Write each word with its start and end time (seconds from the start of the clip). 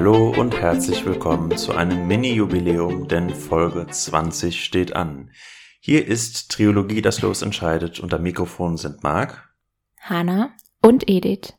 Hallo 0.00 0.30
und 0.34 0.58
herzlich 0.58 1.04
willkommen 1.04 1.54
zu 1.58 1.72
einem 1.72 2.06
Mini-Jubiläum, 2.06 3.06
denn 3.06 3.28
Folge 3.28 3.86
20 3.86 4.64
steht 4.64 4.96
an. 4.96 5.30
Hier 5.78 6.06
ist 6.06 6.50
Triologie, 6.50 7.02
das 7.02 7.20
Los 7.20 7.42
entscheidet 7.42 8.02
am 8.10 8.22
Mikrofon 8.22 8.78
sind 8.78 9.02
Marc, 9.02 9.50
Hanna 10.00 10.54
und 10.80 11.10
Edith. 11.10 11.52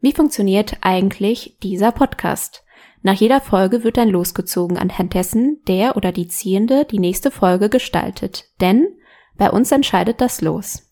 Wie 0.00 0.12
funktioniert 0.12 0.78
eigentlich 0.80 1.58
dieser 1.62 1.92
Podcast? 1.92 2.64
Nach 3.02 3.12
jeder 3.12 3.42
Folge 3.42 3.84
wird 3.84 3.98
ein 3.98 4.08
Los 4.08 4.32
gezogen, 4.32 4.78
anhand 4.78 5.12
dessen 5.12 5.60
der 5.68 5.98
oder 5.98 6.10
die 6.10 6.28
Ziehende 6.28 6.86
die 6.86 6.98
nächste 6.98 7.30
Folge 7.30 7.68
gestaltet. 7.68 8.46
Denn 8.62 8.86
bei 9.36 9.50
uns 9.50 9.70
entscheidet 9.70 10.22
das 10.22 10.40
Los. 10.40 10.90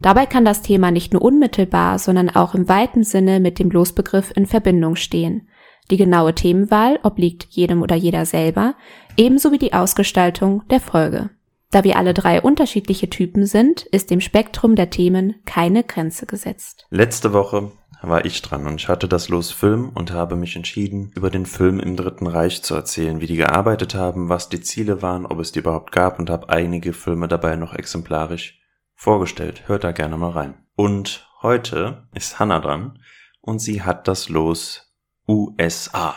Dabei 0.00 0.24
kann 0.24 0.46
das 0.46 0.62
Thema 0.62 0.90
nicht 0.90 1.12
nur 1.12 1.20
unmittelbar, 1.20 1.98
sondern 1.98 2.30
auch 2.30 2.54
im 2.54 2.66
weiten 2.66 3.04
Sinne 3.04 3.40
mit 3.40 3.58
dem 3.58 3.70
Losbegriff 3.70 4.32
in 4.34 4.46
Verbindung 4.46 4.96
stehen. 4.96 5.48
Die 5.90 5.96
genaue 5.96 6.34
Themenwahl 6.34 6.98
obliegt 7.02 7.46
jedem 7.50 7.82
oder 7.82 7.96
jeder 7.96 8.24
selber, 8.24 8.74
ebenso 9.16 9.52
wie 9.52 9.58
die 9.58 9.72
Ausgestaltung 9.72 10.62
der 10.70 10.80
Folge. 10.80 11.30
Da 11.70 11.84
wir 11.84 11.96
alle 11.96 12.12
drei 12.12 12.40
unterschiedliche 12.40 13.08
Typen 13.08 13.46
sind, 13.46 13.82
ist 13.82 14.10
dem 14.10 14.20
Spektrum 14.20 14.76
der 14.76 14.90
Themen 14.90 15.36
keine 15.46 15.82
Grenze 15.84 16.26
gesetzt. 16.26 16.86
Letzte 16.90 17.32
Woche 17.32 17.72
war 18.02 18.24
ich 18.24 18.42
dran 18.42 18.66
und 18.66 18.80
ich 18.80 18.88
hatte 18.88 19.08
das 19.08 19.28
Los 19.28 19.52
Film 19.52 19.90
und 19.94 20.12
habe 20.12 20.36
mich 20.36 20.56
entschieden, 20.56 21.12
über 21.14 21.30
den 21.30 21.46
Film 21.46 21.80
im 21.80 21.96
Dritten 21.96 22.26
Reich 22.26 22.62
zu 22.62 22.74
erzählen, 22.74 23.20
wie 23.20 23.26
die 23.26 23.36
gearbeitet 23.36 23.94
haben, 23.94 24.28
was 24.28 24.48
die 24.48 24.60
Ziele 24.60 25.00
waren, 25.02 25.24
ob 25.24 25.38
es 25.38 25.52
die 25.52 25.60
überhaupt 25.60 25.92
gab 25.92 26.18
und 26.18 26.28
habe 26.28 26.50
einige 26.50 26.92
Filme 26.92 27.26
dabei 27.28 27.56
noch 27.56 27.74
exemplarisch 27.74 28.60
vorgestellt. 28.94 29.66
Hört 29.66 29.84
da 29.84 29.92
gerne 29.92 30.16
mal 30.18 30.30
rein. 30.30 30.54
Und 30.74 31.26
heute 31.40 32.08
ist 32.14 32.38
Hannah 32.38 32.60
dran 32.60 32.98
und 33.40 33.60
sie 33.60 33.82
hat 33.82 34.08
das 34.08 34.28
Los 34.28 34.91
USA. 35.28 36.14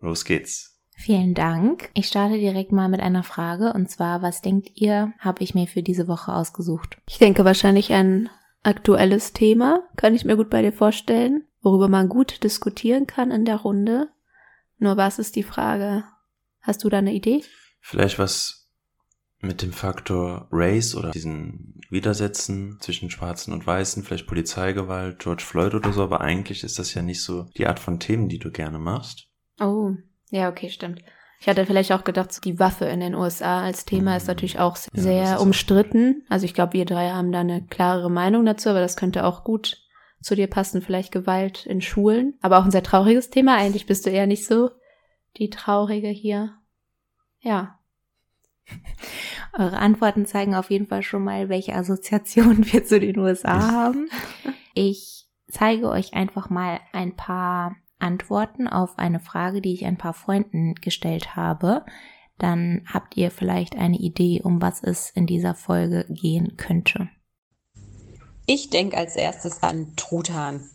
Los 0.00 0.24
geht's. 0.24 0.80
Vielen 0.94 1.34
Dank. 1.34 1.90
Ich 1.94 2.06
starte 2.06 2.38
direkt 2.38 2.70
mal 2.70 2.88
mit 2.88 3.00
einer 3.00 3.22
Frage 3.22 3.72
und 3.72 3.90
zwar, 3.90 4.22
was 4.22 4.40
denkt 4.40 4.70
ihr, 4.74 5.12
habe 5.18 5.42
ich 5.42 5.54
mir 5.54 5.66
für 5.66 5.82
diese 5.82 6.06
Woche 6.06 6.32
ausgesucht? 6.32 6.98
Ich 7.08 7.18
denke 7.18 7.44
wahrscheinlich 7.44 7.92
ein 7.92 8.28
aktuelles 8.62 9.32
Thema, 9.32 9.82
kann 9.96 10.14
ich 10.14 10.24
mir 10.24 10.36
gut 10.36 10.50
bei 10.50 10.62
dir 10.62 10.72
vorstellen, 10.72 11.44
worüber 11.60 11.88
man 11.88 12.08
gut 12.08 12.44
diskutieren 12.44 13.06
kann 13.06 13.30
in 13.30 13.44
der 13.44 13.56
Runde. 13.56 14.10
Nur 14.78 14.96
was 14.96 15.18
ist 15.18 15.34
die 15.36 15.42
Frage? 15.42 16.04
Hast 16.60 16.84
du 16.84 16.88
da 16.88 16.98
eine 16.98 17.12
Idee? 17.12 17.42
Vielleicht 17.80 18.18
was 18.18 18.61
mit 19.42 19.60
dem 19.60 19.72
Faktor 19.72 20.46
Race 20.50 20.94
oder 20.94 21.10
diesen 21.10 21.80
Widersetzen 21.90 22.78
zwischen 22.80 23.10
Schwarzen 23.10 23.52
und 23.52 23.66
Weißen, 23.66 24.02
vielleicht 24.02 24.26
Polizeigewalt, 24.26 25.18
George 25.18 25.42
Floyd 25.44 25.74
oder 25.74 25.92
so, 25.92 26.02
aber 26.02 26.20
eigentlich 26.20 26.64
ist 26.64 26.78
das 26.78 26.94
ja 26.94 27.02
nicht 27.02 27.22
so 27.22 27.46
die 27.56 27.66
Art 27.66 27.80
von 27.80 27.98
Themen, 27.98 28.28
die 28.28 28.38
du 28.38 28.50
gerne 28.50 28.78
machst. 28.78 29.28
Oh, 29.60 29.92
ja, 30.30 30.48
okay, 30.48 30.70
stimmt. 30.70 31.02
Ich 31.40 31.48
hatte 31.48 31.66
vielleicht 31.66 31.90
auch 31.90 32.04
gedacht, 32.04 32.44
die 32.44 32.60
Waffe 32.60 32.84
in 32.84 33.00
den 33.00 33.16
USA 33.16 33.62
als 33.62 33.84
Thema 33.84 34.16
ist 34.16 34.24
mhm. 34.24 34.28
natürlich 34.28 34.60
auch 34.60 34.76
sehr 34.76 35.24
ja, 35.24 35.36
umstritten. 35.38 36.24
Also 36.28 36.44
ich 36.44 36.54
glaube, 36.54 36.74
wir 36.74 36.84
drei 36.84 37.10
haben 37.10 37.32
da 37.32 37.40
eine 37.40 37.66
klarere 37.66 38.10
Meinung 38.10 38.46
dazu, 38.46 38.68
aber 38.68 38.80
das 38.80 38.96
könnte 38.96 39.24
auch 39.24 39.42
gut 39.42 39.82
zu 40.20 40.36
dir 40.36 40.46
passen, 40.46 40.82
vielleicht 40.82 41.10
Gewalt 41.10 41.66
in 41.66 41.80
Schulen. 41.80 42.38
Aber 42.42 42.58
auch 42.58 42.64
ein 42.64 42.70
sehr 42.70 42.84
trauriges 42.84 43.28
Thema. 43.30 43.56
Eigentlich 43.56 43.86
bist 43.86 44.06
du 44.06 44.10
eher 44.10 44.28
nicht 44.28 44.46
so 44.46 44.70
die 45.36 45.50
Traurige 45.50 46.08
hier. 46.08 46.54
Ja, 47.40 47.80
eure 49.58 49.78
Antworten 49.78 50.26
zeigen 50.26 50.54
auf 50.54 50.70
jeden 50.70 50.86
Fall 50.86 51.02
schon 51.02 51.24
mal, 51.24 51.48
welche 51.48 51.74
Assoziationen 51.74 52.64
wir 52.72 52.84
zu 52.84 53.00
den 53.00 53.18
USA 53.18 53.72
haben. 53.72 54.08
Ich 54.74 55.28
zeige 55.48 55.88
euch 55.90 56.14
einfach 56.14 56.50
mal 56.50 56.80
ein 56.92 57.14
paar 57.16 57.76
Antworten 57.98 58.66
auf 58.66 58.98
eine 58.98 59.20
Frage, 59.20 59.60
die 59.60 59.74
ich 59.74 59.84
ein 59.84 59.98
paar 59.98 60.14
Freunden 60.14 60.74
gestellt 60.76 61.36
habe. 61.36 61.84
Dann 62.38 62.84
habt 62.92 63.16
ihr 63.16 63.30
vielleicht 63.30 63.76
eine 63.76 63.98
Idee, 63.98 64.40
um 64.42 64.60
was 64.60 64.82
es 64.82 65.10
in 65.10 65.26
dieser 65.26 65.54
Folge 65.54 66.06
gehen 66.08 66.56
könnte. 66.56 67.08
Ich 68.46 68.70
denke 68.70 68.96
als 68.96 69.14
erstes 69.14 69.62
an 69.62 69.94
Truthahn 69.96 70.68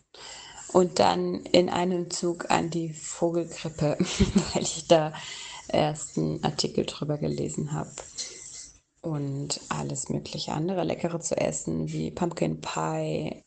und 0.72 1.00
dann 1.00 1.42
in 1.52 1.70
einem 1.70 2.10
Zug 2.10 2.50
an 2.50 2.70
die 2.70 2.94
Vogelgrippe, 2.94 3.98
weil 4.54 4.64
ich 4.64 4.88
da 4.88 5.14
ersten 5.70 6.44
Artikel 6.44 6.86
drüber 6.86 7.18
gelesen 7.18 7.74
habe. 7.74 7.92
Und 9.02 9.62
alles 9.70 10.10
mögliche 10.10 10.54
andere 10.54 10.84
Leckere 10.84 11.20
zu 11.20 11.38
essen, 11.38 11.92
wie 11.92 12.12
Pumpkin 12.12 12.60
Pie, 12.62 13.44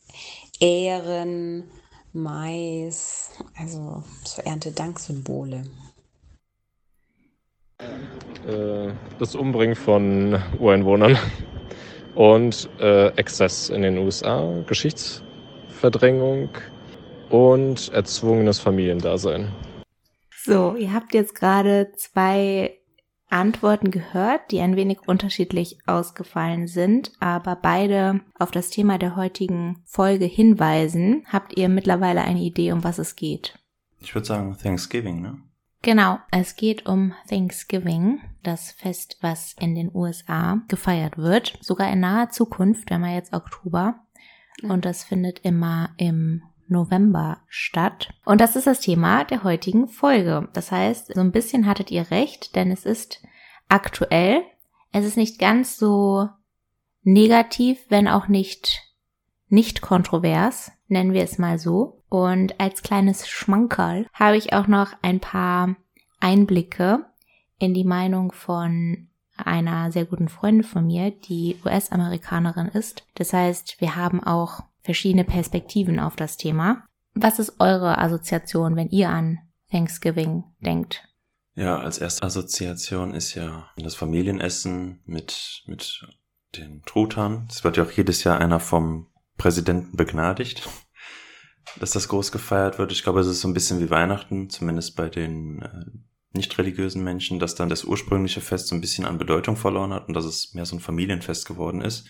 Ähren, 0.59 1.65
Mais, 2.13 3.29
also 3.57 4.03
so 4.23 4.41
Erntedanksymbole. 4.41 5.63
Äh, 8.47 8.93
das 9.19 9.35
Umbringen 9.35 9.75
von 9.75 10.41
Ureinwohnern 10.59 11.17
und 12.15 12.69
äh, 12.79 13.07
Exzess 13.15 13.69
in 13.69 13.81
den 13.81 13.97
USA, 13.97 14.63
Geschichtsverdrängung 14.67 16.49
und 17.29 17.89
erzwungenes 17.93 18.59
Familiendasein. 18.59 19.51
So, 20.43 20.75
ihr 20.75 20.93
habt 20.93 21.13
jetzt 21.13 21.35
gerade 21.35 21.91
zwei 21.95 22.77
Antworten 23.29 23.91
gehört, 23.91 24.51
die 24.51 24.59
ein 24.59 24.75
wenig 24.75 25.07
unterschiedlich 25.07 25.77
ausgefallen 25.85 26.67
sind, 26.67 27.13
aber 27.19 27.55
beide 27.55 28.21
auf 28.37 28.51
das 28.51 28.69
Thema 28.69 28.97
der 28.97 29.15
heutigen 29.15 29.81
Folge 29.85 30.25
hinweisen. 30.25 31.25
Habt 31.27 31.57
ihr 31.57 31.69
mittlerweile 31.69 32.21
eine 32.21 32.41
Idee, 32.41 32.73
um 32.73 32.83
was 32.83 32.99
es 32.99 33.15
geht? 33.15 33.57
Ich 33.99 34.13
würde 34.13 34.27
sagen 34.27 34.57
Thanksgiving, 34.61 35.21
ne? 35.21 35.37
Genau, 35.83 36.19
es 36.29 36.55
geht 36.55 36.85
um 36.85 37.13
Thanksgiving, 37.27 38.21
das 38.43 38.71
Fest, 38.71 39.17
was 39.21 39.55
in 39.59 39.73
den 39.73 39.89
USA 39.93 40.61
gefeiert 40.67 41.17
wird, 41.17 41.57
sogar 41.61 41.91
in 41.91 42.01
naher 42.01 42.29
Zukunft, 42.29 42.89
wir 42.89 42.97
haben 42.97 43.05
jetzt 43.05 43.33
Oktober. 43.33 43.95
Und 44.61 44.85
das 44.85 45.03
findet 45.03 45.39
immer 45.39 45.89
im 45.97 46.43
November 46.71 47.41
statt. 47.47 48.13
Und 48.25 48.41
das 48.41 48.55
ist 48.55 48.67
das 48.67 48.79
Thema 48.79 49.23
der 49.25 49.43
heutigen 49.43 49.87
Folge. 49.87 50.49
Das 50.53 50.71
heißt, 50.71 51.13
so 51.13 51.19
ein 51.19 51.31
bisschen 51.31 51.67
hattet 51.67 51.91
ihr 51.91 52.09
recht, 52.09 52.55
denn 52.55 52.71
es 52.71 52.85
ist 52.85 53.21
aktuell. 53.69 54.41
Es 54.91 55.05
ist 55.05 55.17
nicht 55.17 55.39
ganz 55.39 55.77
so 55.77 56.29
negativ, 57.03 57.79
wenn 57.89 58.07
auch 58.07 58.27
nicht 58.27 58.91
nicht 59.51 59.81
kontrovers, 59.81 60.71
nennen 60.87 61.13
wir 61.13 61.23
es 61.23 61.37
mal 61.37 61.59
so. 61.59 62.03
Und 62.09 62.59
als 62.59 62.83
kleines 62.83 63.27
Schmankerl 63.27 64.07
habe 64.13 64.37
ich 64.37 64.53
auch 64.53 64.67
noch 64.67 64.93
ein 65.01 65.19
paar 65.19 65.75
Einblicke 66.19 67.05
in 67.59 67.73
die 67.73 67.83
Meinung 67.83 68.31
von 68.31 69.09
einer 69.35 69.91
sehr 69.91 70.05
guten 70.05 70.29
Freundin 70.29 70.63
von 70.63 70.87
mir, 70.87 71.11
die 71.11 71.57
US-Amerikanerin 71.65 72.67
ist. 72.67 73.03
Das 73.15 73.33
heißt, 73.33 73.81
wir 73.81 73.95
haben 73.95 74.23
auch 74.23 74.63
verschiedene 74.83 75.23
Perspektiven 75.23 75.99
auf 75.99 76.15
das 76.15 76.37
Thema. 76.37 76.85
Was 77.13 77.39
ist 77.39 77.59
eure 77.59 77.97
Assoziation, 77.97 78.75
wenn 78.75 78.89
ihr 78.89 79.09
an 79.09 79.39
Thanksgiving 79.69 80.43
denkt? 80.59 81.03
Ja, 81.55 81.79
als 81.79 81.97
erste 81.97 82.23
Assoziation 82.23 83.13
ist 83.13 83.35
ja 83.35 83.69
das 83.77 83.95
Familienessen 83.95 85.01
mit, 85.05 85.63
mit 85.65 86.07
den 86.55 86.81
Truthahn. 86.83 87.47
Es 87.49 87.63
wird 87.63 87.77
ja 87.77 87.83
auch 87.83 87.91
jedes 87.91 88.23
Jahr 88.23 88.39
einer 88.39 88.59
vom 88.59 89.07
Präsidenten 89.37 89.97
begnadigt, 89.97 90.69
dass 91.79 91.91
das 91.91 92.07
groß 92.07 92.31
gefeiert 92.31 92.79
wird. 92.79 92.91
Ich 92.91 93.03
glaube, 93.03 93.19
es 93.19 93.27
ist 93.27 93.41
so 93.41 93.47
ein 93.47 93.53
bisschen 93.53 93.79
wie 93.81 93.89
Weihnachten, 93.89 94.49
zumindest 94.49 94.95
bei 94.95 95.09
den 95.09 95.61
äh, 95.61 95.85
nicht 96.33 96.57
religiösen 96.57 97.03
Menschen, 97.03 97.39
dass 97.39 97.55
dann 97.55 97.69
das 97.69 97.83
ursprüngliche 97.83 98.39
Fest 98.39 98.67
so 98.67 98.75
ein 98.75 98.81
bisschen 98.81 99.05
an 99.05 99.17
Bedeutung 99.17 99.57
verloren 99.57 99.93
hat 99.93 100.07
und 100.07 100.13
dass 100.13 100.25
es 100.25 100.53
mehr 100.53 100.65
so 100.65 100.77
ein 100.77 100.79
Familienfest 100.79 101.45
geworden 101.45 101.81
ist. 101.81 102.07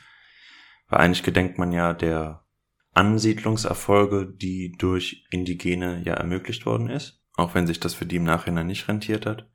Weil 0.88 1.00
eigentlich 1.00 1.24
gedenkt 1.24 1.58
man 1.58 1.72
ja 1.72 1.94
der 1.94 2.46
Ansiedlungserfolge, 2.94 4.28
die 4.28 4.74
durch 4.78 5.26
Indigene 5.32 6.02
ja 6.06 6.14
ermöglicht 6.14 6.66
worden 6.66 6.90
ist, 6.90 7.22
auch 7.36 7.56
wenn 7.56 7.68
sich 7.68 7.80
das 7.80 7.94
für 7.94 8.06
die 8.06 8.18
im 8.18 8.24
Nachhinein 8.24 8.68
nicht 8.68 8.88
rentiert 8.88 9.26
hat. 9.26 9.48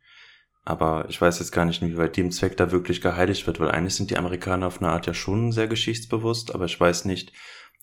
Aber 0.65 1.07
ich 1.09 1.21
weiß 1.21 1.39
jetzt 1.39 1.53
gar 1.53 1.65
nicht, 1.65 1.81
inwieweit 1.81 2.17
dem 2.17 2.33
Zweck 2.33 2.57
da 2.57 2.73
wirklich 2.73 3.01
geheiligt 3.01 3.47
wird, 3.47 3.61
weil 3.61 3.71
eigentlich 3.71 3.95
sind 3.95 4.11
die 4.11 4.17
Amerikaner 4.17 4.67
auf 4.67 4.83
eine 4.83 4.91
Art 4.91 5.07
ja 5.07 5.15
schon 5.15 5.53
sehr 5.53 5.69
geschichtsbewusst, 5.69 6.55
aber 6.55 6.65
ich 6.65 6.79
weiß 6.79 7.05
nicht, 7.05 7.33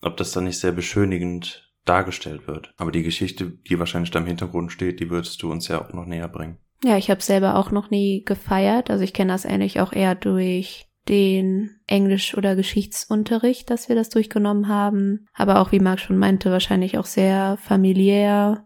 ob 0.02 0.18
das 0.18 0.32
dann 0.32 0.44
nicht 0.44 0.58
sehr 0.58 0.72
beschönigend 0.72 1.72
dargestellt 1.84 2.46
wird. 2.46 2.74
Aber 2.76 2.92
die 2.92 3.02
Geschichte, 3.02 3.50
die 3.50 3.78
wahrscheinlich 3.78 4.10
da 4.10 4.18
im 4.18 4.26
Hintergrund 4.26 4.72
steht, 4.72 5.00
die 5.00 5.10
würdest 5.10 5.42
du 5.42 5.50
uns 5.50 5.68
ja 5.68 5.80
auch 5.80 5.92
noch 5.92 6.06
näher 6.06 6.28
bringen. 6.28 6.58
Ja, 6.82 6.98
ich 6.98 7.10
habe 7.10 7.22
selber 7.22 7.56
auch 7.56 7.70
noch 7.70 7.90
nie 7.90 8.22
gefeiert. 8.24 8.90
Also 8.90 9.04
ich 9.04 9.14
kenne 9.14 9.32
das 9.32 9.46
eigentlich 9.46 9.80
auch 9.80 9.92
eher 9.92 10.14
durch 10.14 10.86
den 11.08 11.70
Englisch- 11.86 12.36
oder 12.36 12.56
Geschichtsunterricht, 12.56 13.70
dass 13.70 13.88
wir 13.88 13.96
das 13.96 14.08
durchgenommen 14.08 14.68
haben. 14.68 15.26
Aber 15.34 15.60
auch, 15.60 15.72
wie 15.72 15.80
Marc 15.80 16.00
schon 16.00 16.18
meinte, 16.18 16.50
wahrscheinlich 16.50 16.98
auch 16.98 17.06
sehr 17.06 17.58
familiär 17.58 18.64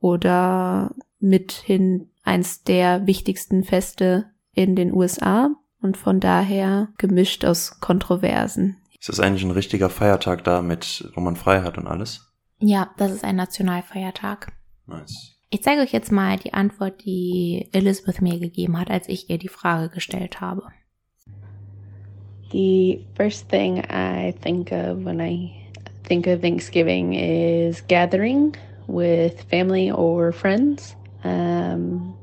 oder 0.00 0.94
mithin 1.18 2.10
eins 2.22 2.62
der 2.62 3.06
wichtigsten 3.06 3.64
Feste 3.64 4.26
in 4.52 4.76
den 4.76 4.92
USA 4.92 5.50
und 5.80 5.96
von 5.96 6.20
daher 6.20 6.88
gemischt 6.98 7.44
aus 7.44 7.80
Kontroversen. 7.80 8.76
Ist 8.98 9.08
das 9.08 9.20
eigentlich 9.20 9.44
ein 9.44 9.50
richtiger 9.50 9.90
Feiertag 9.90 10.44
da 10.44 10.62
mit, 10.62 11.10
wo 11.14 11.20
man 11.20 11.36
frei 11.36 11.62
hat 11.62 11.78
und 11.78 11.86
alles? 11.86 12.32
Ja, 12.58 12.90
das 12.96 13.12
ist 13.12 13.24
ein 13.24 13.36
Nationalfeiertag. 13.36 14.52
Nice. 14.86 15.36
Ich 15.50 15.62
zeige 15.62 15.82
euch 15.82 15.92
jetzt 15.92 16.10
mal 16.10 16.38
die 16.38 16.54
Antwort, 16.54 17.04
die 17.04 17.68
Elizabeth 17.72 18.20
mir 18.20 18.40
gegeben 18.40 18.78
hat, 18.78 18.90
als 18.90 19.08
ich 19.08 19.30
ihr 19.30 19.38
die 19.38 19.48
Frage 19.48 19.90
gestellt 19.90 20.40
habe. 20.40 20.62
The 22.50 23.04
first 23.16 23.48
thing 23.48 23.84
I 23.90 24.34
think 24.42 24.72
of 24.72 25.04
when 25.04 25.20
I 25.20 25.66
think 26.04 26.26
of 26.26 26.40
Thanksgiving 26.40 27.14
is 27.14 27.82
gathering 27.88 28.54
with 28.86 29.42
family 29.50 29.90
or 29.90 30.32
friends 30.32 30.94
um, 31.24 32.14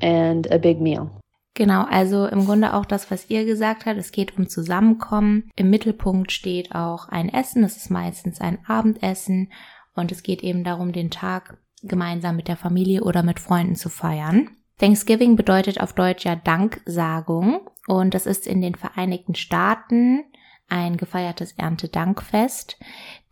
and 0.00 0.46
a 0.50 0.58
big 0.58 0.80
meal. 0.80 1.10
Genau, 1.54 1.84
also 1.84 2.26
im 2.26 2.46
Grunde 2.46 2.72
auch 2.72 2.86
das, 2.86 3.10
was 3.10 3.28
ihr 3.28 3.44
gesagt 3.44 3.84
habt. 3.84 3.98
Es 3.98 4.10
geht 4.10 4.38
um 4.38 4.48
Zusammenkommen. 4.48 5.50
Im 5.54 5.68
Mittelpunkt 5.68 6.32
steht 6.32 6.74
auch 6.74 7.08
ein 7.08 7.28
Essen. 7.28 7.62
Es 7.62 7.76
ist 7.76 7.90
meistens 7.90 8.40
ein 8.40 8.58
Abendessen. 8.66 9.52
Und 9.94 10.10
es 10.12 10.22
geht 10.22 10.42
eben 10.42 10.64
darum, 10.64 10.92
den 10.92 11.10
Tag 11.10 11.58
gemeinsam 11.82 12.36
mit 12.36 12.48
der 12.48 12.56
Familie 12.56 13.02
oder 13.04 13.22
mit 13.22 13.38
Freunden 13.38 13.76
zu 13.76 13.90
feiern. 13.90 14.48
Thanksgiving 14.78 15.36
bedeutet 15.36 15.80
auf 15.80 15.92
Deutsch 15.92 16.24
ja 16.24 16.36
Danksagung. 16.36 17.60
Und 17.86 18.14
das 18.14 18.26
ist 18.26 18.46
in 18.46 18.60
den 18.60 18.74
Vereinigten 18.74 19.34
Staaten 19.34 20.24
ein 20.68 20.96
gefeiertes 20.96 21.52
Erntedankfest. 21.52 22.78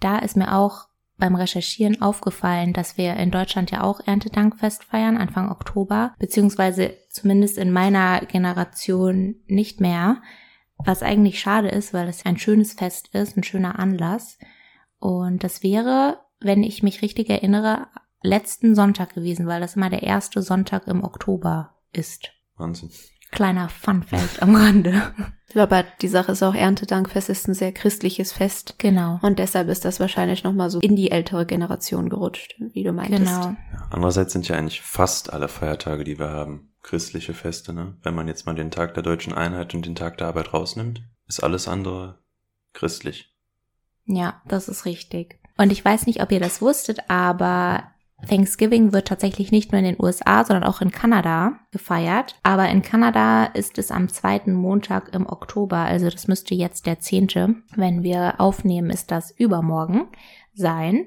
Da 0.01 0.19
ist 0.19 0.37
mir 0.37 0.57
auch 0.57 0.89
beim 1.21 1.35
Recherchieren 1.37 2.03
aufgefallen, 2.03 2.73
dass 2.73 2.97
wir 2.97 3.15
in 3.17 3.31
Deutschland 3.31 3.71
ja 3.71 3.83
auch 3.83 4.01
Erntedankfest 4.05 4.85
feiern, 4.85 5.17
Anfang 5.17 5.51
Oktober, 5.51 6.15
beziehungsweise 6.19 6.97
zumindest 7.11 7.59
in 7.59 7.71
meiner 7.71 8.21
Generation 8.21 9.37
nicht 9.47 9.81
mehr, 9.81 10.23
was 10.79 11.03
eigentlich 11.03 11.39
schade 11.39 11.69
ist, 11.69 11.93
weil 11.93 12.09
es 12.09 12.25
ein 12.25 12.39
schönes 12.39 12.73
Fest 12.73 13.15
ist, 13.15 13.37
ein 13.37 13.45
schöner 13.45 13.79
Anlass. 13.79 14.39
Und 14.99 15.45
das 15.45 15.63
wäre, 15.63 16.21
wenn 16.41 16.63
ich 16.63 16.83
mich 16.83 17.03
richtig 17.03 17.29
erinnere, 17.29 17.89
letzten 18.23 18.75
Sonntag 18.75 19.15
gewesen, 19.15 19.47
weil 19.47 19.61
das 19.61 19.77
immer 19.77 19.91
der 19.91 20.03
erste 20.03 20.43
Sonntag 20.43 20.87
im 20.87 21.05
Oktober 21.05 21.75
ist. 21.93 22.33
Wahnsinn. 22.57 22.91
Kleiner 23.31 23.69
Fun-Fact 23.69 24.43
am 24.43 24.55
Rande. 24.57 25.15
Aber 25.55 25.85
die 26.01 26.09
Sache 26.09 26.33
ist 26.33 26.43
auch, 26.43 26.55
Erntedankfest 26.55 27.29
ist 27.29 27.49
ein 27.49 27.55
sehr 27.55 27.73
christliches 27.73 28.33
Fest. 28.33 28.77
Genau. 28.79 29.19
Und 29.23 29.39
deshalb 29.39 29.69
ist 29.69 29.85
das 29.85 29.99
wahrscheinlich 29.99 30.45
nochmal 30.45 30.71
so 30.71 30.79
in 30.81 30.95
die 30.95 31.11
ältere 31.11 31.45
Generation 31.45 32.09
gerutscht, 32.09 32.55
wie 32.59 32.85
du 32.85 32.93
meintest. 32.93 33.25
Genau. 33.25 33.57
Andererseits 33.91 34.33
sind 34.33 34.47
ja 34.47 34.57
eigentlich 34.57 34.81
fast 34.81 35.33
alle 35.33 35.49
Feiertage, 35.49 36.05
die 36.05 36.19
wir 36.19 36.31
haben, 36.31 36.73
christliche 36.83 37.35
Feste, 37.35 37.73
ne? 37.73 37.97
Wenn 38.03 38.15
man 38.15 38.29
jetzt 38.29 38.47
mal 38.47 38.55
den 38.55 38.71
Tag 38.71 38.95
der 38.95 39.03
deutschen 39.03 39.33
Einheit 39.33 39.75
und 39.75 39.85
den 39.87 39.97
Tag 39.97 40.19
der 40.19 40.29
Arbeit 40.29 40.55
rausnimmt, 40.55 41.03
ist 41.27 41.43
alles 41.43 41.69
andere 41.69 42.21
christlich. 42.73 43.35
Ja, 44.07 44.41
das 44.47 44.69
ist 44.69 44.85
richtig. 44.85 45.39
Und 45.57 45.73
ich 45.73 45.85
weiß 45.85 46.07
nicht, 46.07 46.23
ob 46.23 46.33
ihr 46.33 46.41
das 46.41 46.63
wusstet, 46.63 47.11
aber 47.11 47.91
Thanksgiving 48.29 48.93
wird 48.93 49.09
tatsächlich 49.09 49.53
nicht 49.53 49.73
nur 49.73 49.79
in 49.79 49.85
den 49.85 50.03
USA, 50.03 50.45
sondern 50.45 50.65
auch 50.65 50.81
in 50.81 50.91
Kanada 50.91 51.59
gefeiert. 51.71 52.37
Aber 52.43 52.69
in 52.69 52.83
Kanada 52.83 53.45
ist 53.45 53.79
es 53.79 53.91
am 53.91 54.09
zweiten 54.09 54.53
Montag 54.53 55.15
im 55.15 55.27
Oktober, 55.27 55.79
also 55.79 56.09
das 56.11 56.29
müsste 56.29 56.55
jetzt 56.55 56.87
der 56.87 57.01
zehnte, 57.01 57.57
wenn 57.75 58.03
wir 58.03 58.41
aufnehmen, 58.41 58.91
ist 58.91 59.11
das 59.11 59.31
übermorgen 59.31 60.09
sein. 60.55 61.07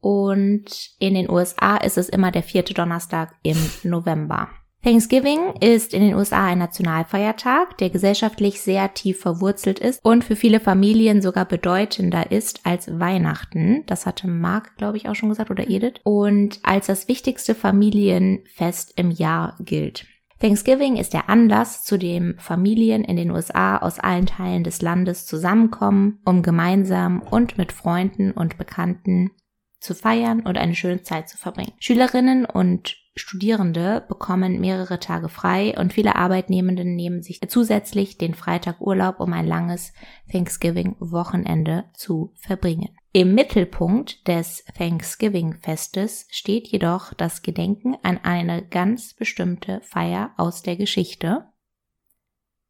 Und 0.00 0.90
in 0.98 1.14
den 1.14 1.30
USA 1.30 1.76
ist 1.76 1.98
es 1.98 2.08
immer 2.08 2.30
der 2.30 2.42
vierte 2.42 2.74
Donnerstag 2.74 3.34
im 3.42 3.56
November. 3.82 4.48
Thanksgiving 4.86 5.56
ist 5.60 5.94
in 5.94 6.00
den 6.00 6.14
USA 6.14 6.46
ein 6.46 6.58
Nationalfeiertag, 6.58 7.76
der 7.78 7.90
gesellschaftlich 7.90 8.60
sehr 8.60 8.94
tief 8.94 9.18
verwurzelt 9.18 9.80
ist 9.80 9.98
und 10.04 10.22
für 10.22 10.36
viele 10.36 10.60
Familien 10.60 11.22
sogar 11.22 11.44
bedeutender 11.44 12.30
ist 12.30 12.64
als 12.64 13.00
Weihnachten. 13.00 13.82
Das 13.86 14.06
hatte 14.06 14.28
Mark, 14.28 14.76
glaube 14.76 14.96
ich, 14.96 15.08
auch 15.08 15.16
schon 15.16 15.28
gesagt 15.28 15.50
oder 15.50 15.68
Edith. 15.68 15.94
Und 16.04 16.60
als 16.62 16.86
das 16.86 17.08
wichtigste 17.08 17.56
Familienfest 17.56 18.92
im 18.94 19.10
Jahr 19.10 19.56
gilt. 19.58 20.06
Thanksgiving 20.38 20.94
ist 20.94 21.14
der 21.14 21.28
Anlass, 21.28 21.84
zu 21.84 21.98
dem 21.98 22.38
Familien 22.38 23.02
in 23.02 23.16
den 23.16 23.32
USA 23.32 23.78
aus 23.78 23.98
allen 23.98 24.26
Teilen 24.26 24.62
des 24.62 24.82
Landes 24.82 25.26
zusammenkommen, 25.26 26.20
um 26.24 26.44
gemeinsam 26.44 27.22
und 27.22 27.58
mit 27.58 27.72
Freunden 27.72 28.30
und 28.30 28.56
Bekannten 28.56 29.32
zu 29.80 29.96
feiern 29.96 30.42
und 30.42 30.56
eine 30.56 30.76
schöne 30.76 31.02
Zeit 31.02 31.28
zu 31.28 31.36
verbringen. 31.36 31.72
Schülerinnen 31.80 32.44
und 32.44 33.04
Studierende 33.18 34.04
bekommen 34.06 34.60
mehrere 34.60 35.00
Tage 35.00 35.30
frei 35.30 35.74
und 35.78 35.94
viele 35.94 36.16
Arbeitnehmenden 36.16 36.94
nehmen 36.94 37.22
sich 37.22 37.40
zusätzlich 37.48 38.18
den 38.18 38.34
Freitag 38.34 38.82
Urlaub, 38.82 39.20
um 39.20 39.32
ein 39.32 39.46
langes 39.46 39.94
Thanksgiving-Wochenende 40.30 41.84
zu 41.94 42.34
verbringen. 42.36 42.90
Im 43.12 43.34
Mittelpunkt 43.34 44.28
des 44.28 44.64
Thanksgiving-Festes 44.76 46.26
steht 46.30 46.68
jedoch 46.68 47.14
das 47.14 47.40
Gedenken 47.40 47.96
an 48.02 48.20
eine 48.22 48.62
ganz 48.62 49.14
bestimmte 49.14 49.80
Feier 49.80 50.34
aus 50.36 50.60
der 50.60 50.76
Geschichte. 50.76 51.46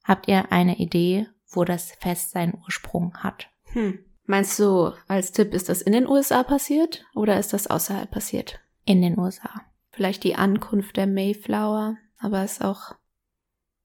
Habt 0.05 0.29
ihr 0.29 0.53
eine 0.53 0.79
Idee, 0.79 1.27
wo 1.51 1.65
das 1.65 1.91
Fest 1.99 2.31
seinen 2.31 2.55
Ursprung 2.65 3.17
hat? 3.17 3.49
Hm. 3.73 3.99
Meinst 4.27 4.57
du, 4.61 4.93
als 5.09 5.33
Tipp, 5.33 5.53
ist 5.53 5.69
das 5.69 5.83
in 5.83 5.93
den 5.93 6.07
USA 6.07 6.45
passiert 6.45 7.05
oder 7.17 7.41
ist 7.41 7.53
das 7.53 7.67
außerhalb 7.67 8.09
passiert? 8.09 8.61
In 8.85 9.03
den 9.03 9.19
USA. 9.19 9.51
Vielleicht 9.97 10.23
die 10.25 10.37
Ankunft 10.37 10.99
der 10.99 11.07
Mayflower, 11.07 11.97
aber 12.19 12.45
ist 12.45 12.63
auch, 12.63 12.95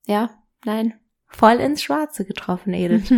ja, 0.06 0.28
nein. 0.62 0.92
Voll 1.26 1.54
ins 1.54 1.82
Schwarze 1.82 2.26
getroffen, 2.26 2.74
Edith. 2.74 3.08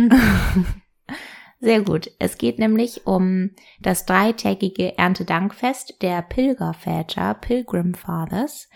Sehr 1.59 1.81
gut. 1.81 2.09
Es 2.19 2.37
geht 2.37 2.57
nämlich 2.57 3.05
um 3.05 3.51
das 3.81 4.05
dreitägige 4.05 4.97
Erntedankfest 4.97 6.01
der 6.01 6.21
Pilgerväter, 6.21 7.33
Pilgrim 7.33 7.95
Fathers, 7.95 8.69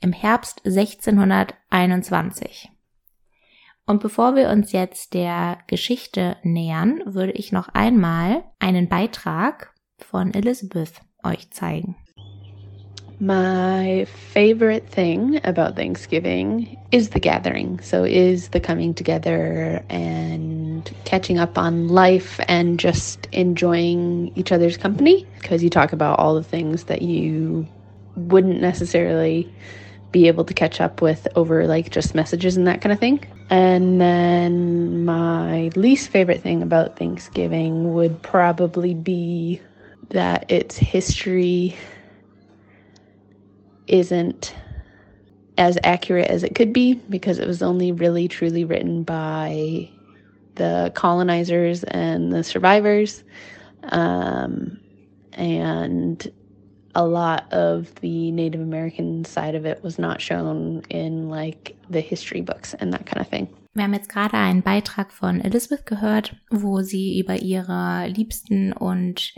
im 0.00 0.14
Herbst 0.14 0.62
1621. 0.64 2.70
Und 3.84 4.00
bevor 4.00 4.36
wir 4.36 4.48
uns 4.48 4.72
jetzt 4.72 5.12
der 5.12 5.58
Geschichte 5.66 6.38
nähern, 6.42 7.02
würde 7.04 7.32
ich 7.32 7.52
noch 7.52 7.68
einmal 7.68 8.42
einen 8.58 8.88
Beitrag 8.88 9.74
von 9.98 10.32
Elizabeth 10.32 11.02
euch 11.22 11.50
zeigen. 11.50 11.96
My 13.18 14.04
favorite 14.04 14.88
thing 14.88 15.40
about 15.44 15.74
Thanksgiving 15.74 16.76
is 16.92 17.10
the 17.10 17.20
gathering. 17.20 17.80
So, 17.80 18.04
is 18.04 18.50
the 18.50 18.60
coming 18.60 18.92
together 18.92 19.82
and 19.88 20.90
catching 21.04 21.38
up 21.38 21.56
on 21.56 21.88
life 21.88 22.38
and 22.46 22.78
just 22.78 23.26
enjoying 23.32 24.32
each 24.34 24.52
other's 24.52 24.76
company. 24.76 25.26
Because 25.40 25.64
you 25.64 25.70
talk 25.70 25.92
about 25.92 26.18
all 26.18 26.34
the 26.34 26.42
things 26.42 26.84
that 26.84 27.00
you 27.02 27.66
wouldn't 28.16 28.60
necessarily 28.60 29.50
be 30.12 30.28
able 30.28 30.44
to 30.44 30.54
catch 30.54 30.80
up 30.80 31.02
with 31.02 31.26
over 31.36 31.66
like 31.66 31.90
just 31.90 32.14
messages 32.14 32.56
and 32.56 32.66
that 32.66 32.80
kind 32.80 32.92
of 32.92 32.98
thing. 32.98 33.24
And 33.48 34.00
then 34.00 35.04
my 35.04 35.70
least 35.76 36.10
favorite 36.10 36.42
thing 36.42 36.62
about 36.62 36.98
Thanksgiving 36.98 37.94
would 37.94 38.22
probably 38.22 38.94
be 38.94 39.60
that 40.10 40.50
its 40.50 40.76
history 40.76 41.76
isn't 43.86 44.54
as 45.58 45.78
accurate 45.84 46.28
as 46.28 46.42
it 46.42 46.54
could 46.54 46.72
be 46.72 46.94
because 46.94 47.38
it 47.38 47.46
was 47.46 47.62
only 47.62 47.92
really 47.92 48.28
truly 48.28 48.64
written 48.64 49.02
by 49.02 49.88
the 50.56 50.92
colonizers 50.94 51.84
and 51.84 52.32
the 52.32 52.42
survivors. 52.42 53.24
Um, 53.84 54.80
and 55.32 56.30
a 56.94 57.06
lot 57.06 57.52
of 57.52 57.94
the 57.96 58.32
Native 58.32 58.60
American 58.60 59.24
side 59.24 59.54
of 59.54 59.66
it 59.66 59.82
was 59.82 59.98
not 59.98 60.20
shown 60.20 60.82
in 60.88 61.28
like 61.28 61.76
the 61.90 62.00
history 62.00 62.40
books 62.40 62.74
and 62.74 62.92
that 62.92 63.06
kind 63.06 63.20
of 63.20 63.28
thing. 63.28 63.48
Wir 63.74 63.84
haben 63.84 63.92
jetzt 63.92 64.08
gerade 64.08 64.38
einen 64.38 64.62
Beitrag 64.62 65.12
von 65.12 65.42
Elizabeth 65.42 65.84
gehört, 65.84 66.34
wo 66.50 66.80
sie 66.80 67.20
über 67.20 67.36
ihre 67.42 68.06
liebsten 68.08 68.72
und 68.72 69.34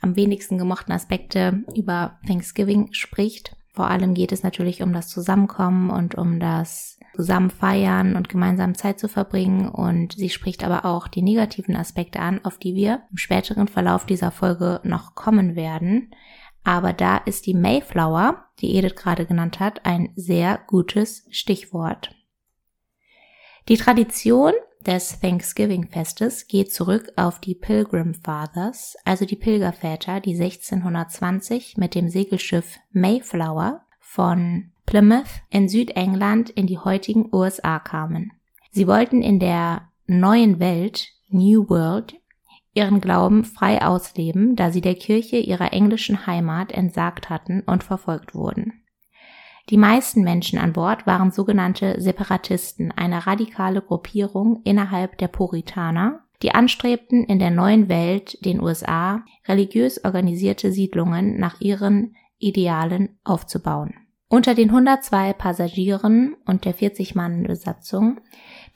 am 0.00 0.16
wenigsten 0.16 0.56
gemochten 0.56 0.92
Aspekte 0.92 1.62
über 1.76 2.18
Thanksgiving 2.26 2.88
spricht. 2.92 3.54
Vor 3.74 3.90
allem 3.90 4.14
geht 4.14 4.30
es 4.30 4.44
natürlich 4.44 4.82
um 4.82 4.92
das 4.92 5.08
Zusammenkommen 5.08 5.90
und 5.90 6.14
um 6.14 6.38
das 6.38 6.96
zusammen 7.16 7.50
feiern 7.50 8.14
und 8.14 8.28
gemeinsam 8.28 8.76
Zeit 8.76 9.00
zu 9.00 9.08
verbringen. 9.08 9.68
Und 9.68 10.12
sie 10.12 10.30
spricht 10.30 10.62
aber 10.62 10.84
auch 10.84 11.08
die 11.08 11.22
negativen 11.22 11.74
Aspekte 11.74 12.20
an, 12.20 12.44
auf 12.44 12.56
die 12.56 12.76
wir 12.76 13.02
im 13.10 13.16
späteren 13.16 13.66
Verlauf 13.66 14.06
dieser 14.06 14.30
Folge 14.30 14.80
noch 14.84 15.16
kommen 15.16 15.56
werden. 15.56 16.14
Aber 16.62 16.92
da 16.92 17.16
ist 17.16 17.46
die 17.46 17.54
Mayflower, 17.54 18.44
die 18.60 18.76
Edith 18.76 18.94
gerade 18.94 19.26
genannt 19.26 19.58
hat, 19.58 19.84
ein 19.84 20.12
sehr 20.14 20.60
gutes 20.68 21.26
Stichwort. 21.30 22.14
Die 23.68 23.76
Tradition 23.76 24.52
des 24.86 25.18
Thanksgiving-Festes 25.20 26.46
geht 26.46 26.72
zurück 26.72 27.12
auf 27.16 27.40
die 27.40 27.54
Pilgrim 27.54 28.14
Fathers, 28.14 28.96
also 29.04 29.24
die 29.24 29.36
Pilgerväter, 29.36 30.20
die 30.20 30.34
1620 30.34 31.76
mit 31.76 31.94
dem 31.94 32.08
Segelschiff 32.08 32.78
Mayflower 32.92 33.82
von 34.00 34.70
Plymouth 34.86 35.42
in 35.50 35.68
Südengland 35.68 36.50
in 36.50 36.66
die 36.66 36.78
heutigen 36.78 37.28
USA 37.32 37.78
kamen. 37.78 38.32
Sie 38.70 38.86
wollten 38.86 39.22
in 39.22 39.40
der 39.40 39.88
neuen 40.06 40.60
Welt, 40.60 41.08
New 41.28 41.68
World, 41.68 42.14
ihren 42.74 43.00
Glauben 43.00 43.44
frei 43.44 43.82
ausleben, 43.82 44.56
da 44.56 44.70
sie 44.70 44.80
der 44.80 44.94
Kirche 44.94 45.36
ihrer 45.38 45.72
englischen 45.72 46.26
Heimat 46.26 46.72
entsagt 46.72 47.30
hatten 47.30 47.62
und 47.62 47.84
verfolgt 47.84 48.34
wurden. 48.34 48.83
Die 49.70 49.78
meisten 49.78 50.22
Menschen 50.22 50.58
an 50.58 50.74
Bord 50.74 51.06
waren 51.06 51.30
sogenannte 51.30 51.98
Separatisten, 51.98 52.92
eine 52.92 53.26
radikale 53.26 53.80
Gruppierung 53.80 54.60
innerhalb 54.64 55.16
der 55.16 55.28
Puritaner, 55.28 56.20
die 56.42 56.50
anstrebten, 56.50 57.24
in 57.24 57.38
der 57.38 57.50
neuen 57.50 57.88
Welt, 57.88 58.44
den 58.44 58.60
USA, 58.60 59.24
religiös 59.48 60.04
organisierte 60.04 60.70
Siedlungen 60.70 61.38
nach 61.38 61.60
ihren 61.62 62.14
Idealen 62.38 63.18
aufzubauen. 63.24 63.94
Unter 64.28 64.54
den 64.54 64.68
102 64.68 65.32
Passagieren 65.32 66.36
und 66.44 66.64
der 66.64 66.74
40-Mann-Besatzung, 66.74 68.20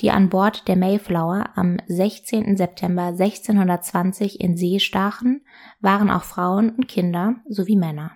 die 0.01 0.11
an 0.11 0.31
Bord 0.31 0.69
der 0.69 0.77
Mayflower 0.77 1.51
am 1.57 1.79
16. 1.87 2.57
September 2.57 3.07
1620 3.07 4.41
in 4.41 4.57
See 4.57 4.79
stachen, 4.79 5.43
waren 5.81 6.11
auch 6.11 6.25
Frauen 6.25 6.71
und 6.71 6.89
Kinder 6.89 7.37
sowie 7.49 7.77
Männer. 7.77 8.13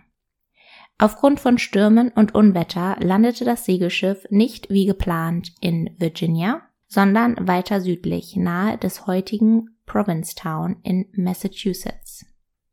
Aufgrund 0.99 1.41
von 1.41 1.59
Stürmen 1.59 2.11
und 2.11 2.35
Unwetter 2.35 2.97
landete 3.01 3.45
das 3.45 3.65
Segelschiff 3.65 4.25
nicht 4.31 4.71
wie 4.71 4.87
geplant 4.87 5.53
in 5.61 5.91
Virginia, 5.99 6.63
sondern 6.87 7.49
weiter 7.49 7.81
südlich 7.81 8.37
nahe 8.37 8.79
des 8.79 9.07
heutigen 9.07 9.71
Provincetown 9.87 10.77
in 10.83 11.07
Massachusetts. 11.17 12.25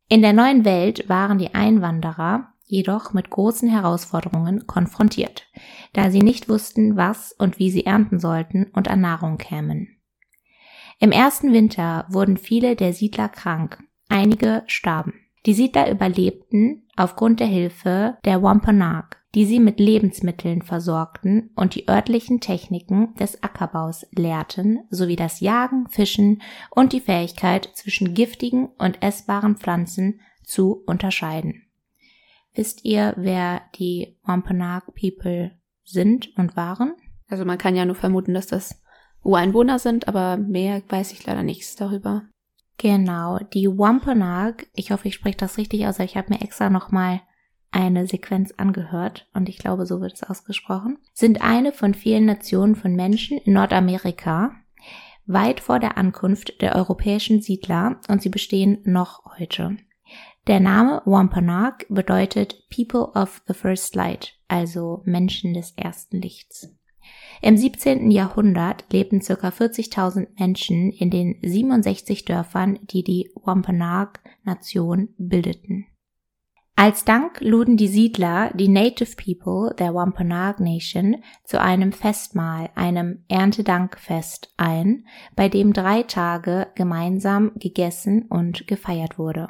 In 0.08 0.22
der 0.22 0.32
neuen 0.32 0.64
Welt 0.64 1.08
waren 1.08 1.38
die 1.38 1.54
Einwanderer 1.54 2.52
jedoch 2.64 3.12
mit 3.12 3.30
großen 3.30 3.68
Herausforderungen 3.68 4.66
konfrontiert, 4.66 5.46
da 5.92 6.10
sie 6.10 6.22
nicht 6.22 6.48
wussten, 6.48 6.96
was 6.96 7.32
und 7.32 7.58
wie 7.58 7.70
sie 7.70 7.84
ernten 7.84 8.20
sollten 8.20 8.66
und 8.72 8.88
an 8.88 9.00
Nahrung 9.00 9.38
kämen. 9.38 10.00
Im 10.98 11.12
ersten 11.12 11.52
Winter 11.52 12.06
wurden 12.08 12.36
viele 12.36 12.76
der 12.76 12.92
Siedler 12.92 13.28
krank, 13.28 13.82
einige 14.08 14.62
starben. 14.66 15.14
Die 15.46 15.54
Siedler 15.54 15.90
überlebten 15.90 16.86
aufgrund 17.00 17.40
der 17.40 17.46
Hilfe 17.46 18.18
der 18.26 18.42
Wampanoag, 18.42 19.16
die 19.34 19.46
sie 19.46 19.58
mit 19.58 19.80
Lebensmitteln 19.80 20.60
versorgten 20.60 21.50
und 21.54 21.74
die 21.74 21.88
örtlichen 21.88 22.40
Techniken 22.40 23.14
des 23.14 23.42
Ackerbaus 23.42 24.06
lehrten, 24.12 24.80
sowie 24.90 25.16
das 25.16 25.40
Jagen, 25.40 25.88
Fischen 25.88 26.42
und 26.68 26.92
die 26.92 27.00
Fähigkeit 27.00 27.70
zwischen 27.72 28.12
giftigen 28.12 28.66
und 28.76 29.02
essbaren 29.02 29.56
Pflanzen 29.56 30.20
zu 30.44 30.82
unterscheiden. 30.86 31.62
Wisst 32.54 32.84
ihr, 32.84 33.14
wer 33.16 33.62
die 33.76 34.18
Wampanoag 34.24 34.92
People 34.94 35.52
sind 35.84 36.36
und 36.36 36.56
waren? 36.56 36.92
Also 37.28 37.46
man 37.46 37.56
kann 37.56 37.76
ja 37.76 37.86
nur 37.86 37.94
vermuten, 37.94 38.34
dass 38.34 38.48
das 38.48 38.82
Ureinwohner 39.22 39.78
sind, 39.78 40.06
aber 40.06 40.36
mehr 40.36 40.82
weiß 40.88 41.12
ich 41.12 41.24
leider 41.24 41.44
nichts 41.44 41.76
darüber. 41.76 42.24
Genau, 42.82 43.38
die 43.52 43.68
Wampanoag, 43.68 44.66
ich 44.74 44.90
hoffe, 44.90 45.08
ich 45.08 45.14
spreche 45.14 45.36
das 45.36 45.58
richtig 45.58 45.86
aus, 45.86 45.96
aber 45.96 46.04
ich 46.06 46.16
habe 46.16 46.32
mir 46.32 46.40
extra 46.40 46.70
nochmal 46.70 47.20
eine 47.70 48.06
Sequenz 48.06 48.54
angehört 48.56 49.28
und 49.34 49.50
ich 49.50 49.58
glaube, 49.58 49.84
so 49.84 50.00
wird 50.00 50.14
es 50.14 50.22
ausgesprochen, 50.22 50.96
sind 51.12 51.42
eine 51.42 51.72
von 51.72 51.92
vielen 51.92 52.24
Nationen 52.24 52.76
von 52.76 52.94
Menschen 52.94 53.36
in 53.36 53.52
Nordamerika, 53.52 54.52
weit 55.26 55.60
vor 55.60 55.78
der 55.78 55.98
Ankunft 55.98 56.62
der 56.62 56.74
europäischen 56.74 57.42
Siedler 57.42 58.00
und 58.08 58.22
sie 58.22 58.30
bestehen 58.30 58.78
noch 58.84 59.36
heute. 59.38 59.76
Der 60.46 60.58
Name 60.58 61.02
Wampanoag 61.04 61.84
bedeutet 61.90 62.66
People 62.74 63.12
of 63.14 63.42
the 63.46 63.52
First 63.52 63.94
Light, 63.94 64.38
also 64.48 65.02
Menschen 65.04 65.52
des 65.52 65.72
ersten 65.76 66.22
Lichts. 66.22 66.74
Im 67.42 67.56
17. 67.56 68.10
Jahrhundert 68.10 68.84
lebten 68.92 69.20
ca. 69.20 69.48
40.000 69.48 70.28
Menschen 70.38 70.92
in 70.92 71.10
den 71.10 71.38
67 71.42 72.26
Dörfern, 72.26 72.78
die 72.82 73.02
die 73.02 73.30
Wampanoag-Nation 73.34 75.08
bildeten. 75.16 75.86
Als 76.76 77.04
Dank 77.04 77.40
luden 77.40 77.76
die 77.76 77.88
Siedler 77.88 78.50
die 78.54 78.68
Native 78.68 79.14
People 79.16 79.74
der 79.74 79.94
Wampanoag 79.94 80.60
Nation 80.60 81.16
zu 81.44 81.60
einem 81.60 81.92
Festmahl, 81.92 82.70
einem 82.74 83.24
Erntedankfest 83.28 84.54
ein, 84.56 85.06
bei 85.36 85.48
dem 85.48 85.72
drei 85.72 86.02
Tage 86.02 86.68
gemeinsam 86.74 87.52
gegessen 87.56 88.22
und 88.28 88.66
gefeiert 88.66 89.18
wurde. 89.18 89.48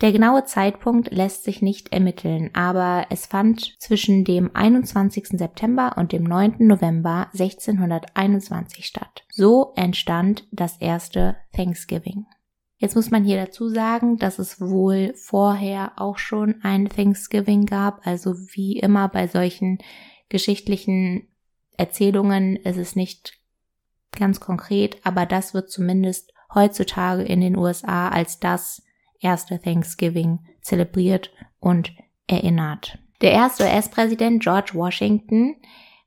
Der 0.00 0.12
genaue 0.12 0.44
Zeitpunkt 0.44 1.12
lässt 1.12 1.44
sich 1.44 1.62
nicht 1.62 1.92
ermitteln, 1.92 2.50
aber 2.54 3.06
es 3.10 3.26
fand 3.26 3.80
zwischen 3.80 4.24
dem 4.24 4.50
21. 4.54 5.28
September 5.38 5.94
und 5.96 6.12
dem 6.12 6.24
9. 6.24 6.56
November 6.58 7.28
1621 7.32 8.84
statt. 8.84 9.24
So 9.30 9.72
entstand 9.76 10.46
das 10.50 10.76
erste 10.78 11.36
Thanksgiving. 11.52 12.26
Jetzt 12.78 12.96
muss 12.96 13.12
man 13.12 13.22
hier 13.22 13.36
dazu 13.36 13.68
sagen, 13.68 14.16
dass 14.16 14.40
es 14.40 14.60
wohl 14.60 15.14
vorher 15.14 15.92
auch 15.96 16.18
schon 16.18 16.56
ein 16.62 16.88
Thanksgiving 16.88 17.64
gab. 17.64 18.04
Also 18.04 18.34
wie 18.34 18.76
immer 18.78 19.08
bei 19.08 19.28
solchen 19.28 19.78
geschichtlichen 20.28 21.28
Erzählungen 21.76 22.56
ist 22.56 22.78
es 22.78 22.96
nicht 22.96 23.38
ganz 24.18 24.40
konkret, 24.40 24.98
aber 25.04 25.26
das 25.26 25.54
wird 25.54 25.70
zumindest 25.70 26.32
heutzutage 26.54 27.22
in 27.22 27.40
den 27.40 27.56
USA 27.56 28.08
als 28.08 28.40
das 28.40 28.82
erste 29.22 29.60
Thanksgiving 29.60 30.40
zelebriert 30.60 31.30
und 31.60 31.92
erinnert. 32.26 32.98
Der 33.20 33.32
erste 33.32 33.64
US-Präsident 33.64 34.42
George 34.42 34.72
Washington 34.74 35.56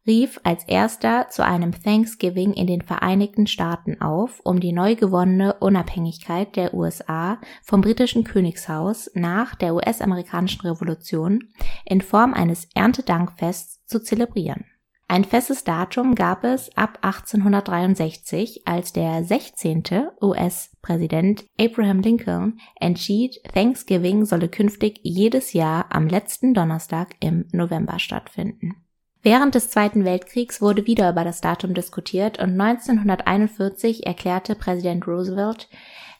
rief 0.05 0.39
als 0.43 0.63
erster 0.65 1.29
zu 1.29 1.43
einem 1.43 1.71
Thanksgiving 1.71 2.53
in 2.53 2.67
den 2.67 2.81
Vereinigten 2.81 3.47
Staaten 3.47 4.01
auf, 4.01 4.39
um 4.43 4.59
die 4.59 4.73
neu 4.73 4.95
gewonnene 4.95 5.55
Unabhängigkeit 5.55 6.55
der 6.55 6.73
USA 6.73 7.39
vom 7.63 7.81
britischen 7.81 8.23
Königshaus 8.23 9.09
nach 9.15 9.55
der 9.55 9.73
US-amerikanischen 9.73 10.61
Revolution 10.61 11.39
in 11.85 12.01
Form 12.01 12.33
eines 12.33 12.67
Erntedankfests 12.75 13.85
zu 13.85 13.99
zelebrieren. 13.99 14.65
Ein 15.07 15.23
festes 15.23 15.63
Datum 15.63 16.15
gab 16.15 16.43
es 16.43 16.75
ab 16.75 16.97
1863, 17.01 18.63
als 18.65 18.91
der 18.91 19.23
16. 19.23 19.83
US-Präsident 20.19 21.45
Abraham 21.59 22.01
Lincoln 22.01 22.59
entschied, 22.79 23.39
Thanksgiving 23.53 24.25
solle 24.25 24.49
künftig 24.49 24.99
jedes 25.03 25.53
Jahr 25.53 25.85
am 25.91 26.07
letzten 26.07 26.55
Donnerstag 26.55 27.15
im 27.19 27.45
November 27.51 27.99
stattfinden. 27.99 28.75
Während 29.21 29.53
des 29.53 29.69
Zweiten 29.69 30.05
Weltkriegs 30.05 30.59
wurde 30.59 30.87
wieder 30.87 31.11
über 31.11 31.23
das 31.23 31.39
Datum 31.39 31.75
diskutiert 31.75 32.39
und 32.39 32.59
1941 32.59 34.07
erklärte 34.07 34.55
Präsident 34.55 35.07
Roosevelt 35.07 35.69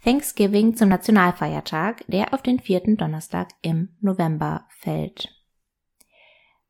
Thanksgiving 0.03 0.75
zum 0.75 0.89
Nationalfeiertag, 0.89 2.05
der 2.07 2.35
auf 2.35 2.43
den 2.43 2.59
vierten 2.59 2.97
Donnerstag 2.97 3.49
im 3.63 3.89
November 3.99 4.65
fällt. 4.69 5.35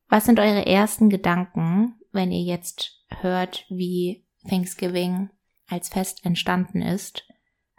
Was 0.08 0.24
sind 0.24 0.38
eure 0.38 0.66
ersten 0.66 1.10
Gedanken, 1.10 1.94
wenn 2.16 2.32
ihr 2.32 2.42
jetzt 2.42 3.04
hört, 3.20 3.64
wie 3.68 4.26
Thanksgiving 4.48 5.30
als 5.68 5.88
Fest 5.88 6.24
entstanden 6.24 6.82
ist? 6.82 7.24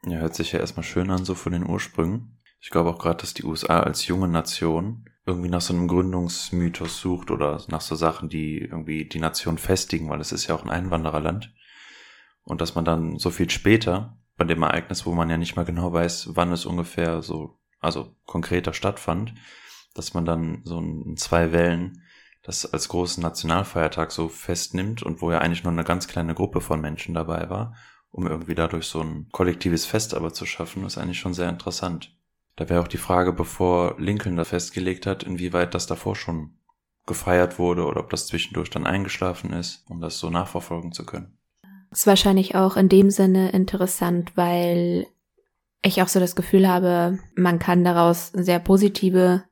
Ja, 0.06 0.20
hört 0.20 0.36
sich 0.36 0.53
ja 0.53 0.60
erstmal 0.60 0.84
schön 0.84 1.10
an, 1.10 1.25
so 1.25 1.36
von 1.36 1.51
den 1.51 1.67
Ursprüngen. 1.67 2.39
Ich 2.60 2.70
glaube 2.70 2.89
auch 2.89 3.00
gerade, 3.00 3.17
dass 3.17 3.34
die 3.34 3.44
USA 3.44 3.82
als 3.82 4.08
junge 4.08 4.27
Nation 4.27 5.10
irgendwie 5.25 5.50
nach 5.50 5.62
so 5.62 5.74
einem 5.74 5.88
Gründungsmythos 5.88 7.01
sucht 7.01 7.32
oder 7.32 7.62
nach 7.67 7.82
so 7.82 7.96
Sachen, 7.96 8.29
die 8.29 8.60
irgendwie 8.60 9.06
die 9.06 9.20
Nation 9.20 9.58
festigen, 9.58 10.10
weil 10.10 10.22
es 10.22 10.32
ist 10.32 10.48
ja 10.48 10.56
auch 10.56 10.63
ein 10.63 10.70
Einwandererland. 10.70 11.53
Und 12.44 12.62
dass 12.62 12.75
man 12.75 12.86
dann 12.86 13.20
so 13.20 13.29
viel 13.29 13.50
später, 13.50 14.17
bei 14.38 14.46
dem 14.46 14.62
Ereignis, 14.63 15.06
wo 15.06 15.13
man 15.13 15.29
ja 15.29 15.38
nicht 15.38 15.56
mal 15.56 15.65
genau 15.65 15.91
weiß, 15.91 16.29
wann 16.36 16.51
es 16.51 16.65
ungefähr 16.65 17.22
so, 17.22 17.60
also 17.79 18.15
konkreter 18.25 18.74
stattfand, 18.74 19.34
dass 19.94 20.13
man 20.13 20.25
dann 20.25 20.62
so 20.63 20.79
in 20.79 21.17
zwei 21.17 21.51
Wellen 21.51 22.03
das 22.48 22.66
als 22.66 22.88
großen 22.88 23.22
Nationalfeiertag 23.22 24.13
so 24.13 24.30
festnimmt 24.30 25.04
und 25.04 25.22
wo 25.22 25.32
ja 25.32 25.39
eigentlich 25.39 25.66
nur 25.66 25.74
eine 25.74 25.84
ganz 25.84 26.08
kleine 26.08 26.34
Gruppe 26.34 26.62
von 26.62 26.80
Menschen 26.80 27.13
dabei 27.13 27.50
war, 27.50 27.75
um 28.10 28.25
irgendwie 28.25 28.56
dadurch 28.56 28.88
so 28.88 29.01
ein 29.01 29.27
kollektives 29.34 29.86
Fest 29.86 30.13
aber 30.13 30.32
zu 30.32 30.46
schaffen, 30.46 30.86
ist 30.86 30.98
eigentlich 30.98 31.20
schon 31.20 31.34
sehr 31.34 31.50
interessant. 31.50 32.16
Da 32.56 32.70
wäre 32.70 32.82
auch 32.82 32.88
die 32.88 32.98
Frage, 32.98 33.34
bevor 33.34 33.96
Lincoln 34.00 34.38
das 34.38 34.48
festgelegt 34.48 35.06
hat, 35.06 35.24
inwieweit 35.24 35.74
das 35.74 35.88
davor 35.88 36.16
schon 36.16 36.58
gefeiert 37.06 37.60
wurde 37.60 37.86
oder 37.86 38.00
ob 38.00 38.10
das 38.12 38.27
zwischendurch 38.27 38.70
dann 38.70 38.88
eingeschlafen 38.88 39.51
ist, 39.51 39.84
um 39.89 40.00
das 40.00 40.18
so 40.18 40.30
nachverfolgen 40.30 40.94
zu 40.94 41.06
können. 41.06 41.38
Das 41.89 42.00
ist 42.00 42.08
wahrscheinlich 42.08 42.56
auch 42.56 42.77
in 42.77 42.88
dem 42.88 43.10
Sinne 43.10 43.50
interessant, 43.51 44.32
weil 44.36 45.06
ich 45.82 46.01
auch 46.01 46.08
so 46.08 46.22
das 46.22 46.36
Gefühl 46.38 46.66
habe, 46.68 47.20
man 47.36 47.60
kann 47.60 47.84
daraus 47.84 48.30
sehr 48.30 48.60
positive, 48.60 49.44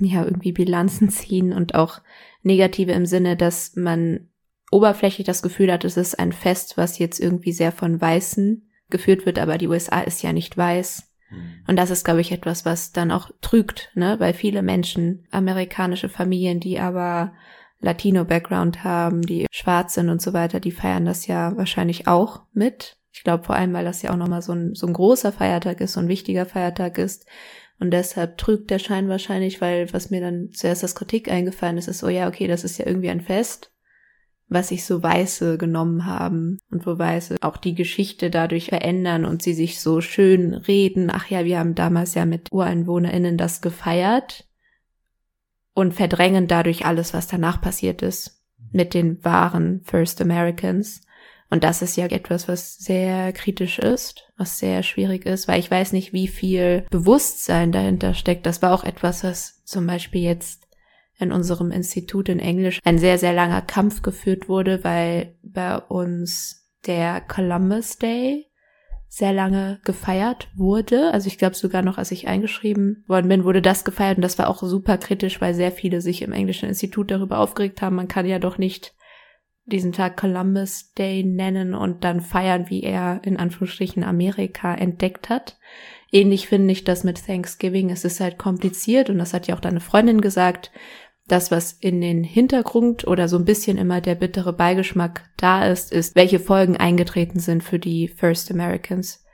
ja, 0.00 0.22
irgendwie 0.22 0.52
Bilanzen 0.52 1.08
ziehen 1.08 1.54
und 1.54 1.74
auch 1.74 2.00
negative 2.42 2.92
im 2.92 3.06
Sinne, 3.06 3.36
dass 3.36 3.76
man 3.76 4.28
oberflächlich 4.70 5.26
das 5.26 5.42
Gefühl 5.42 5.70
hat, 5.72 5.84
es 5.84 5.96
ist 5.96 6.18
ein 6.18 6.32
Fest, 6.32 6.76
was 6.76 6.98
jetzt 6.98 7.20
irgendwie 7.20 7.52
sehr 7.52 7.72
von 7.72 8.00
Weißen 8.00 8.68
geführt 8.88 9.26
wird, 9.26 9.38
aber 9.38 9.58
die 9.58 9.68
USA 9.68 10.00
ist 10.00 10.22
ja 10.22 10.32
nicht 10.32 10.56
weiß. 10.56 11.12
Mhm. 11.30 11.64
Und 11.66 11.76
das 11.76 11.90
ist, 11.90 12.04
glaube 12.04 12.20
ich, 12.20 12.32
etwas, 12.32 12.64
was 12.64 12.92
dann 12.92 13.10
auch 13.10 13.30
trügt, 13.40 13.90
ne? 13.94 14.16
Weil 14.18 14.34
viele 14.34 14.62
Menschen, 14.62 15.26
amerikanische 15.30 16.08
Familien, 16.08 16.60
die 16.60 16.78
aber 16.80 17.32
Latino-Background 17.80 18.84
haben, 18.84 19.22
die 19.22 19.46
schwarz 19.50 19.94
sind 19.94 20.08
und 20.08 20.22
so 20.22 20.32
weiter, 20.32 20.60
die 20.60 20.70
feiern 20.70 21.04
das 21.04 21.26
ja 21.26 21.56
wahrscheinlich 21.56 22.06
auch 22.06 22.42
mit. 22.52 22.96
Ich 23.12 23.24
glaube 23.24 23.44
vor 23.44 23.56
allem, 23.56 23.74
weil 23.74 23.84
das 23.84 24.02
ja 24.02 24.10
auch 24.12 24.16
nochmal 24.16 24.42
so 24.42 24.52
ein, 24.52 24.74
so 24.74 24.86
ein 24.86 24.92
großer 24.94 25.32
Feiertag 25.32 25.80
ist, 25.80 25.94
so 25.94 26.00
ein 26.00 26.08
wichtiger 26.08 26.46
Feiertag 26.46 26.96
ist. 26.96 27.26
Und 27.82 27.90
deshalb 27.90 28.38
trügt 28.38 28.70
der 28.70 28.78
Schein 28.78 29.08
wahrscheinlich, 29.08 29.60
weil 29.60 29.92
was 29.92 30.08
mir 30.08 30.20
dann 30.20 30.52
zuerst 30.52 30.84
als 30.84 30.94
Kritik 30.94 31.28
eingefallen 31.28 31.78
ist, 31.78 31.88
ist, 31.88 32.04
oh 32.04 32.08
ja, 32.08 32.28
okay, 32.28 32.46
das 32.46 32.62
ist 32.62 32.78
ja 32.78 32.86
irgendwie 32.86 33.10
ein 33.10 33.20
Fest, 33.20 33.72
was 34.46 34.68
sich 34.68 34.84
so 34.84 35.02
Weiße 35.02 35.58
genommen 35.58 36.06
haben 36.06 36.60
und 36.70 36.86
wo 36.86 36.96
Weiße 36.96 37.38
auch 37.40 37.56
die 37.56 37.74
Geschichte 37.74 38.30
dadurch 38.30 38.66
verändern 38.66 39.24
und 39.24 39.42
sie 39.42 39.52
sich 39.52 39.80
so 39.80 40.00
schön 40.00 40.54
reden. 40.54 41.10
Ach 41.12 41.26
ja, 41.26 41.44
wir 41.44 41.58
haben 41.58 41.74
damals 41.74 42.14
ja 42.14 42.24
mit 42.24 42.52
UreinwohnerInnen 42.52 43.36
das 43.36 43.62
gefeiert 43.62 44.46
und 45.74 45.92
verdrängen 45.92 46.46
dadurch 46.46 46.86
alles, 46.86 47.12
was 47.12 47.26
danach 47.26 47.60
passiert 47.60 48.00
ist 48.00 48.44
mit 48.70 48.94
den 48.94 49.24
wahren 49.24 49.80
First 49.82 50.20
Americans. 50.20 51.00
Und 51.52 51.64
das 51.64 51.82
ist 51.82 51.96
ja 51.96 52.06
etwas, 52.06 52.48
was 52.48 52.78
sehr 52.78 53.30
kritisch 53.34 53.78
ist, 53.78 54.32
was 54.38 54.58
sehr 54.58 54.82
schwierig 54.82 55.26
ist, 55.26 55.48
weil 55.48 55.60
ich 55.60 55.70
weiß 55.70 55.92
nicht, 55.92 56.14
wie 56.14 56.26
viel 56.26 56.86
Bewusstsein 56.90 57.72
dahinter 57.72 58.14
steckt. 58.14 58.46
Das 58.46 58.62
war 58.62 58.72
auch 58.72 58.84
etwas, 58.84 59.22
was 59.22 59.62
zum 59.66 59.86
Beispiel 59.86 60.22
jetzt 60.22 60.66
in 61.18 61.30
unserem 61.30 61.70
Institut 61.70 62.30
in 62.30 62.38
Englisch 62.38 62.80
ein 62.84 62.96
sehr, 62.96 63.18
sehr 63.18 63.34
langer 63.34 63.60
Kampf 63.60 64.00
geführt 64.00 64.48
wurde, 64.48 64.82
weil 64.82 65.36
bei 65.42 65.76
uns 65.76 66.70
der 66.86 67.20
Columbus 67.20 67.98
Day 67.98 68.46
sehr 69.08 69.34
lange 69.34 69.78
gefeiert 69.84 70.48
wurde. 70.56 71.12
Also 71.12 71.26
ich 71.26 71.36
glaube 71.36 71.54
sogar 71.54 71.82
noch, 71.82 71.98
als 71.98 72.12
ich 72.12 72.28
eingeschrieben 72.28 73.04
worden 73.08 73.28
bin, 73.28 73.44
wurde 73.44 73.60
das 73.60 73.84
gefeiert 73.84 74.16
und 74.16 74.22
das 74.22 74.38
war 74.38 74.48
auch 74.48 74.62
super 74.62 74.96
kritisch, 74.96 75.42
weil 75.42 75.52
sehr 75.52 75.70
viele 75.70 76.00
sich 76.00 76.22
im 76.22 76.32
englischen 76.32 76.70
Institut 76.70 77.10
darüber 77.10 77.40
aufgeregt 77.40 77.82
haben. 77.82 77.96
Man 77.96 78.08
kann 78.08 78.24
ja 78.24 78.38
doch 78.38 78.56
nicht 78.56 78.94
diesen 79.64 79.92
Tag 79.92 80.16
Columbus 80.16 80.92
Day 80.94 81.22
nennen 81.22 81.74
und 81.74 82.04
dann 82.04 82.20
feiern, 82.20 82.68
wie 82.68 82.82
er 82.82 83.20
in 83.24 83.36
Anführungsstrichen 83.36 84.02
Amerika 84.02 84.74
entdeckt 84.74 85.28
hat. 85.28 85.58
Ähnlich 86.10 86.48
finde 86.48 86.72
ich 86.72 86.84
das 86.84 87.04
mit 87.04 87.24
Thanksgiving. 87.24 87.90
Es 87.90 88.04
ist 88.04 88.20
halt 88.20 88.38
kompliziert 88.38 89.08
und 89.08 89.18
das 89.18 89.32
hat 89.32 89.46
ja 89.46 89.54
auch 89.54 89.60
deine 89.60 89.80
Freundin 89.80 90.20
gesagt 90.20 90.70
das, 91.28 91.50
was 91.50 91.72
in 91.72 92.00
den 92.00 92.24
Hintergrund 92.24 93.06
oder 93.06 93.28
so 93.28 93.38
ein 93.38 93.44
bisschen 93.44 93.78
immer 93.78 94.00
der 94.00 94.16
bittere 94.16 94.52
Beigeschmack 94.52 95.30
da 95.36 95.66
ist, 95.66 95.92
ist, 95.92 96.16
welche 96.16 96.40
Folgen 96.40 96.76
eingetreten 96.76 97.38
sind 97.38 97.62
für 97.62 97.78
die 97.78 98.08
First 98.08 98.50
Americans, 98.50 99.24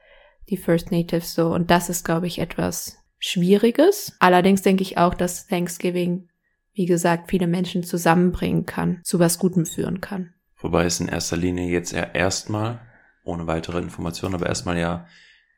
die 0.48 0.56
First 0.56 0.92
Natives 0.92 1.34
so. 1.34 1.48
Und 1.48 1.70
das 1.70 1.88
ist, 1.88 2.04
glaube 2.04 2.26
ich, 2.26 2.38
etwas 2.38 2.98
Schwieriges. 3.18 4.14
Allerdings 4.20 4.62
denke 4.62 4.82
ich 4.82 4.98
auch, 4.98 5.14
dass 5.14 5.46
Thanksgiving, 5.46 6.28
wie 6.78 6.86
gesagt, 6.86 7.28
viele 7.28 7.48
Menschen 7.48 7.82
zusammenbringen 7.82 8.64
kann, 8.64 9.00
zu 9.02 9.18
was 9.18 9.40
Gutem 9.40 9.66
führen 9.66 10.00
kann. 10.00 10.32
Wobei 10.60 10.84
es 10.84 11.00
in 11.00 11.08
erster 11.08 11.36
Linie 11.36 11.68
jetzt 11.68 11.92
eher 11.92 12.14
erstmal, 12.14 12.80
ohne 13.24 13.48
weitere 13.48 13.78
Informationen, 13.78 14.36
aber 14.36 14.46
erstmal 14.46 14.78
ja 14.78 15.06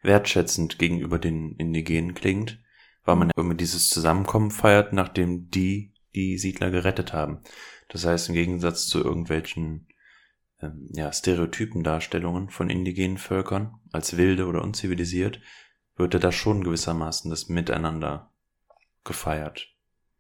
wertschätzend 0.03 0.79
gegenüber 0.79 1.19
den 1.19 1.57
Indigenen 1.57 2.15
klingt, 2.15 2.59
weil 3.05 3.17
man 3.17 3.31
irgendwie 3.37 3.59
dieses 3.59 3.91
Zusammenkommen 3.91 4.51
feiert, 4.51 4.95
nachdem 4.95 5.51
die 5.51 5.93
die 6.15 6.39
Siedler 6.39 6.71
gerettet 6.71 7.13
haben. 7.13 7.41
Das 7.89 8.07
heißt, 8.07 8.31
im 8.31 8.35
Gegensatz 8.35 8.87
zu 8.87 9.05
irgendwelchen 9.05 9.89
ähm, 10.63 10.89
ja, 10.95 11.13
stereotypen 11.13 11.83
Darstellungen 11.83 12.49
von 12.49 12.71
indigenen 12.71 13.19
Völkern 13.19 13.75
als 13.93 14.17
wilde 14.17 14.47
oder 14.47 14.63
unzivilisiert, 14.63 15.39
wird 15.97 16.15
da 16.15 16.33
schon 16.33 16.65
gewissermaßen 16.65 17.31
das 17.31 17.51
Miteinander 17.51 18.33
gefeiert. 19.05 19.69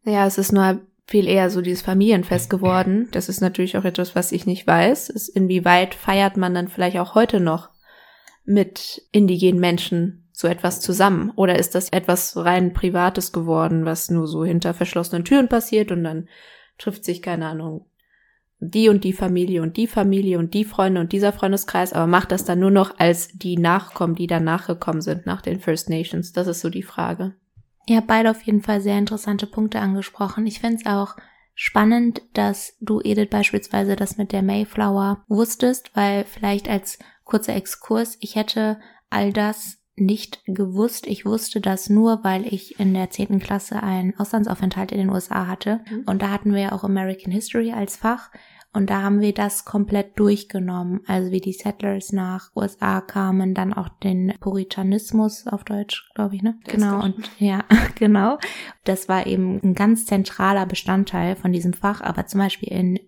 Ja, 0.05 0.27
es 0.27 0.39
ist 0.39 0.53
nur 0.53 0.81
viel 1.11 1.27
eher 1.27 1.51
so 1.51 1.61
dieses 1.61 1.83
Familienfest 1.83 2.49
geworden. 2.49 3.09
Das 3.11 3.29
ist 3.29 3.41
natürlich 3.41 3.77
auch 3.77 3.85
etwas, 3.85 4.15
was 4.15 4.31
ich 4.31 4.47
nicht 4.47 4.65
weiß. 4.65 5.11
Ist, 5.11 5.29
inwieweit 5.29 5.97
feiert 5.97 6.37
man 6.37 6.55
dann 6.55 6.69
vielleicht 6.69 6.99
auch 6.99 7.17
heute 7.17 7.41
noch 7.41 7.71
mit 8.45 9.03
indigenen 9.11 9.61
Menschen 9.61 10.29
so 10.31 10.47
etwas 10.47 10.81
zusammen? 10.81 11.33
Oder 11.35 11.59
ist 11.59 11.75
das 11.75 11.89
etwas 11.89 12.37
rein 12.37 12.75
Privates 12.75 13.33
geworden, 13.33 13.85
was 13.85 14.09
nur 14.09 14.29
so 14.29 14.45
hinter 14.45 14.73
verschlossenen 14.73 15.25
Türen 15.25 15.49
passiert 15.49 15.91
und 15.91 16.05
dann 16.05 16.29
trifft 16.79 17.05
sich, 17.05 17.23
keine 17.23 17.47
Ahnung, 17.47 17.87
die 18.61 18.89
und 18.89 19.03
die 19.03 19.13
Familie 19.13 19.63
und 19.63 19.77
die 19.77 19.89
Familie 19.89 20.39
und 20.39 20.55
die 20.55 20.65
Freunde 20.65 21.01
und 21.01 21.11
dieser 21.11 21.33
Freundeskreis, 21.33 21.93
aber 21.93 22.07
macht 22.07 22.31
das 22.31 22.45
dann 22.45 22.61
nur 22.61 22.71
noch 22.71 23.01
als 23.01 23.31
die 23.33 23.57
Nachkommen, 23.57 24.15
die 24.15 24.29
danach 24.29 24.69
gekommen 24.69 25.01
sind, 25.01 25.27
nach 25.27 25.43
den 25.43 25.59
First 25.59 25.91
Nations? 25.91 26.33
Das 26.33 26.47
ist 26.47 26.61
so 26.61 26.71
die 26.71 26.85
Frage. 26.85 27.35
Ihr 27.87 27.97
habt 27.97 28.07
beide 28.07 28.31
auf 28.31 28.43
jeden 28.43 28.63
Fall 28.63 28.81
sehr 28.81 28.99
interessante 28.99 29.47
Punkte 29.47 29.81
angesprochen. 29.81 30.47
Ich 30.47 30.61
finde 30.61 30.77
es 30.77 30.87
auch 30.87 31.17
spannend, 31.55 32.23
dass 32.33 32.77
du, 32.81 33.01
Edith, 33.01 33.31
beispielsweise 33.31 33.97
das 33.97 34.17
mit 34.17 34.33
der 34.33 34.43
Mayflower 34.43 35.25
wusstest, 35.29 35.91
weil 35.95 36.25
vielleicht 36.25 36.69
als 36.69 36.99
kurzer 37.25 37.55
Exkurs, 37.55 38.17
ich 38.21 38.37
hätte 38.37 38.81
all 39.11 39.33
das 39.33 39.79
nicht 39.97 40.43
gewusst. 40.47 41.07
Ich 41.07 41.25
wusste 41.27 41.61
das 41.61 41.91
nur, 41.91 42.25
weil 42.25 42.47
ich 42.47 42.81
in 42.81 42.95
der 42.95 43.11
zehnten 43.11 43.39
Klasse 43.39 43.83
einen 43.83 44.19
Auslandsaufenthalt 44.19 44.93
in 44.93 44.99
den 44.99 45.11
USA 45.11 45.47
hatte. 45.47 45.81
Mhm. 45.91 46.05
Und 46.07 46.23
da 46.23 46.31
hatten 46.31 46.55
wir 46.55 46.63
ja 46.63 46.73
auch 46.73 46.85
American 46.85 47.33
History 47.33 47.73
als 47.73 47.97
Fach. 47.97 48.31
Und 48.73 48.89
da 48.89 49.03
haben 49.03 49.21
wir 49.21 49.35
das 49.35 49.65
komplett 49.65 50.19
durchgenommen. 50.19 51.01
Also 51.07 51.33
wie 51.33 51.41
die 51.41 51.53
Settlers 51.53 52.13
nach 52.13 52.51
USA 52.55 53.01
kamen, 53.01 53.53
dann 53.53 53.73
auch 53.73 53.89
den 53.89 54.35
Puritanismus 54.41 55.47
auf 55.49 55.65
Deutsch, 55.65 56.09
glaube 56.15 56.37
ich, 56.37 56.43
ne? 56.43 56.59
Das 56.65 56.75
genau. 56.75 57.03
Und 57.03 57.31
ja, 57.39 57.65
genau. 57.97 58.39
Das 58.85 59.09
war 59.09 59.27
eben 59.27 59.61
ein 59.63 59.75
ganz 59.75 60.07
zentraler 60.07 60.67
Bestandteil 60.67 61.35
von 61.35 61.53
diesem 61.53 61.73
Fach. 61.73 62.01
Aber 62.01 62.27
zum 62.27 62.39
Beispiel 62.39 62.69
in 62.73 63.01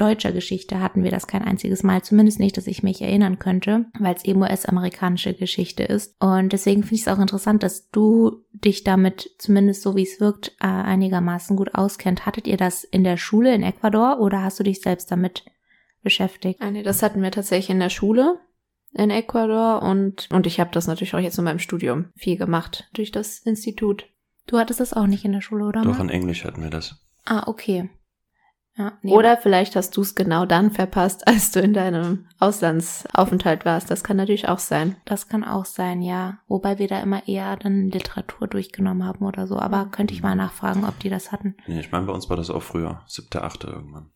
deutscher 0.00 0.32
Geschichte 0.32 0.80
hatten 0.80 1.04
wir 1.04 1.10
das 1.10 1.26
kein 1.26 1.42
einziges 1.42 1.82
Mal, 1.82 2.02
zumindest 2.02 2.40
nicht, 2.40 2.56
dass 2.56 2.66
ich 2.66 2.82
mich 2.82 3.02
erinnern 3.02 3.38
könnte, 3.38 3.86
weil 3.98 4.14
es 4.14 4.24
eben 4.24 4.42
US-amerikanische 4.42 5.34
Geschichte 5.34 5.82
ist. 5.82 6.14
Und 6.20 6.52
deswegen 6.52 6.82
finde 6.82 6.94
ich 6.96 7.02
es 7.02 7.08
auch 7.08 7.18
interessant, 7.18 7.62
dass 7.62 7.90
du 7.90 8.44
dich 8.52 8.84
damit, 8.84 9.30
zumindest 9.38 9.82
so 9.82 9.96
wie 9.96 10.02
es 10.02 10.20
wirkt, 10.20 10.56
äh, 10.60 10.66
einigermaßen 10.66 11.56
gut 11.56 11.74
auskennt. 11.74 12.26
Hattet 12.26 12.46
ihr 12.46 12.56
das 12.56 12.84
in 12.84 13.04
der 13.04 13.16
Schule 13.16 13.54
in 13.54 13.62
Ecuador 13.62 14.20
oder 14.20 14.42
hast 14.42 14.58
du 14.58 14.64
dich 14.64 14.80
selbst 14.80 15.10
damit 15.10 15.44
beschäftigt? 16.02 16.60
Ah, 16.60 16.70
nee, 16.70 16.82
das 16.82 17.02
hatten 17.02 17.22
wir 17.22 17.30
tatsächlich 17.30 17.70
in 17.70 17.80
der 17.80 17.90
Schule 17.90 18.40
in 18.92 19.10
Ecuador 19.10 19.82
und, 19.82 20.28
und 20.32 20.46
ich 20.46 20.58
habe 20.58 20.70
das 20.72 20.86
natürlich 20.86 21.14
auch 21.14 21.20
jetzt 21.20 21.38
in 21.38 21.44
meinem 21.44 21.60
Studium 21.60 22.06
viel 22.16 22.36
gemacht 22.36 22.88
durch 22.92 23.12
das 23.12 23.38
Institut. 23.38 24.06
Du 24.46 24.58
hattest 24.58 24.80
das 24.80 24.94
auch 24.94 25.06
nicht 25.06 25.24
in 25.24 25.32
der 25.32 25.42
Schule, 25.42 25.64
oder? 25.64 25.82
Doch, 25.82 26.00
in 26.00 26.08
Englisch 26.08 26.44
hatten 26.44 26.62
wir 26.62 26.70
das. 26.70 26.96
Ah, 27.24 27.44
okay. 27.46 27.88
Ja, 28.80 28.92
nee, 29.02 29.12
Oder 29.12 29.36
vielleicht 29.36 29.76
hast 29.76 29.94
du 29.94 30.00
es 30.00 30.14
genau 30.14 30.46
dann 30.46 30.70
verpasst, 30.70 31.28
als 31.28 31.50
du 31.50 31.60
in 31.60 31.74
deinem 31.74 32.26
Auslandsaufenthalt 32.38 33.66
warst. 33.66 33.90
Das 33.90 34.02
kann 34.02 34.16
natürlich 34.16 34.48
auch 34.48 34.58
sein. 34.58 34.96
Das 35.04 35.28
kann 35.28 35.44
auch 35.44 35.66
sein, 35.66 36.00
ja. 36.00 36.38
Wobei 36.48 36.78
wir 36.78 36.88
da 36.88 36.98
immer 37.00 37.28
eher 37.28 37.56
dann 37.56 37.90
Literatur 37.90 38.48
durchgenommen 38.48 39.04
haben 39.04 39.26
oder 39.26 39.46
so. 39.46 39.58
Aber 39.58 39.90
könnte 39.90 40.14
ich 40.14 40.22
mal 40.22 40.34
nachfragen, 40.34 40.84
ob 40.84 40.98
die 40.98 41.10
das 41.10 41.30
hatten. 41.30 41.56
Nee, 41.66 41.80
ich 41.80 41.92
meine, 41.92 42.06
bei 42.06 42.12
uns 42.14 42.30
war 42.30 42.38
das 42.38 42.48
auch 42.48 42.62
früher. 42.62 43.02
Siebte, 43.06 43.42
achte 43.42 43.66
irgendwann. 43.66 44.12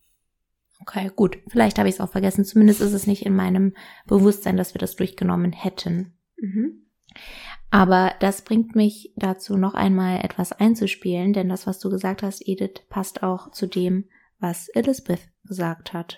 Okay, 0.81 1.11
gut. 1.15 1.37
Vielleicht 1.49 1.79
habe 1.79 1.91
ich 1.91 1.97
es 1.97 2.01
auch 2.01 2.11
vergessen. 2.11 2.47
Zumindest 2.47 2.81
ist 2.81 2.95
es 2.95 3.07
nicht 3.07 3.27
in 3.27 3.37
meinem 3.37 3.75
Bewusstsein, 4.07 4.57
dass 4.57 4.73
wir 4.73 4.79
das 4.79 4.97
durchgenommen 4.97 5.53
hätten. 5.53 6.15
Mhm. 6.39 6.87
Aber 7.71 8.15
das 8.21 8.43
bringt 8.43 8.75
mich 8.75 9.13
dazu, 9.17 9.59
noch 9.59 9.75
einmal 9.75 10.25
etwas 10.25 10.53
einzuspielen, 10.53 11.35
denn 11.35 11.51
das, 11.51 11.67
was 11.67 11.81
du 11.81 11.91
gesagt 11.91 12.23
hast, 12.23 12.47
Edith, 12.47 12.87
passt 12.89 13.23
auch 13.23 13.51
zu 13.51 13.67
dem, 13.67 14.05
was 14.41 14.69
Elizabeth 14.75 15.29
gesagt 15.47 15.89
hat. 15.91 16.17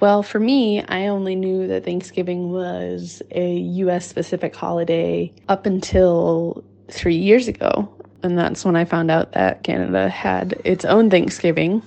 Well, 0.00 0.22
for 0.22 0.38
me, 0.38 0.82
I 0.84 1.08
only 1.08 1.34
knew 1.34 1.66
that 1.66 1.84
Thanksgiving 1.84 2.52
was 2.52 3.20
a 3.32 3.56
US 3.56 4.06
specific 4.06 4.54
holiday 4.54 5.32
up 5.48 5.66
until 5.66 6.62
three 6.88 7.16
years 7.16 7.48
ago. 7.48 7.92
And 8.22 8.38
that's 8.38 8.64
when 8.64 8.76
I 8.76 8.84
found 8.84 9.10
out 9.10 9.32
that 9.32 9.64
Canada 9.64 10.08
had 10.08 10.60
its 10.64 10.84
own 10.84 11.10
Thanksgiving. 11.10 11.82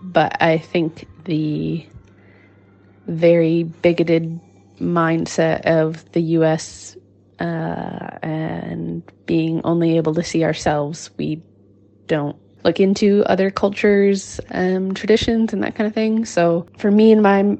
But 0.00 0.40
I 0.40 0.58
think 0.58 1.06
the 1.24 1.86
very 3.06 3.64
bigoted 3.64 4.40
mindset 4.78 5.62
of 5.62 6.10
the 6.12 6.22
US 6.38 6.96
uh, 7.40 8.18
and 8.22 9.02
being 9.26 9.60
only 9.64 9.96
able 9.96 10.14
to 10.14 10.22
see 10.22 10.44
ourselves, 10.44 11.10
we 11.18 11.42
don't 12.06 12.36
look 12.64 12.80
into 12.80 13.22
other 13.26 13.50
cultures, 13.50 14.40
um, 14.50 14.94
traditions, 14.94 15.52
and 15.52 15.62
that 15.62 15.74
kind 15.74 15.86
of 15.86 15.94
thing. 15.94 16.24
So 16.24 16.66
for 16.78 16.90
me 16.90 17.12
and 17.12 17.22
my 17.22 17.58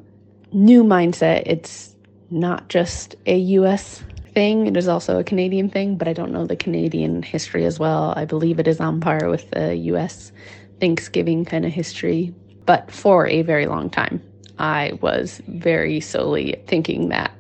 new 0.53 0.83
mindset, 0.83 1.43
it's 1.47 1.95
not 2.31 2.69
just 2.69 3.15
a 3.27 3.37
US 3.37 4.03
thing, 4.33 4.67
it 4.67 4.77
is 4.77 4.89
also 4.89 5.19
a 5.19 5.25
Canadian 5.25 5.69
thing, 5.69 5.97
but 5.97 6.09
I 6.09 6.13
don't 6.13 6.33
know 6.33 6.47
the 6.47 6.57
Canadian 6.57 7.23
history 7.23 7.65
as 7.65 7.79
well. 7.79 8.15
I 8.17 8.25
believe 8.25 8.59
it 8.59 8.67
is 8.67 8.81
on 8.81 9.01
par 9.01 9.29
with 9.29 9.51
the 9.51 9.77
US 9.77 10.33
Thanksgiving 10.81 11.45
kind 11.45 11.65
of 11.65 11.73
history. 11.73 12.35
But 12.67 12.91
for 12.91 13.27
a 13.27 13.43
very 13.43 13.67
long 13.67 13.91
time, 13.91 14.23
I 14.59 14.99
was 15.01 15.41
very 15.49 16.01
solely 16.01 16.57
thinking 16.67 17.11
that 17.11 17.31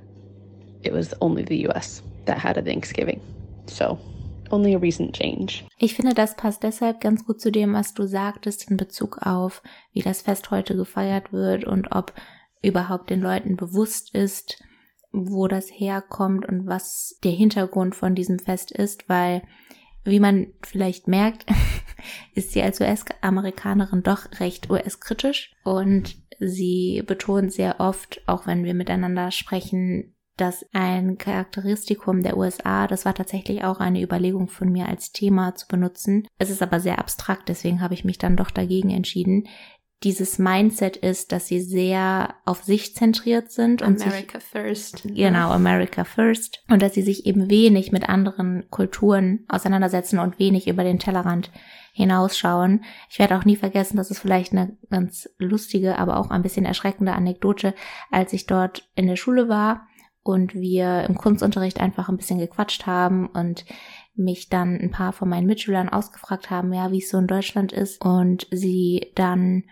it 0.82 0.92
was 0.92 1.14
only 1.20 1.42
the 1.42 1.66
US 1.68 2.02
that 2.26 2.38
had 2.38 2.58
a 2.58 2.62
Thanksgiving. 2.62 3.20
So 3.66 3.98
only 4.54 4.74
a 4.74 4.78
recent 4.78 5.16
change. 5.16 5.64
Ich 5.78 5.94
finde, 5.94 6.14
das 6.14 6.36
passt 6.36 6.62
deshalb 6.62 7.00
ganz 7.00 7.26
gut 7.26 7.40
zu 7.40 7.50
dem, 7.50 7.74
was 7.74 7.94
du 7.94 8.06
sagtest 8.06 8.70
in 8.70 8.76
Bezug 8.76 9.18
auf, 9.22 9.62
wie 9.92 10.02
das 10.02 10.22
Fest 10.22 10.50
heute 10.50 10.76
gefeiert 10.76 11.32
wird 11.32 11.64
und 11.64 11.92
ob 11.92 12.14
überhaupt 12.62 13.10
den 13.10 13.20
Leuten 13.20 13.56
bewusst 13.56 14.14
ist, 14.14 14.62
wo 15.12 15.48
das 15.48 15.68
herkommt 15.68 16.46
und 16.46 16.66
was 16.66 17.18
der 17.22 17.32
Hintergrund 17.32 17.94
von 17.94 18.14
diesem 18.14 18.38
Fest 18.38 18.72
ist, 18.72 19.08
weil, 19.08 19.42
wie 20.04 20.20
man 20.20 20.48
vielleicht 20.62 21.08
merkt, 21.08 21.46
ist 22.34 22.52
sie 22.52 22.62
als 22.62 22.80
US-Amerikanerin 22.80 24.02
doch 24.02 24.40
recht 24.40 24.70
US-kritisch 24.70 25.52
und 25.62 26.16
sie 26.40 27.02
betont 27.06 27.52
sehr 27.52 27.80
oft, 27.80 28.22
auch 28.26 28.46
wenn 28.46 28.64
wir 28.64 28.74
miteinander 28.74 29.30
sprechen, 29.30 30.13
dass 30.36 30.66
ein 30.72 31.16
Charakteristikum 31.16 32.22
der 32.22 32.36
USA, 32.36 32.86
das 32.86 33.04
war 33.04 33.14
tatsächlich 33.14 33.64
auch 33.64 33.78
eine 33.78 34.02
Überlegung 34.02 34.48
von 34.48 34.70
mir 34.70 34.88
als 34.88 35.12
Thema 35.12 35.54
zu 35.54 35.66
benutzen. 35.68 36.26
Es 36.38 36.50
ist 36.50 36.62
aber 36.62 36.80
sehr 36.80 36.98
abstrakt, 36.98 37.48
deswegen 37.48 37.80
habe 37.80 37.94
ich 37.94 38.04
mich 38.04 38.18
dann 38.18 38.36
doch 38.36 38.50
dagegen 38.50 38.90
entschieden. 38.90 39.46
Dieses 40.02 40.38
Mindset 40.38 40.98
ist, 40.98 41.32
dass 41.32 41.46
sie 41.46 41.60
sehr 41.60 42.34
auf 42.44 42.64
sich 42.64 42.94
zentriert 42.94 43.50
sind 43.50 43.80
und 43.80 44.02
America 44.02 44.38
sich, 44.38 44.48
first. 44.48 45.02
Genau, 45.04 45.50
America 45.50 46.04
first. 46.04 46.62
Und 46.68 46.82
dass 46.82 46.92
sie 46.92 47.02
sich 47.02 47.24
eben 47.24 47.48
wenig 47.48 47.90
mit 47.90 48.06
anderen 48.08 48.68
Kulturen 48.68 49.46
auseinandersetzen 49.48 50.18
und 50.18 50.38
wenig 50.38 50.68
über 50.68 50.84
den 50.84 50.98
Tellerrand 50.98 51.50
hinausschauen. 51.94 52.84
Ich 53.08 53.18
werde 53.18 53.38
auch 53.38 53.46
nie 53.46 53.56
vergessen, 53.56 53.96
das 53.96 54.10
ist 54.10 54.18
vielleicht 54.18 54.52
eine 54.52 54.76
ganz 54.90 55.30
lustige, 55.38 55.96
aber 55.96 56.18
auch 56.18 56.28
ein 56.30 56.42
bisschen 56.42 56.66
erschreckende 56.66 57.12
Anekdote, 57.12 57.72
als 58.10 58.32
ich 58.34 58.46
dort 58.46 58.86
in 58.96 59.06
der 59.06 59.16
Schule 59.16 59.48
war 59.48 59.86
und 60.24 60.54
wir 60.54 61.04
im 61.04 61.16
Kunstunterricht 61.16 61.80
einfach 61.80 62.08
ein 62.08 62.16
bisschen 62.16 62.38
gequatscht 62.38 62.86
haben 62.86 63.26
und 63.28 63.64
mich 64.16 64.48
dann 64.48 64.78
ein 64.80 64.90
paar 64.90 65.12
von 65.12 65.28
meinen 65.28 65.46
Mitschülern 65.46 65.88
ausgefragt 65.88 66.50
haben, 66.50 66.72
ja, 66.72 66.90
wie 66.90 66.98
es 66.98 67.10
so 67.10 67.18
in 67.18 67.26
Deutschland 67.26 67.72
ist 67.72 68.04
und 68.04 68.46
sie 68.50 69.12
dann 69.14 69.64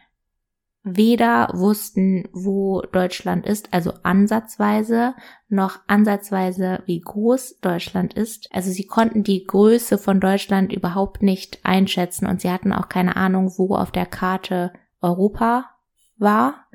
weder 0.84 1.48
wussten, 1.52 2.28
wo 2.32 2.82
Deutschland 2.82 3.46
ist, 3.46 3.72
also 3.72 3.92
ansatzweise, 4.02 5.14
noch 5.48 5.78
ansatzweise, 5.86 6.82
wie 6.86 7.00
groß 7.00 7.60
Deutschland 7.60 8.14
ist. 8.14 8.48
Also 8.52 8.70
sie 8.72 8.86
konnten 8.86 9.22
die 9.22 9.44
Größe 9.44 9.96
von 9.96 10.18
Deutschland 10.18 10.72
überhaupt 10.72 11.22
nicht 11.22 11.60
einschätzen 11.62 12.26
und 12.26 12.40
sie 12.40 12.50
hatten 12.50 12.72
auch 12.72 12.88
keine 12.88 13.16
Ahnung, 13.16 13.52
wo 13.56 13.76
auf 13.76 13.92
der 13.92 14.06
Karte 14.06 14.72
Europa 15.00 15.66
war. 16.16 16.66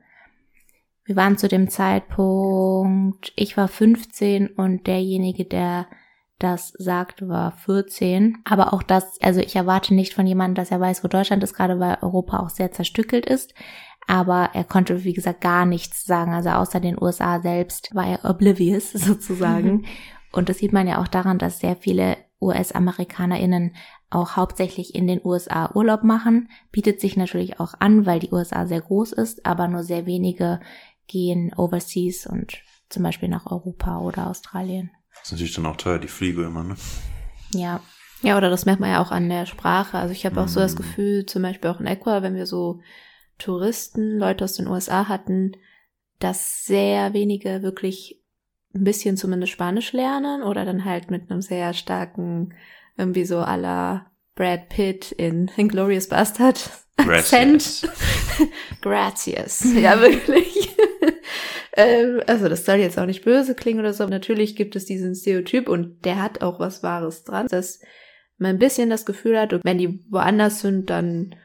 Wir 1.08 1.16
waren 1.16 1.38
zu 1.38 1.48
dem 1.48 1.70
Zeitpunkt, 1.70 3.32
ich 3.38 3.56
war 3.56 3.70
15 3.70 4.48
und 4.48 4.88
derjenige, 4.88 5.46
der 5.46 5.88
das 6.38 6.74
sagte, 6.78 7.30
war 7.30 7.54
14. 7.54 8.40
Aber 8.44 8.74
auch 8.74 8.84
das, 8.84 9.18
also 9.22 9.40
ich 9.40 9.56
erwarte 9.56 9.94
nicht 9.94 10.14
von 10.14 10.28
jemandem, 10.28 10.56
dass 10.56 10.70
er 10.70 10.82
weiß, 10.82 11.06
wo 11.06 11.08
Deutschland 11.08 11.44
ist, 11.44 11.54
gerade 11.54 11.80
weil 11.80 11.98
Europa 12.02 12.40
auch 12.40 12.50
sehr 12.50 12.74
zerstückelt 12.74 13.26
ist. 13.26 13.54
Aber 14.06 14.50
er 14.54 14.66
konnte, 14.66 15.06
wie 15.06 15.14
gesagt, 15.14 15.40
gar 15.40 15.66
nichts 15.66 16.04
sagen. 16.04 16.34
Also 16.34 16.50
außer 16.50 16.82
den 16.82 17.02
USA 17.02 17.40
selbst 17.40 17.96
war 17.96 18.06
er 18.06 18.30
oblivious 18.30 18.92
sozusagen. 18.94 19.72
Mhm. 19.72 19.86
Und 20.34 20.50
das 20.50 20.58
sieht 20.58 20.74
man 20.74 20.88
ja 20.88 21.02
auch 21.02 21.08
daran, 21.08 21.38
dass 21.38 21.60
sehr 21.60 21.78
viele 21.78 22.18
US-AmerikanerInnen 22.42 23.76
auch 24.10 24.36
hauptsächlich 24.36 24.94
in 24.94 25.08
den 25.08 25.22
USA 25.24 25.72
Urlaub 25.74 26.04
machen. 26.04 26.50
Bietet 26.72 27.00
sich 27.00 27.16
natürlich 27.16 27.62
auch 27.62 27.74
an, 27.80 28.06
weil 28.06 28.20
die 28.20 28.32
USA 28.32 28.68
sehr 28.68 28.82
groß 28.82 29.14
ist, 29.14 29.46
aber 29.46 29.70
nur 29.70 29.84
sehr 29.84 30.06
wenige 30.06 30.60
gehen 31.08 31.54
overseas 31.56 32.28
und 32.28 32.58
zum 32.90 33.04
Beispiel 33.04 33.30
nach 33.30 33.46
Europa 33.46 34.00
oder 34.00 34.28
Australien. 34.28 34.92
Das 35.12 35.26
ist 35.26 35.32
natürlich 35.34 35.56
dann 35.56 35.66
auch 35.66 35.78
teuer, 35.78 36.00
die 36.00 36.08
Fliege 36.08 36.44
immer, 36.44 36.64
ne? 36.64 36.76
Ja. 37.52 37.82
Ja, 38.24 38.36
oder 38.38 38.50
das 38.50 38.66
merkt 38.66 38.82
man 38.82 38.90
ja 38.90 39.02
auch 39.02 39.12
an 39.12 39.30
der 39.30 39.46
Sprache. 39.46 39.98
Also 39.98 40.12
ich 40.12 40.26
habe 40.26 40.42
auch 40.42 40.48
so 40.48 40.60
das 40.60 40.74
mm. 40.74 40.78
Gefühl, 40.78 41.26
zum 41.28 41.44
Beispiel 41.44 41.70
auch 41.70 41.80
in 41.80 41.86
Ecuador, 41.86 42.24
wenn 42.24 42.36
wir 42.36 42.48
so 42.48 42.80
Touristen, 43.38 44.18
Leute 44.18 44.44
aus 44.44 44.54
den 44.54 44.68
USA 44.68 45.08
hatten, 45.08 45.52
dass 46.20 46.66
sehr 46.66 47.14
wenige 47.14 47.62
wirklich 47.62 48.24
ein 48.74 48.84
bisschen 48.84 49.18
zumindest 49.18 49.54
Spanisch 49.54 49.94
lernen 49.94 50.42
oder 50.42 50.66
dann 50.66 50.84
halt 50.84 51.12
mit 51.12 51.30
einem 51.30 51.42
sehr 51.42 51.74
starken, 51.74 52.56
irgendwie 52.98 53.26
so 53.26 53.38
aller 53.38 54.08
Brad 54.36 54.70
Pitt 54.70 55.12
in 55.12 55.52
Inglorious 55.58 56.08
Bastard 56.08 56.87
Akzent. 56.98 57.90
Gracias. 58.82 59.66
Ja, 59.76 60.02
wirklich. 60.02 60.76
ähm, 61.78 62.22
also 62.28 62.50
das 62.50 62.66
soll 62.66 62.78
jetzt 62.78 62.98
auch 63.00 63.06
nicht 63.06 63.24
böse 63.24 63.56
klingen 63.56 63.80
oder 63.80 63.94
so. 63.94 64.06
Natürlich 64.06 64.56
gibt 64.56 64.76
es 64.76 64.86
diesen 64.86 65.16
Stereotyp 65.16 65.70
und 65.70 66.06
der 66.06 66.22
hat 66.22 66.42
auch 66.42 66.60
was 66.60 66.84
Wahres 66.84 67.24
dran, 67.24 67.48
dass 67.48 67.80
man 68.38 68.52
ein 68.52 68.60
bisschen 68.60 68.90
das 68.90 69.06
Gefühl 69.06 69.40
hat, 69.40 69.54
wenn 69.64 69.78
die 69.78 70.04
woanders 70.10 70.62
sind, 70.62 70.90
dann 70.90 71.36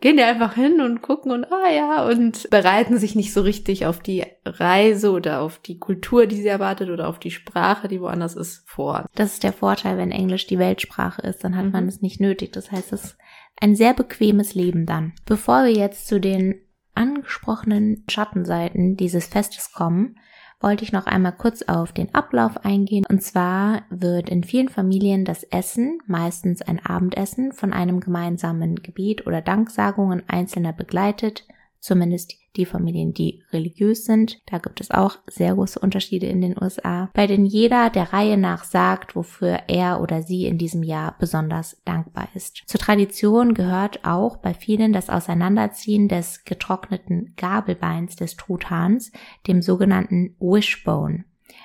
gehen 0.00 0.18
die 0.18 0.22
einfach 0.22 0.54
hin 0.54 0.80
und 0.80 1.00
gucken 1.00 1.32
und 1.32 1.50
ah 1.50 1.70
ja 1.70 2.06
und 2.06 2.50
bereiten 2.50 2.98
sich 2.98 3.14
nicht 3.14 3.32
so 3.32 3.40
richtig 3.40 3.86
auf 3.86 4.00
die 4.00 4.24
Reise 4.44 5.10
oder 5.10 5.40
auf 5.40 5.58
die 5.58 5.78
Kultur, 5.78 6.26
die 6.26 6.42
sie 6.42 6.48
erwartet 6.48 6.90
oder 6.90 7.08
auf 7.08 7.18
die 7.18 7.30
Sprache, 7.30 7.88
die 7.88 8.00
woanders 8.00 8.36
ist, 8.36 8.68
vor. 8.68 9.06
Das 9.14 9.32
ist 9.32 9.42
der 9.42 9.54
Vorteil, 9.54 9.96
wenn 9.96 10.10
Englisch 10.10 10.46
die 10.46 10.58
Weltsprache 10.58 11.22
ist, 11.22 11.42
dann 11.44 11.56
hat 11.56 11.66
mhm. 11.66 11.72
man 11.72 11.88
es 11.88 12.02
nicht 12.02 12.20
nötig. 12.20 12.52
Das 12.52 12.70
heißt, 12.70 12.92
es 12.92 13.04
ist 13.04 13.18
ein 13.60 13.74
sehr 13.74 13.94
bequemes 13.94 14.54
Leben 14.54 14.86
dann. 14.86 15.12
Bevor 15.24 15.64
wir 15.64 15.72
jetzt 15.72 16.06
zu 16.06 16.20
den 16.20 16.60
angesprochenen 16.94 18.04
Schattenseiten 18.08 18.96
dieses 18.96 19.26
Festes 19.26 19.72
kommen, 19.72 20.16
wollte 20.60 20.84
ich 20.84 20.92
noch 20.92 21.06
einmal 21.06 21.36
kurz 21.36 21.62
auf 21.62 21.92
den 21.92 22.14
Ablauf 22.14 22.64
eingehen. 22.64 23.04
Und 23.08 23.22
zwar 23.22 23.82
wird 23.90 24.30
in 24.30 24.42
vielen 24.42 24.68
Familien 24.68 25.24
das 25.24 25.42
Essen, 25.44 25.98
meistens 26.06 26.62
ein 26.62 26.84
Abendessen, 26.84 27.52
von 27.52 27.72
einem 27.72 28.00
gemeinsamen 28.00 28.76
Gebet 28.76 29.26
oder 29.26 29.42
Danksagungen 29.42 30.22
Einzelner 30.28 30.72
begleitet, 30.72 31.46
zumindest 31.78 32.34
die 32.56 32.66
Familien, 32.66 33.12
die 33.12 33.42
religiös 33.52 34.04
sind. 34.04 34.40
Da 34.46 34.58
gibt 34.58 34.80
es 34.80 34.90
auch 34.90 35.18
sehr 35.26 35.54
große 35.54 35.78
Unterschiede 35.78 36.26
in 36.26 36.40
den 36.40 36.56
USA, 36.60 37.10
bei 37.14 37.26
denen 37.26 37.46
jeder 37.46 37.90
der 37.90 38.12
Reihe 38.12 38.36
nach 38.36 38.64
sagt, 38.64 39.16
wofür 39.16 39.60
er 39.68 40.00
oder 40.00 40.22
sie 40.22 40.46
in 40.46 40.58
diesem 40.58 40.82
Jahr 40.82 41.16
besonders 41.18 41.80
dankbar 41.84 42.28
ist. 42.34 42.62
Zur 42.66 42.80
Tradition 42.80 43.54
gehört 43.54 44.04
auch 44.04 44.38
bei 44.38 44.54
vielen 44.54 44.92
das 44.92 45.10
Auseinanderziehen 45.10 46.08
des 46.08 46.44
getrockneten 46.44 47.34
Gabelbeins 47.36 48.16
des 48.16 48.36
Truthahns, 48.36 49.12
dem 49.46 49.62
sogenannten 49.62 50.34
Wishbone. 50.38 51.24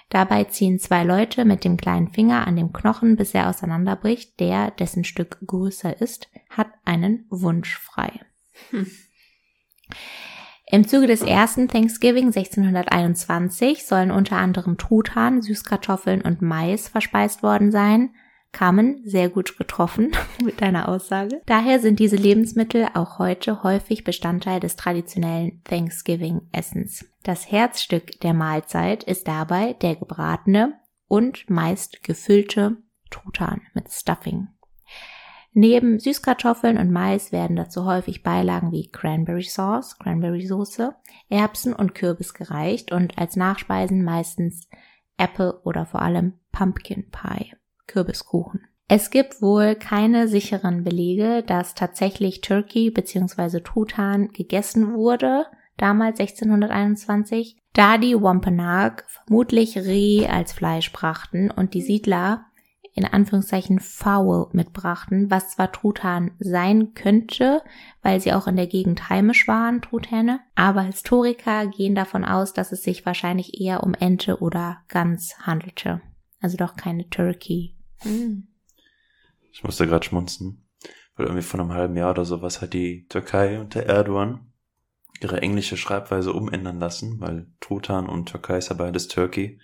Dabei 0.10 0.44
ziehen 0.44 0.78
zwei 0.78 1.06
Leute 1.06 1.46
mit 1.46 1.64
dem 1.64 1.78
kleinen 1.78 2.10
Finger 2.10 2.46
an 2.46 2.58
dem 2.58 2.74
Knochen, 2.74 3.16
bis 3.16 3.34
er 3.34 3.50
auseinanderbricht. 3.50 4.40
Der, 4.42 4.72
dessen 4.72 5.06
Stück 5.06 5.40
größer 5.46 6.02
ist, 6.02 6.30
hat 6.50 6.68
einen 6.84 7.26
Wunsch 7.30 7.78
frei. 7.78 8.20
Hm. 8.72 8.88
Im 10.74 10.88
Zuge 10.88 11.08
des 11.08 11.22
ersten 11.22 11.68
Thanksgiving 11.68 12.28
1621 12.28 13.86
sollen 13.86 14.10
unter 14.10 14.38
anderem 14.38 14.78
Truthahn, 14.78 15.42
Süßkartoffeln 15.42 16.22
und 16.22 16.42
Mais 16.42 16.88
verspeist 16.88 17.44
worden 17.44 17.74
sein. 17.74 18.12
Kamen 18.54 19.02
sehr 19.04 19.28
gut 19.28 19.58
getroffen 19.58 20.14
mit 20.44 20.62
deiner 20.62 20.88
Aussage. 20.88 21.42
Daher 21.46 21.82
sind 21.82 22.00
diese 22.00 22.16
Lebensmittel 22.16 22.88
auch 22.94 23.20
heute 23.20 23.64
häufig 23.64 24.06
Bestandteil 24.06 24.62
des 24.62 24.78
traditionellen 24.78 25.62
Thanksgiving-Essens. 25.66 27.06
Das 27.24 27.52
Herzstück 27.52 28.22
der 28.22 28.34
Mahlzeit 28.34 29.04
ist 29.04 29.28
dabei 29.28 29.74
der 29.74 29.98
gebratene 29.98 30.80
und 31.10 31.50
meist 31.50 32.02
gefüllte 32.02 32.78
Truthahn 33.10 33.62
mit 33.74 33.92
Stuffing. 33.92 34.48
Neben 35.54 36.00
Süßkartoffeln 36.00 36.78
und 36.78 36.92
Mais 36.92 37.34
werden 37.34 37.58
dazu 37.58 37.86
häufig 37.86 38.24
Beilagen 38.24 38.72
wie 38.72 38.90
Cranberry 38.90 39.44
Sauce, 39.44 39.98
Cranberry 40.00 40.46
Soße, 40.46 40.96
Erbsen 41.30 41.74
und 41.74 41.94
Kürbis 41.94 42.34
gereicht 42.34 42.94
und 42.94 43.18
als 43.18 43.36
Nachspeisen 43.36 44.04
meistens 44.04 44.70
Apple 45.18 45.60
oder 45.64 45.86
vor 45.86 46.02
allem 46.02 46.34
Pumpkin 46.54 47.12
Pie, 47.12 47.54
Kürbiskuchen. 47.88 48.62
Es 48.88 49.10
gibt 49.10 49.42
wohl 49.42 49.76
keine 49.76 50.28
sicheren 50.28 50.84
Belege, 50.84 51.44
dass 51.44 51.76
tatsächlich 51.76 52.42
Turkey 52.42 52.90
bzw. 52.90 53.60
Truthahn 53.62 54.30
gegessen 54.30 54.94
wurde, 54.94 55.46
damals 55.78 56.20
1621, 56.20 57.58
da 57.74 57.98
die 57.98 58.22
Wampanoag 58.22 59.04
vermutlich 59.08 59.78
Reh 59.78 60.28
als 60.28 60.54
Fleisch 60.54 60.92
brachten 60.92 61.52
und 61.52 61.74
die 61.74 61.82
Siedler 61.82 62.46
in 62.94 63.06
Anführungszeichen 63.06 63.80
foul 63.80 64.50
mitbrachten, 64.52 65.32
was 65.32 65.52
zwar 65.52 65.72
Truthahn 65.72 66.32
sein 66.40 66.94
könnte, 66.94 67.62
weil 68.02 68.20
sie 68.20 68.34
auch 68.34 68.48
in 68.48 68.58
der 68.58 68.68
Gegend 68.68 69.10
heimisch 69.10 69.48
waren, 69.48 69.82
Truthähne, 69.82 70.42
aber 70.56 70.82
Historiker 70.82 71.68
gehen 71.68 71.96
davon 71.96 72.26
aus, 72.26 72.54
dass 72.54 72.72
es 72.72 72.84
sich 72.84 73.06
wahrscheinlich 73.06 73.62
eher 73.62 73.84
um 73.84 73.94
Ente 73.94 74.42
oder 74.42 74.84
Gans 74.90 75.36
handelte. 75.40 76.02
Also 76.42 76.58
doch 76.58 76.76
keine 76.76 77.10
Turkey. 77.10 77.76
Hm. 78.00 78.48
Ich 79.52 79.64
musste 79.64 79.88
gerade 79.88 80.06
schmunzen, 80.06 80.68
weil 81.16 81.28
irgendwie 81.28 81.44
vor 81.44 81.60
einem 81.60 81.74
halben 81.74 81.96
Jahr 81.96 82.12
oder 82.12 82.26
sowas 82.26 82.62
hat 82.62 82.74
die 82.74 83.06
Türkei 83.08 83.60
und 83.60 83.76
der 83.76 83.88
Erdogan 83.88 84.52
ihre 85.22 85.42
englische 85.42 85.78
Schreibweise 85.78 86.34
umändern 86.34 86.80
lassen, 86.80 87.20
weil 87.22 87.48
Truthahn 87.60 88.10
und 88.10 88.30
Türkei 88.30 88.58
ist 88.58 88.70
ja 88.70 88.76
beides 88.76 89.08
Turkey. 89.08 89.60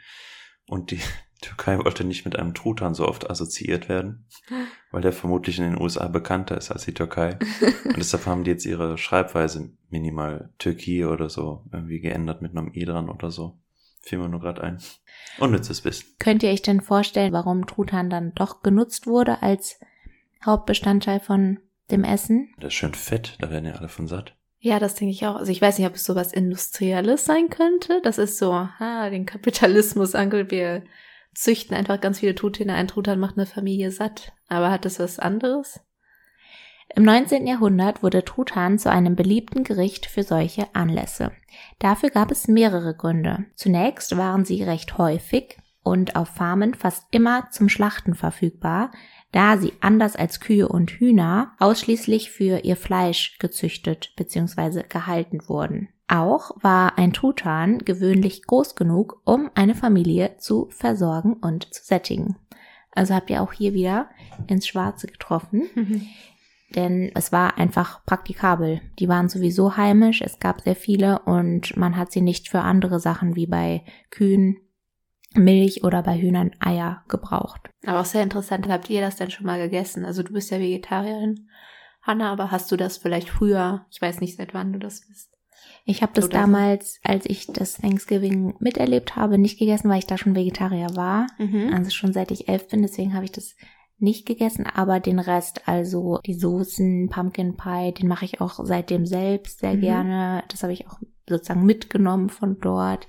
Und 0.67 0.91
die 0.91 1.01
Türkei 1.41 1.77
wollte 1.83 2.03
nicht 2.03 2.25
mit 2.25 2.37
einem 2.37 2.53
Truthahn 2.53 2.93
so 2.93 3.07
oft 3.07 3.29
assoziiert 3.29 3.89
werden, 3.89 4.25
weil 4.91 5.01
der 5.01 5.13
vermutlich 5.13 5.57
in 5.59 5.65
den 5.65 5.81
USA 5.81 6.07
bekannter 6.07 6.57
ist 6.57 6.71
als 6.71 6.85
die 6.85 6.93
Türkei. 6.93 7.37
Und 7.85 7.97
deshalb 7.97 8.25
haben 8.25 8.43
die 8.43 8.51
jetzt 8.51 8.65
ihre 8.65 8.97
Schreibweise 8.97 9.71
minimal 9.89 10.49
Türkei 10.57 11.07
oder 11.07 11.29
so 11.29 11.65
irgendwie 11.71 11.99
geändert 11.99 12.41
mit 12.41 12.51
einem 12.51 12.71
I 12.73 12.85
dran 12.85 13.09
oder 13.09 13.31
so. 13.31 13.59
Fiel 14.01 14.19
mir 14.19 14.29
nur 14.29 14.39
gerade 14.39 14.63
ein. 14.63 14.79
Unnützes 15.39 15.83
Wissen. 15.83 16.05
Könnt 16.19 16.43
ihr 16.43 16.49
euch 16.49 16.61
denn 16.61 16.81
vorstellen, 16.81 17.33
warum 17.33 17.67
Truthahn 17.67 18.09
dann 18.09 18.33
doch 18.33 18.61
genutzt 18.61 19.05
wurde 19.05 19.41
als 19.41 19.79
Hauptbestandteil 20.45 21.19
von 21.19 21.59
dem 21.91 22.03
Essen? 22.03 22.53
Das 22.59 22.69
ist 22.69 22.75
schön 22.75 22.93
fett, 22.93 23.37
da 23.39 23.51
werden 23.51 23.65
ja 23.65 23.73
alle 23.73 23.89
von 23.89 24.07
satt. 24.07 24.35
Ja, 24.59 24.79
das 24.79 24.95
denke 24.95 25.11
ich 25.11 25.25
auch. 25.25 25.35
Also 25.35 25.51
ich 25.51 25.61
weiß 25.61 25.77
nicht, 25.77 25.87
ob 25.87 25.95
es 25.95 26.03
sowas 26.03 26.33
Industrielles 26.33 27.25
sein 27.25 27.49
könnte. 27.49 28.01
Das 28.03 28.17
ist 28.17 28.37
so, 28.37 28.51
ah, 28.51 29.09
den 29.09 29.25
Kapitalismus 29.25 30.15
angeht. 30.15 30.51
Wir 30.51 30.83
züchten 31.37 31.75
einfach 31.75 32.01
ganz 32.01 32.19
viele 32.19 32.35
Truthähne. 32.35 32.73
Ein 32.73 32.87
Truthahn 32.87 33.19
macht 33.19 33.37
eine 33.37 33.45
Familie 33.45 33.91
satt. 33.91 34.33
Aber 34.47 34.71
hat 34.71 34.85
das 34.85 34.99
was 34.99 35.19
anderes? 35.19 35.79
Im 36.95 37.03
19. 37.03 37.45
Jahrhundert 37.45 38.01
wurde 38.01 38.25
Truthahn 38.25 38.79
zu 38.79 38.89
einem 38.89 39.15
beliebten 39.15 39.63
Gericht 39.63 40.07
für 40.07 40.23
solche 40.23 40.73
Anlässe. 40.73 41.31
Dafür 41.79 42.09
gab 42.09 42.31
es 42.31 42.47
mehrere 42.47 42.95
Gründe. 42.95 43.45
Zunächst 43.55 44.17
waren 44.17 44.45
sie 44.45 44.63
recht 44.63 44.97
häufig 44.97 45.57
und 45.83 46.15
auf 46.15 46.29
Farmen 46.29 46.73
fast 46.73 47.05
immer 47.11 47.49
zum 47.51 47.69
Schlachten 47.69 48.15
verfügbar, 48.15 48.91
da 49.31 49.57
sie 49.57 49.73
anders 49.79 50.15
als 50.15 50.39
Kühe 50.39 50.67
und 50.67 50.91
Hühner 50.91 51.53
ausschließlich 51.59 52.31
für 52.31 52.59
ihr 52.63 52.77
Fleisch 52.77 53.37
gezüchtet 53.37 54.13
bzw. 54.15 54.83
gehalten 54.87 55.47
wurden. 55.47 55.89
Auch 56.07 56.51
war 56.61 56.97
ein 56.97 57.11
Truthahn 57.11 57.79
gewöhnlich 57.79 58.43
groß 58.43 58.75
genug, 58.75 59.21
um 59.25 59.51
eine 59.55 59.75
Familie 59.75 60.37
zu 60.37 60.69
versorgen 60.69 61.33
und 61.33 61.73
zu 61.73 61.83
sättigen. 61.83 62.37
Also 62.91 63.13
habt 63.13 63.29
ihr 63.29 63.41
auch 63.41 63.51
hier 63.51 63.73
wieder 63.73 64.09
ins 64.47 64.67
Schwarze 64.67 65.07
getroffen. 65.07 65.69
Denn 66.75 67.11
es 67.15 67.31
war 67.31 67.57
einfach 67.57 68.03
praktikabel. 68.05 68.81
Die 68.99 69.07
waren 69.07 69.29
sowieso 69.29 69.77
heimisch, 69.77 70.21
es 70.21 70.39
gab 70.39 70.61
sehr 70.61 70.75
viele 70.75 71.19
und 71.19 71.77
man 71.77 71.95
hat 71.95 72.11
sie 72.11 72.21
nicht 72.21 72.49
für 72.49 72.59
andere 72.59 72.99
Sachen 72.99 73.35
wie 73.35 73.47
bei 73.47 73.83
Kühen, 74.09 74.57
Milch 75.33 75.83
oder 75.83 76.03
bei 76.03 76.19
Hühnern 76.19 76.51
Eier 76.59 77.03
gebraucht. 77.07 77.69
Aber 77.85 78.01
auch 78.01 78.05
sehr 78.05 78.23
interessant. 78.23 78.67
Habt 78.67 78.89
ihr 78.89 79.01
das 79.01 79.15
denn 79.17 79.31
schon 79.31 79.45
mal 79.45 79.59
gegessen? 79.59 80.03
Also 80.03 80.23
du 80.23 80.33
bist 80.33 80.51
ja 80.51 80.59
Vegetarierin, 80.59 81.47
Hanna, 82.01 82.31
aber 82.31 82.51
hast 82.51 82.71
du 82.71 82.75
das 82.75 82.97
vielleicht 82.97 83.29
früher, 83.29 83.85
ich 83.89 84.01
weiß 84.01 84.19
nicht, 84.19 84.35
seit 84.35 84.53
wann 84.53 84.73
du 84.73 84.79
das 84.79 85.05
bist? 85.07 85.36
Ich 85.89 86.01
habe 86.01 86.11
das 86.13 86.25
Oder 86.25 86.39
damals, 86.39 86.99
als 87.03 87.25
ich 87.25 87.47
das 87.47 87.77
Thanksgiving 87.77 88.55
miterlebt 88.59 89.15
habe, 89.15 89.37
nicht 89.37 89.57
gegessen, 89.57 89.89
weil 89.89 89.99
ich 89.99 90.05
da 90.05 90.17
schon 90.17 90.35
Vegetarier 90.35 90.89
war. 90.95 91.27
Mhm. 91.37 91.71
Also 91.73 91.89
schon 91.91 92.11
seit 92.11 92.29
ich 92.31 92.49
elf 92.49 92.67
bin, 92.67 92.81
deswegen 92.81 93.13
habe 93.13 93.23
ich 93.23 93.31
das 93.31 93.55
nicht 93.97 94.25
gegessen, 94.27 94.67
aber 94.67 94.99
den 94.99 95.17
Rest, 95.17 95.67
also 95.67 96.19
die 96.25 96.33
Soßen, 96.35 97.09
Pumpkin 97.09 97.55
Pie, 97.55 97.93
den 97.93 98.07
mache 98.07 98.25
ich 98.25 98.41
auch 98.41 98.59
seitdem 98.63 99.05
selbst 99.05 99.59
sehr 99.61 99.75
Mhm. 99.75 99.81
gerne. 99.81 100.43
Das 100.49 100.61
habe 100.61 100.73
ich 100.73 100.87
auch 100.87 100.99
sozusagen 101.27 101.65
mitgenommen 101.65 102.29
von 102.29 102.59
dort. 102.59 103.07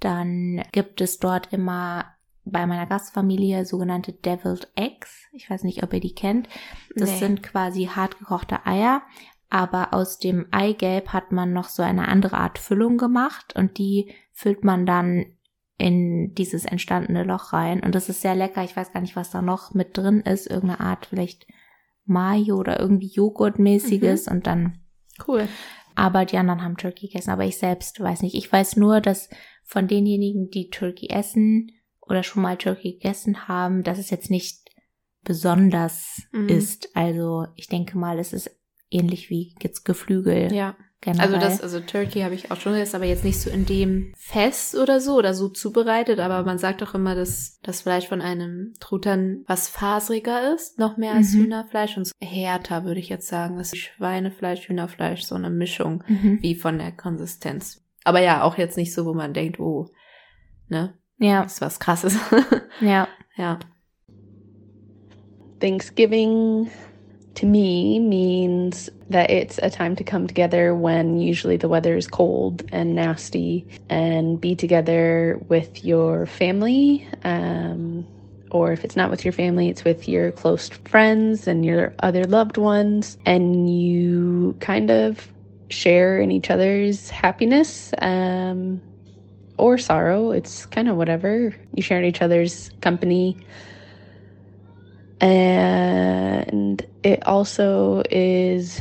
Dann 0.00 0.62
gibt 0.72 1.00
es 1.00 1.18
dort 1.18 1.52
immer 1.52 2.06
bei 2.44 2.66
meiner 2.66 2.86
Gastfamilie 2.86 3.64
sogenannte 3.66 4.12
Deviled 4.12 4.68
Eggs. 4.74 5.26
Ich 5.32 5.50
weiß 5.50 5.64
nicht, 5.64 5.82
ob 5.82 5.92
ihr 5.92 6.00
die 6.00 6.14
kennt. 6.14 6.48
Das 6.96 7.10
Nee. 7.10 7.18
sind 7.18 7.42
quasi 7.42 7.86
hart 7.86 8.18
gekochte 8.18 8.64
Eier, 8.66 9.02
aber 9.52 9.92
aus 9.92 10.18
dem 10.18 10.46
Eigelb 10.50 11.08
hat 11.12 11.30
man 11.30 11.52
noch 11.52 11.68
so 11.68 11.82
eine 11.82 12.08
andere 12.08 12.38
Art 12.38 12.58
Füllung 12.58 12.96
gemacht 12.96 13.54
und 13.54 13.76
die 13.76 14.14
füllt 14.32 14.64
man 14.64 14.86
dann 14.86 15.26
in 15.76 16.32
dieses 16.34 16.64
entstandene 16.64 17.22
Loch 17.24 17.52
rein. 17.52 17.80
Und 17.80 17.94
das 17.94 18.08
ist 18.08 18.22
sehr 18.22 18.34
lecker. 18.34 18.64
Ich 18.64 18.74
weiß 18.76 18.92
gar 18.92 19.00
nicht, 19.00 19.14
was 19.14 19.30
da 19.30 19.42
noch 19.42 19.74
mit 19.74 19.96
drin 19.98 20.20
ist. 20.20 20.46
Irgendeine 20.50 20.80
Art 20.80 21.04
vielleicht 21.06 21.46
Mayo 22.06 22.56
oder 22.56 22.80
irgendwie 22.80 23.10
Joghurtmäßiges 23.12 24.26
und 24.28 24.46
dann 24.46 24.78
Cool. 25.28 25.46
aber 25.96 26.24
die 26.24 26.38
anderen 26.38 26.62
haben 26.62 26.76
Turkey 26.78 27.08
gegessen, 27.08 27.30
aber 27.30 27.44
ich 27.44 27.58
selbst 27.58 28.00
weiß 28.00 28.22
nicht. 28.22 28.34
Ich 28.34 28.50
weiß 28.50 28.76
nur, 28.76 29.00
dass 29.02 29.28
von 29.64 29.86
denjenigen, 29.86 30.48
die 30.48 30.70
Turkey 30.70 31.10
essen 31.10 31.72
oder 32.00 32.22
schon 32.22 32.42
mal 32.42 32.56
Turkey 32.56 32.92
gegessen 32.94 33.48
haben, 33.48 33.82
dass 33.82 33.98
es 33.98 34.08
jetzt 34.08 34.30
nicht 34.30 34.70
besonders 35.24 36.22
Mhm. 36.32 36.48
ist. 36.48 36.88
Also 36.96 37.46
ich 37.56 37.68
denke 37.68 37.98
mal, 37.98 38.18
es 38.18 38.32
ist 38.32 38.50
ähnlich 38.92 39.30
wie 39.30 39.54
jetzt 39.62 39.84
Geflügel 39.84 40.52
Ja. 40.52 40.76
generell. 41.00 41.34
Also 41.34 41.38
das, 41.38 41.60
also 41.60 41.80
Turkey 41.80 42.20
habe 42.20 42.34
ich 42.34 42.50
auch 42.50 42.60
schon 42.60 42.72
gegessen, 42.74 42.96
aber 42.96 43.06
jetzt 43.06 43.24
nicht 43.24 43.40
so 43.40 43.50
in 43.50 43.66
dem 43.66 44.12
Fest 44.16 44.76
oder 44.76 45.00
so 45.00 45.16
oder 45.16 45.34
so 45.34 45.48
zubereitet. 45.48 46.20
Aber 46.20 46.44
man 46.44 46.58
sagt 46.58 46.82
doch 46.82 46.94
immer, 46.94 47.14
dass 47.14 47.58
das 47.62 47.82
Fleisch 47.82 48.06
von 48.06 48.20
einem 48.22 48.74
Truthahn 48.80 49.44
was 49.46 49.68
faseriger 49.68 50.54
ist, 50.54 50.78
noch 50.78 50.96
mehr 50.96 51.14
als 51.14 51.32
Mhm. 51.32 51.42
Hühnerfleisch 51.44 51.96
und 51.96 52.06
so 52.06 52.12
härter, 52.20 52.84
würde 52.84 53.00
ich 53.00 53.08
jetzt 53.08 53.26
sagen. 53.28 53.56
Das 53.58 53.72
ist 53.72 53.78
Schweinefleisch, 53.78 54.68
Hühnerfleisch, 54.68 55.22
so 55.22 55.34
eine 55.34 55.50
Mischung 55.50 56.04
mhm. 56.06 56.38
wie 56.42 56.54
von 56.54 56.78
der 56.78 56.92
Konsistenz. 56.92 57.82
Aber 58.04 58.20
ja, 58.20 58.42
auch 58.42 58.58
jetzt 58.58 58.76
nicht 58.76 58.92
so, 58.92 59.06
wo 59.06 59.14
man 59.14 59.32
denkt, 59.32 59.58
oh, 59.60 59.88
ne, 60.68 60.94
Ja, 61.18 61.42
das 61.42 61.54
ist 61.54 61.60
was 61.60 61.80
krasses. 61.80 62.16
ja. 62.80 63.08
ja. 63.36 63.58
Thanksgiving 65.60 66.68
to 67.34 67.46
me 67.46 67.98
means 67.98 68.90
that 69.10 69.30
it's 69.30 69.58
a 69.62 69.70
time 69.70 69.96
to 69.96 70.04
come 70.04 70.26
together 70.26 70.74
when 70.74 71.18
usually 71.18 71.56
the 71.56 71.68
weather 71.68 71.96
is 71.96 72.06
cold 72.06 72.62
and 72.72 72.94
nasty 72.94 73.66
and 73.88 74.40
be 74.40 74.54
together 74.54 75.40
with 75.48 75.84
your 75.84 76.26
family. 76.26 77.08
Um, 77.24 78.06
or 78.50 78.72
if 78.72 78.84
it's 78.84 78.96
not 78.96 79.10
with 79.10 79.24
your 79.24 79.32
family, 79.32 79.68
it's 79.68 79.84
with 79.84 80.08
your 80.08 80.30
close 80.32 80.68
friends 80.68 81.46
and 81.46 81.64
your 81.64 81.94
other 82.00 82.24
loved 82.24 82.58
ones. 82.58 83.16
And 83.24 83.74
you 83.74 84.56
kind 84.60 84.90
of 84.90 85.32
share 85.70 86.20
in 86.20 86.30
each 86.30 86.50
other's 86.50 87.08
happiness 87.08 87.92
um, 87.98 88.82
or 89.56 89.78
sorrow. 89.78 90.32
It's 90.32 90.66
kind 90.66 90.88
of 90.88 90.96
whatever. 90.96 91.54
You 91.74 91.82
share 91.82 91.98
in 91.98 92.04
each 92.04 92.20
other's 92.20 92.70
company 92.82 93.38
and 95.22 96.84
it 97.04 97.26
also 97.26 98.02
is 98.10 98.80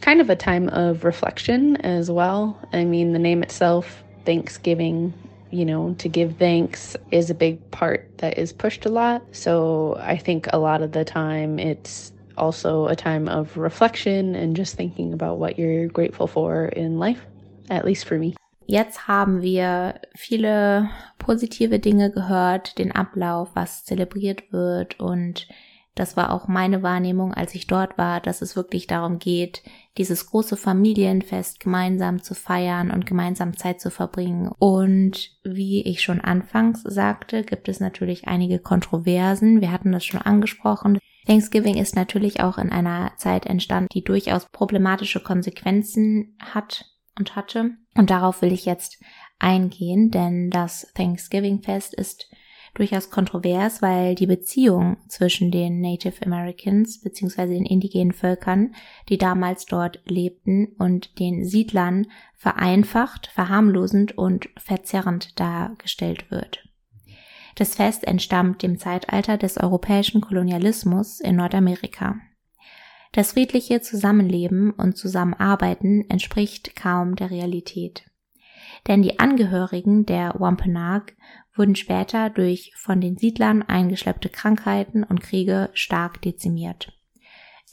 kind 0.00 0.20
of 0.20 0.30
a 0.30 0.36
time 0.36 0.68
of 0.68 1.04
reflection 1.04 1.76
as 1.78 2.10
well. 2.10 2.58
I 2.72 2.84
mean, 2.84 3.12
the 3.12 3.18
name 3.18 3.42
itself, 3.42 4.04
Thanksgiving, 4.24 5.14
you 5.50 5.64
know, 5.64 5.94
to 5.98 6.08
give 6.08 6.36
thanks 6.36 6.96
is 7.10 7.30
a 7.30 7.34
big 7.34 7.70
part 7.70 8.10
that 8.18 8.38
is 8.38 8.52
pushed 8.52 8.84
a 8.84 8.90
lot. 8.90 9.22
So 9.32 9.96
I 10.00 10.18
think 10.18 10.48
a 10.52 10.58
lot 10.58 10.82
of 10.82 10.92
the 10.92 11.04
time 11.04 11.58
it's 11.58 12.12
also 12.36 12.86
a 12.86 12.94
time 12.94 13.28
of 13.28 13.56
reflection 13.56 14.34
and 14.34 14.54
just 14.54 14.76
thinking 14.76 15.12
about 15.12 15.38
what 15.38 15.58
you're 15.58 15.88
grateful 15.88 16.26
for 16.26 16.66
in 16.66 16.98
life, 16.98 17.26
at 17.70 17.84
least 17.84 18.04
for 18.04 18.18
me. 18.18 18.34
Jetzt 18.70 19.08
haben 19.08 19.40
wir 19.40 19.98
viele 20.14 20.90
positive 21.18 21.78
Dinge 21.78 22.12
gehört, 22.12 22.76
den 22.76 22.92
Ablauf, 22.92 23.48
was 23.54 23.84
zelebriert 23.84 24.52
wird 24.52 25.00
und 25.00 25.48
das 25.94 26.18
war 26.18 26.32
auch 26.32 26.48
meine 26.48 26.82
Wahrnehmung, 26.82 27.32
als 27.32 27.54
ich 27.54 27.66
dort 27.66 27.96
war, 27.96 28.20
dass 28.20 28.42
es 28.42 28.56
wirklich 28.56 28.86
darum 28.86 29.18
geht, 29.18 29.62
dieses 29.96 30.26
große 30.26 30.58
Familienfest 30.58 31.60
gemeinsam 31.60 32.22
zu 32.22 32.34
feiern 32.34 32.90
und 32.90 33.06
gemeinsam 33.06 33.56
Zeit 33.56 33.80
zu 33.80 33.90
verbringen. 33.90 34.52
Und 34.58 35.32
wie 35.42 35.82
ich 35.82 36.02
schon 36.02 36.20
anfangs 36.20 36.82
sagte, 36.82 37.42
gibt 37.42 37.68
es 37.70 37.80
natürlich 37.80 38.28
einige 38.28 38.58
Kontroversen. 38.58 39.62
Wir 39.62 39.72
hatten 39.72 39.90
das 39.90 40.04
schon 40.04 40.20
angesprochen. 40.20 40.98
Thanksgiving 41.26 41.78
ist 41.78 41.96
natürlich 41.96 42.40
auch 42.40 42.58
in 42.58 42.70
einer 42.70 43.12
Zeit 43.16 43.46
entstanden, 43.46 43.88
die 43.92 44.04
durchaus 44.04 44.46
problematische 44.52 45.20
Konsequenzen 45.20 46.36
hat 46.38 46.84
und 47.18 47.34
hatte. 47.34 47.72
Und 47.98 48.10
darauf 48.10 48.42
will 48.42 48.52
ich 48.52 48.64
jetzt 48.64 49.00
eingehen, 49.40 50.12
denn 50.12 50.50
das 50.50 50.92
Thanksgiving-Fest 50.94 51.94
ist 51.94 52.30
durchaus 52.74 53.10
kontrovers, 53.10 53.82
weil 53.82 54.14
die 54.14 54.28
Beziehung 54.28 54.98
zwischen 55.08 55.50
den 55.50 55.80
Native 55.80 56.24
Americans 56.24 57.00
bzw. 57.00 57.46
den 57.46 57.66
indigenen 57.66 58.12
Völkern, 58.12 58.72
die 59.08 59.18
damals 59.18 59.66
dort 59.66 60.00
lebten, 60.04 60.76
und 60.78 61.18
den 61.18 61.44
Siedlern 61.44 62.06
vereinfacht, 62.36 63.26
verharmlosend 63.34 64.16
und 64.16 64.48
verzerrend 64.56 65.40
dargestellt 65.40 66.30
wird. 66.30 66.68
Das 67.56 67.74
Fest 67.74 68.04
entstammt 68.06 68.62
dem 68.62 68.78
Zeitalter 68.78 69.36
des 69.38 69.56
europäischen 69.58 70.20
Kolonialismus 70.20 71.18
in 71.18 71.34
Nordamerika. 71.34 72.14
Das 73.12 73.32
friedliche 73.32 73.80
Zusammenleben 73.80 74.70
und 74.70 74.96
Zusammenarbeiten 74.96 76.08
entspricht 76.08 76.76
kaum 76.76 77.16
der 77.16 77.30
Realität. 77.30 78.04
Denn 78.86 79.02
die 79.02 79.18
Angehörigen 79.18 80.06
der 80.06 80.34
Wampanoag 80.38 81.14
wurden 81.54 81.74
später 81.74 82.30
durch 82.30 82.72
von 82.76 83.00
den 83.00 83.16
Siedlern 83.16 83.62
eingeschleppte 83.62 84.28
Krankheiten 84.28 85.02
und 85.04 85.20
Kriege 85.20 85.70
stark 85.72 86.22
dezimiert. 86.22 86.92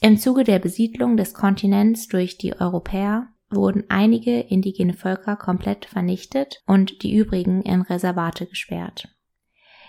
Im 0.00 0.18
Zuge 0.18 0.44
der 0.44 0.58
Besiedlung 0.58 1.16
des 1.16 1.32
Kontinents 1.32 2.08
durch 2.08 2.36
die 2.36 2.58
Europäer 2.58 3.28
wurden 3.48 3.84
einige 3.88 4.40
indigene 4.40 4.92
Völker 4.92 5.36
komplett 5.36 5.86
vernichtet 5.86 6.62
und 6.66 7.02
die 7.02 7.16
übrigen 7.16 7.62
in 7.62 7.82
Reservate 7.82 8.46
gesperrt. 8.46 9.15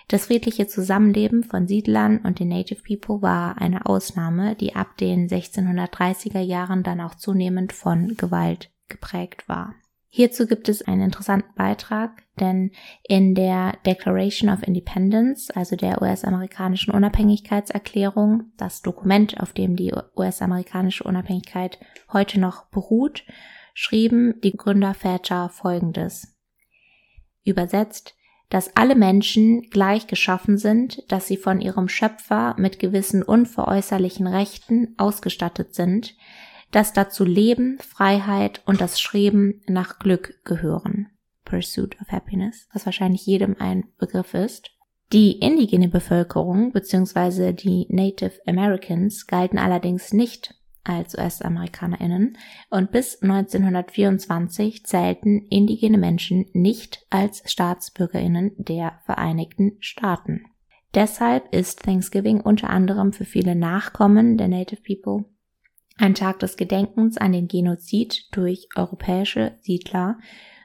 Das 0.08 0.26
friedliche 0.26 0.66
Zusammenleben 0.66 1.44
von 1.44 1.68
Siedlern 1.68 2.18
und 2.18 2.38
den 2.38 2.48
Native 2.48 2.80
People 2.82 3.20
war 3.20 3.60
eine 3.60 3.84
Ausnahme, 3.84 4.56
die 4.56 4.74
ab 4.74 4.96
den 4.96 5.28
1630er 5.28 6.40
Jahren 6.40 6.82
dann 6.82 7.02
auch 7.02 7.14
zunehmend 7.14 7.74
von 7.74 8.16
Gewalt 8.16 8.70
geprägt 8.88 9.50
war. 9.50 9.74
Hierzu 10.08 10.46
gibt 10.46 10.70
es 10.70 10.80
einen 10.80 11.02
interessanten 11.02 11.54
Beitrag, 11.54 12.22
denn 12.40 12.70
in 13.06 13.34
der 13.34 13.76
Declaration 13.84 14.48
of 14.48 14.66
Independence, 14.66 15.50
also 15.50 15.76
der 15.76 16.00
US-amerikanischen 16.00 16.94
Unabhängigkeitserklärung, 16.94 18.50
das 18.56 18.80
Dokument, 18.80 19.38
auf 19.38 19.52
dem 19.52 19.76
die 19.76 19.92
US-amerikanische 20.16 21.04
Unabhängigkeit 21.04 21.78
heute 22.10 22.40
noch 22.40 22.64
beruht, 22.70 23.24
schrieben 23.74 24.40
die 24.42 24.56
Gründerväter 24.56 25.50
Folgendes. 25.50 26.34
Übersetzt, 27.44 28.14
dass 28.50 28.74
alle 28.76 28.94
Menschen 28.94 29.62
gleich 29.70 30.06
geschaffen 30.06 30.56
sind, 30.56 31.02
dass 31.10 31.26
sie 31.26 31.36
von 31.36 31.60
ihrem 31.60 31.88
Schöpfer 31.88 32.54
mit 32.58 32.78
gewissen 32.78 33.22
unveräußerlichen 33.22 34.26
Rechten 34.26 34.94
ausgestattet 34.96 35.74
sind, 35.74 36.16
dass 36.70 36.92
dazu 36.92 37.24
Leben, 37.24 37.78
Freiheit 37.78 38.62
und 38.66 38.80
das 38.80 39.00
Streben 39.00 39.62
nach 39.66 39.98
Glück 39.98 40.40
gehören. 40.44 41.08
Pursuit 41.44 41.96
of 42.00 42.08
Happiness, 42.08 42.68
was 42.72 42.84
wahrscheinlich 42.84 43.24
jedem 43.24 43.56
ein 43.58 43.84
Begriff 43.98 44.34
ist. 44.34 44.70
Die 45.12 45.32
indigene 45.38 45.88
Bevölkerung 45.88 46.72
bzw. 46.72 47.52
die 47.52 47.86
Native 47.88 48.38
Americans 48.46 49.26
galten 49.26 49.58
allerdings 49.58 50.12
nicht 50.12 50.54
als 50.84 51.16
US-AmerikanerInnen 51.16 52.36
und 52.70 52.90
bis 52.90 53.22
1924 53.22 54.84
zählten 54.84 55.46
indigene 55.50 55.98
Menschen 55.98 56.46
nicht 56.52 57.06
als 57.10 57.42
StaatsbürgerInnen 57.50 58.52
der 58.56 59.00
Vereinigten 59.04 59.76
Staaten. 59.80 60.44
Deshalb 60.94 61.54
ist 61.54 61.82
Thanksgiving 61.82 62.40
unter 62.40 62.70
anderem 62.70 63.12
für 63.12 63.26
viele 63.26 63.54
Nachkommen 63.54 64.38
der 64.38 64.48
Native 64.48 64.80
People 64.82 65.26
ein 65.98 66.14
Tag 66.14 66.38
des 66.38 66.56
Gedenkens 66.56 67.18
an 67.18 67.32
den 67.32 67.48
Genozid 67.48 68.28
durch 68.30 68.68
europäische 68.76 69.58
Siedler 69.62 70.18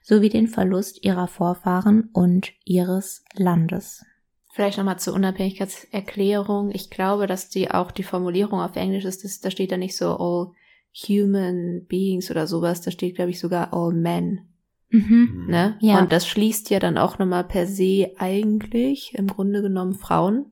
sowie 0.04 0.30
den 0.30 0.47
Verlust 0.47 1.04
ihrer 1.04 1.28
Vorfahren 1.28 2.10
und 2.13 2.54
ihres 2.65 3.26
Landes. 3.34 4.06
Vielleicht 4.54 4.78
nochmal 4.78 5.00
zur 5.00 5.16
Unabhängigkeitserklärung. 5.16 6.70
Ich 6.70 6.92
glaube, 6.92 7.26
dass 7.26 7.50
die 7.50 7.72
auch 7.72 7.89
die 7.89 8.04
Formulierung 8.04 8.60
auf 8.60 8.76
Englisch 8.76 9.04
ist, 9.04 9.24
dass, 9.24 9.39
da 9.39 9.50
steht 9.50 9.72
da 9.72 9.78
nicht 9.78 9.98
so 9.98 10.16
all 10.16 10.52
human 10.94 11.88
beings 11.89 12.30
oder 12.30 12.46
sowas, 12.46 12.82
da 12.82 12.92
steht, 12.92 13.16
glaube 13.16 13.32
ich, 13.32 13.39
sogar 13.39 13.74
all 13.74 13.92
men. 13.94 14.42
Mhm. 14.89 15.48
Ne? 15.50 15.76
Ja. 15.82 15.98
Und 15.98 16.12
das 16.12 16.28
schließt 16.28 16.70
ja 16.70 16.80
dann 16.80 17.00
auch 17.00 17.18
nochmal 17.18 17.46
per 17.46 17.66
se 17.66 18.12
eigentlich 18.20 19.16
im 19.16 19.26
Grunde 19.26 19.63
genommen 19.63 19.96
Frauen 19.96 20.46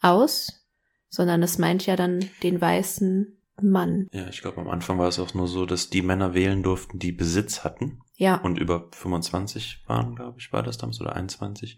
aus, 0.00 0.64
sondern 1.08 1.42
es 1.42 1.58
meint 1.58 1.84
ja 1.84 1.96
dann 1.96 2.24
den 2.44 2.60
weißen 2.60 3.36
Mann. 3.60 4.06
Ja, 4.12 4.28
ich 4.28 4.40
glaube, 4.40 4.60
am 4.60 4.68
Anfang 4.68 4.98
war 4.98 5.08
es 5.08 5.18
auch 5.18 5.34
nur 5.34 5.48
so, 5.48 5.66
dass 5.66 5.90
die 5.90 6.02
Männer 6.02 6.32
wählen 6.32 6.62
durften, 6.62 7.00
die 7.00 7.10
Besitz 7.10 7.64
hatten. 7.64 8.02
Ja. 8.14 8.36
Und 8.36 8.60
über 8.60 8.88
25 8.92 9.82
waren, 9.88 10.14
glaube 10.14 10.38
ich, 10.38 10.52
war 10.52 10.62
das 10.62 10.78
damals 10.78 11.00
oder 11.00 11.16
21. 11.16 11.76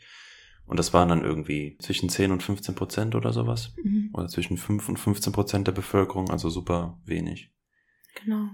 Und 0.66 0.78
das 0.78 0.92
waren 0.92 1.08
dann 1.08 1.22
irgendwie 1.22 1.76
zwischen 1.80 2.08
10 2.08 2.32
und 2.32 2.42
15 2.42 2.74
Prozent 2.74 3.14
oder 3.14 3.32
sowas. 3.32 3.74
Mhm. 3.82 4.10
Oder 4.14 4.28
zwischen 4.28 4.56
5 4.56 4.88
und 4.88 4.98
15 4.98 5.32
Prozent 5.32 5.66
der 5.66 5.72
Bevölkerung, 5.72 6.30
also 6.30 6.48
super 6.48 6.98
wenig. 7.04 7.52
Genau. 8.22 8.48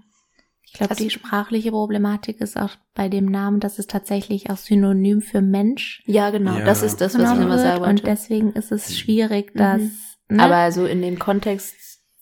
Ich 0.63 0.75
glaube, 0.75 0.91
also, 0.91 1.05
die 1.05 1.11
sprachliche 1.11 1.71
Problematik 1.71 2.41
ist 2.41 2.57
auch 2.57 2.77
bei 2.95 3.09
dem 3.09 3.27
Namen, 3.27 3.59
dass 3.59 3.79
es 3.79 3.87
tatsächlich 3.87 4.51
auch 4.51 4.57
synonym 4.57 5.21
für 5.21 5.43
Mensch. 5.43 6.03
Ja, 6.07 6.31
genau. 6.31 6.59
Ja. 6.59 6.65
Das 6.65 6.83
ist 6.83 7.01
das, 7.01 7.19
was 7.19 7.33
ich 7.33 7.45
immer 7.45 7.59
sagen 7.59 7.81
wollte. 7.81 7.91
Und 7.91 8.07
deswegen 8.07 8.53
ist 8.53 8.71
es 8.71 8.97
schwierig, 8.97 9.53
dass. 9.55 9.81
Mhm. 9.81 10.37
Ne? 10.37 10.43
Aber 10.45 10.57
also 10.57 10.87
in 10.87 11.03
dem 11.03 11.19
Kontext 11.19 11.75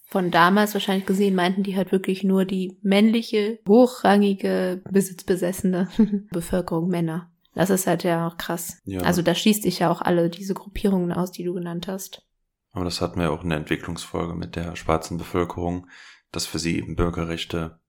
von 0.06 0.30
damals 0.30 0.72
wahrscheinlich 0.72 1.04
gesehen, 1.04 1.34
meinten 1.34 1.62
die 1.62 1.76
halt 1.76 1.92
wirklich 1.92 2.24
nur 2.24 2.46
die 2.46 2.78
männliche, 2.80 3.58
hochrangige, 3.68 4.82
besitzbesessene 4.90 5.88
Bevölkerung, 6.30 6.88
Männer. 6.88 7.30
Das 7.58 7.70
ist 7.70 7.88
halt 7.88 8.04
ja 8.04 8.28
auch 8.28 8.36
krass. 8.36 8.80
Ja. 8.84 9.00
Also 9.00 9.20
da 9.20 9.34
schließt 9.34 9.64
sich 9.64 9.80
ja 9.80 9.90
auch 9.90 10.00
alle 10.00 10.30
diese 10.30 10.54
Gruppierungen 10.54 11.10
aus, 11.10 11.32
die 11.32 11.42
du 11.42 11.54
genannt 11.54 11.88
hast. 11.88 12.24
Aber 12.70 12.84
das 12.84 13.00
hatten 13.00 13.18
wir 13.18 13.32
auch 13.32 13.42
in 13.42 13.48
der 13.48 13.58
Entwicklungsfolge 13.58 14.36
mit 14.36 14.54
der 14.54 14.76
schwarzen 14.76 15.18
Bevölkerung, 15.18 15.88
dass 16.30 16.46
für 16.46 16.60
sie 16.60 16.78
eben 16.78 16.94
Bürgerrechte 16.94 17.80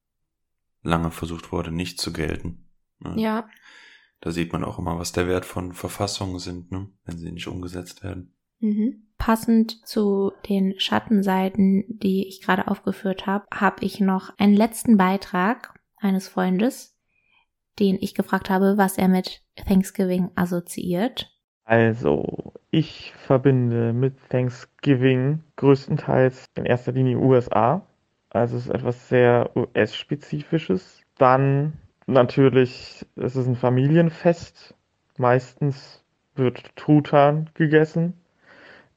lange 0.82 1.12
versucht 1.12 1.52
wurde, 1.52 1.72
nicht 1.72 2.02
zu 2.02 2.12
gelten. 2.12 2.68
Ne? 2.98 3.14
Ja. 3.18 3.48
Da 4.22 4.32
sieht 4.32 4.54
man 4.54 4.64
auch 4.64 4.80
immer, 4.80 4.98
was 4.98 5.12
der 5.12 5.28
Wert 5.28 5.46
von 5.46 5.74
Verfassungen 5.74 6.40
sind, 6.40 6.72
ne? 6.72 6.90
wenn 7.04 7.20
sie 7.20 7.32
nicht 7.32 7.48
umgesetzt 7.48 8.04
werden. 8.04 8.34
Mhm. 8.58 9.04
Passend 9.20 9.86
zu 9.86 10.32
den 10.50 10.80
Schattenseiten, 10.80 11.86
die 11.90 12.28
ich 12.28 12.42
gerade 12.42 12.68
aufgeführt 12.68 13.28
habe, 13.28 13.46
habe 13.54 13.86
ich 13.86 14.00
noch 14.00 14.36
einen 14.40 14.56
letzten 14.56 14.98
Beitrag 14.98 15.80
eines 15.98 16.28
Freundes, 16.28 16.99
den 17.80 17.98
ich 18.00 18.14
gefragt 18.14 18.50
habe, 18.50 18.78
was 18.78 18.98
er 18.98 19.08
mit 19.08 19.42
Thanksgiving 19.68 20.32
assoziiert. 20.36 21.32
Also, 21.64 22.54
ich 22.72 23.14
verbinde 23.14 23.94
mit 23.94 24.16
Thanksgiving 24.30 25.44
größtenteils 25.56 26.46
in 26.56 26.66
erster 26.66 26.92
Linie 26.92 27.18
USA. 27.18 27.86
Also 28.30 28.58
es 28.58 28.66
ist 28.66 28.74
etwas 28.74 29.10
sehr 29.10 29.52
US-spezifisches. 29.56 31.04
Dann 31.18 31.74
natürlich, 32.06 33.06
es 33.16 33.36
ist 33.36 33.48
ein 33.48 33.56
Familienfest. 33.56 34.76
Meistens 35.18 36.04
wird 36.36 36.76
Truthahn 36.76 37.50
gegessen. 37.54 38.14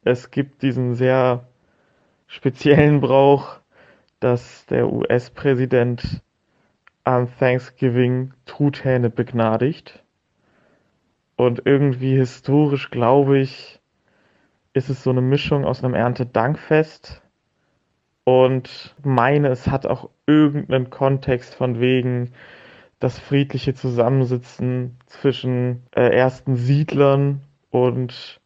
Es 0.03 0.31
gibt 0.31 0.63
diesen 0.63 0.95
sehr 0.95 1.47
speziellen 2.27 3.01
Brauch, 3.01 3.61
dass 4.21 4.67
der 4.67 4.93
US-Präsident 4.93 6.23
am 7.05 7.29
Thanksgiving 7.39 8.33
Truthähne 8.47 9.11
begnadigt. 9.11 10.03
Und 11.37 11.63
irgendwie 11.65 12.17
historisch, 12.17 12.91
glaube 12.91 13.39
ich, 13.39 13.81
ist 14.73 14.89
es 14.89 15.03
so 15.03 15.11
eine 15.11 15.23
Mischung 15.23 15.65
aus 15.65 15.83
einem 15.83 15.95
Erntedankfest 15.95 17.23
und 18.25 18.95
meine, 19.03 19.49
es 19.49 19.67
hat 19.67 19.87
auch 19.87 20.11
irgendeinen 20.27 20.91
Kontext 20.91 21.55
von 21.55 21.81
wegen 21.81 22.33
das 23.01 23.19
friedliche 23.19 23.75
Zusammensitzen 23.75 24.97
zwischen 25.07 25.83
äh, 25.91 26.17
ersten 26.17 26.55
Siedlern 26.55 27.43
und 27.71 28.41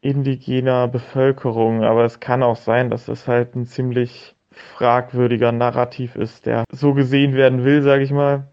indigener 0.00 0.88
Bevölkerung, 0.88 1.84
aber 1.84 2.04
es 2.04 2.18
kann 2.18 2.42
auch 2.42 2.56
sein, 2.56 2.90
dass 2.90 3.06
es 3.06 3.28
halt 3.28 3.54
ein 3.54 3.66
ziemlich 3.66 4.34
fragwürdiger 4.76 5.52
Narrativ 5.52 6.16
ist, 6.16 6.46
der 6.46 6.64
so 6.72 6.94
gesehen 6.94 7.34
werden 7.34 7.64
will, 7.64 7.82
sage 7.82 8.02
ich 8.02 8.10
mal. 8.10 8.48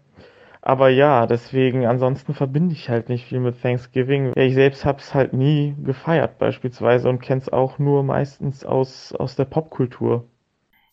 Aber 0.60 0.88
ja, 0.90 1.26
deswegen, 1.26 1.86
ansonsten 1.86 2.34
verbinde 2.34 2.74
ich 2.74 2.90
halt 2.90 3.08
nicht 3.08 3.26
viel 3.26 3.40
mit 3.40 3.62
Thanksgiving. 3.62 4.32
Ich 4.36 4.54
selbst 4.54 4.84
habe 4.84 4.98
es 4.98 5.14
halt 5.14 5.32
nie 5.32 5.74
gefeiert 5.82 6.38
beispielsweise 6.38 7.08
und 7.08 7.20
kenne 7.20 7.40
es 7.40 7.48
auch 7.48 7.78
nur 7.78 8.02
meistens 8.02 8.64
aus, 8.64 9.12
aus 9.12 9.36
der 9.36 9.46
Popkultur. 9.46 10.28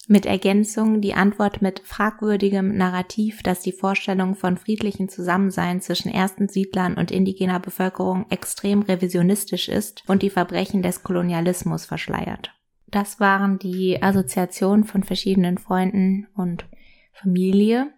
Mit 0.07 0.27
Ergänzung 0.27 1.01
die 1.01 1.15
Antwort 1.15 1.63
mit 1.63 1.81
fragwürdigem 1.83 2.77
Narrativ, 2.77 3.41
dass 3.41 3.61
die 3.61 3.71
Vorstellung 3.71 4.35
von 4.35 4.55
friedlichen 4.55 5.09
Zusammensein 5.09 5.81
zwischen 5.81 6.09
ersten 6.09 6.47
Siedlern 6.47 6.93
und 6.93 7.09
indigener 7.09 7.59
Bevölkerung 7.59 8.27
extrem 8.29 8.83
revisionistisch 8.83 9.67
ist 9.67 10.03
und 10.07 10.21
die 10.21 10.29
Verbrechen 10.29 10.83
des 10.83 11.01
Kolonialismus 11.01 11.85
verschleiert. 11.85 12.54
Das 12.95 13.19
waren 13.19 13.59
die 13.59 14.01
Assoziationen 14.01 14.85
von 14.85 15.03
verschiedenen 15.03 15.57
Freunden 15.57 16.27
und 16.33 16.63
Familie. 17.11 17.91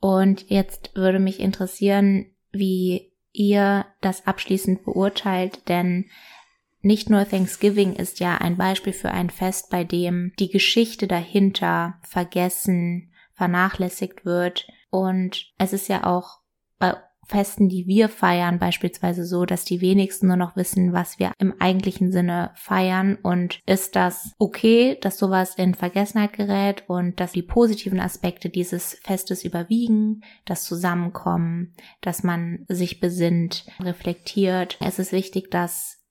Und 0.00 0.48
jetzt 0.48 0.96
würde 0.96 1.18
mich 1.18 1.38
interessieren, 1.38 2.30
wie 2.50 3.12
ihr 3.32 3.84
das 4.00 4.26
abschließend 4.26 4.84
beurteilt, 4.84 5.68
denn 5.68 6.06
nicht 6.80 7.10
nur 7.10 7.28
Thanksgiving 7.28 7.92
ist 7.92 8.20
ja 8.20 8.38
ein 8.38 8.56
Beispiel 8.56 8.94
für 8.94 9.10
ein 9.10 9.28
Fest, 9.28 9.68
bei 9.68 9.84
dem 9.84 10.32
die 10.38 10.48
Geschichte 10.48 11.06
dahinter 11.06 11.98
vergessen, 12.00 13.12
vernachlässigt 13.34 14.24
wird. 14.24 14.66
Und 14.88 15.52
es 15.58 15.74
ist 15.74 15.88
ja 15.88 16.06
auch 16.06 16.38
bei 16.78 16.96
Festen, 17.26 17.68
die 17.68 17.86
wir 17.86 18.08
feiern, 18.08 18.58
beispielsweise 18.58 19.24
so, 19.24 19.44
dass 19.44 19.64
die 19.64 19.80
wenigsten 19.80 20.26
nur 20.26 20.36
noch 20.36 20.56
wissen, 20.56 20.92
was 20.92 21.18
wir 21.18 21.32
im 21.38 21.54
eigentlichen 21.60 22.10
Sinne 22.10 22.50
feiern. 22.54 23.16
Und 23.22 23.60
ist 23.66 23.96
das 23.96 24.32
okay, 24.38 24.98
dass 25.00 25.18
sowas 25.18 25.54
in 25.54 25.74
Vergessenheit 25.74 26.32
gerät 26.32 26.84
und 26.88 27.20
dass 27.20 27.32
die 27.32 27.42
positiven 27.42 28.00
Aspekte 28.00 28.48
dieses 28.48 28.94
Festes 29.02 29.44
überwiegen, 29.44 30.22
das 30.44 30.64
Zusammenkommen, 30.64 31.74
dass 32.00 32.22
man 32.22 32.64
sich 32.68 33.00
besinnt, 33.00 33.66
reflektiert. 33.80 34.76
Es 34.80 34.98
ist 34.98 35.12
wichtig, 35.12 35.50
dass 35.50 36.02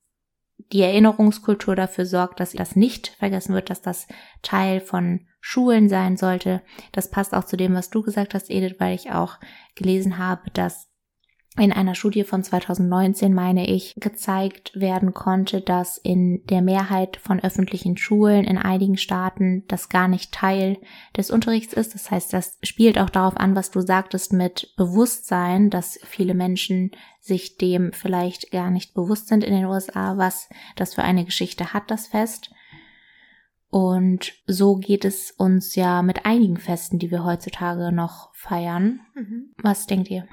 die 0.72 0.80
Erinnerungskultur 0.80 1.76
dafür 1.76 2.06
sorgt, 2.06 2.40
dass 2.40 2.52
das 2.52 2.76
nicht 2.76 3.08
vergessen 3.18 3.54
wird, 3.54 3.68
dass 3.68 3.82
das 3.82 4.06
Teil 4.42 4.80
von 4.80 5.26
Schulen 5.40 5.88
sein 5.88 6.16
sollte. 6.16 6.62
Das 6.92 7.10
passt 7.10 7.34
auch 7.34 7.44
zu 7.44 7.56
dem, 7.56 7.74
was 7.74 7.90
du 7.90 8.02
gesagt 8.02 8.32
hast, 8.32 8.50
Edith, 8.50 8.76
weil 8.78 8.94
ich 8.94 9.10
auch 9.10 9.38
gelesen 9.74 10.18
habe, 10.18 10.50
dass 10.52 10.91
in 11.58 11.70
einer 11.70 11.94
Studie 11.94 12.24
von 12.24 12.42
2019, 12.42 13.34
meine 13.34 13.68
ich, 13.68 13.94
gezeigt 13.98 14.72
werden 14.74 15.12
konnte, 15.12 15.60
dass 15.60 15.98
in 15.98 16.42
der 16.46 16.62
Mehrheit 16.62 17.18
von 17.18 17.40
öffentlichen 17.40 17.98
Schulen 17.98 18.44
in 18.44 18.56
einigen 18.56 18.96
Staaten 18.96 19.64
das 19.68 19.90
gar 19.90 20.08
nicht 20.08 20.32
Teil 20.32 20.78
des 21.14 21.30
Unterrichts 21.30 21.74
ist. 21.74 21.94
Das 21.94 22.10
heißt, 22.10 22.32
das 22.32 22.58
spielt 22.62 22.98
auch 22.98 23.10
darauf 23.10 23.36
an, 23.36 23.54
was 23.54 23.70
du 23.70 23.82
sagtest 23.82 24.32
mit 24.32 24.72
Bewusstsein, 24.76 25.68
dass 25.68 26.00
viele 26.04 26.32
Menschen 26.32 26.92
sich 27.20 27.58
dem 27.58 27.92
vielleicht 27.92 28.50
gar 28.50 28.70
nicht 28.70 28.94
bewusst 28.94 29.28
sind 29.28 29.44
in 29.44 29.52
den 29.52 29.66
USA, 29.66 30.16
was 30.16 30.48
das 30.76 30.94
für 30.94 31.02
eine 31.02 31.26
Geschichte 31.26 31.74
hat, 31.74 31.90
das 31.90 32.06
Fest. 32.06 32.50
Und 33.68 34.34
so 34.46 34.76
geht 34.76 35.04
es 35.04 35.30
uns 35.32 35.74
ja 35.76 36.02
mit 36.02 36.24
einigen 36.24 36.56
Festen, 36.56 36.98
die 36.98 37.10
wir 37.10 37.24
heutzutage 37.24 37.92
noch 37.92 38.34
feiern. 38.34 39.00
Mhm. 39.14 39.52
Was 39.62 39.86
denkt 39.86 40.10
ihr? 40.10 40.26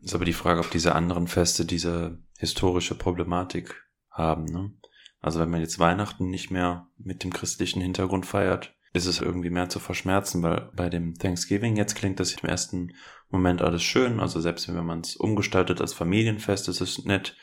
Ist 0.00 0.14
aber 0.14 0.24
die 0.24 0.32
Frage, 0.32 0.60
ob 0.60 0.70
diese 0.70 0.94
anderen 0.94 1.26
Feste 1.26 1.64
diese 1.64 2.18
historische 2.38 2.94
Problematik 2.94 3.86
haben. 4.10 4.44
Ne? 4.44 4.72
Also 5.20 5.40
wenn 5.40 5.50
man 5.50 5.60
jetzt 5.60 5.78
Weihnachten 5.78 6.30
nicht 6.30 6.50
mehr 6.50 6.88
mit 6.98 7.24
dem 7.24 7.32
christlichen 7.32 7.80
Hintergrund 7.80 8.26
feiert, 8.26 8.74
ist 8.92 9.06
es 9.06 9.20
irgendwie 9.20 9.50
mehr 9.50 9.68
zu 9.68 9.78
verschmerzen, 9.78 10.42
weil 10.42 10.70
bei 10.74 10.88
dem 10.88 11.14
Thanksgiving 11.14 11.76
jetzt 11.76 11.94
klingt 11.94 12.18
das 12.18 12.32
im 12.32 12.48
ersten 12.48 12.92
Moment 13.28 13.62
alles 13.62 13.82
schön. 13.82 14.20
Also 14.20 14.40
selbst 14.40 14.72
wenn 14.72 14.84
man 14.84 15.00
es 15.00 15.16
umgestaltet 15.16 15.80
als 15.80 15.92
Familienfest, 15.92 16.68
ist 16.68 16.80
es 16.80 17.04
nett. 17.04 17.36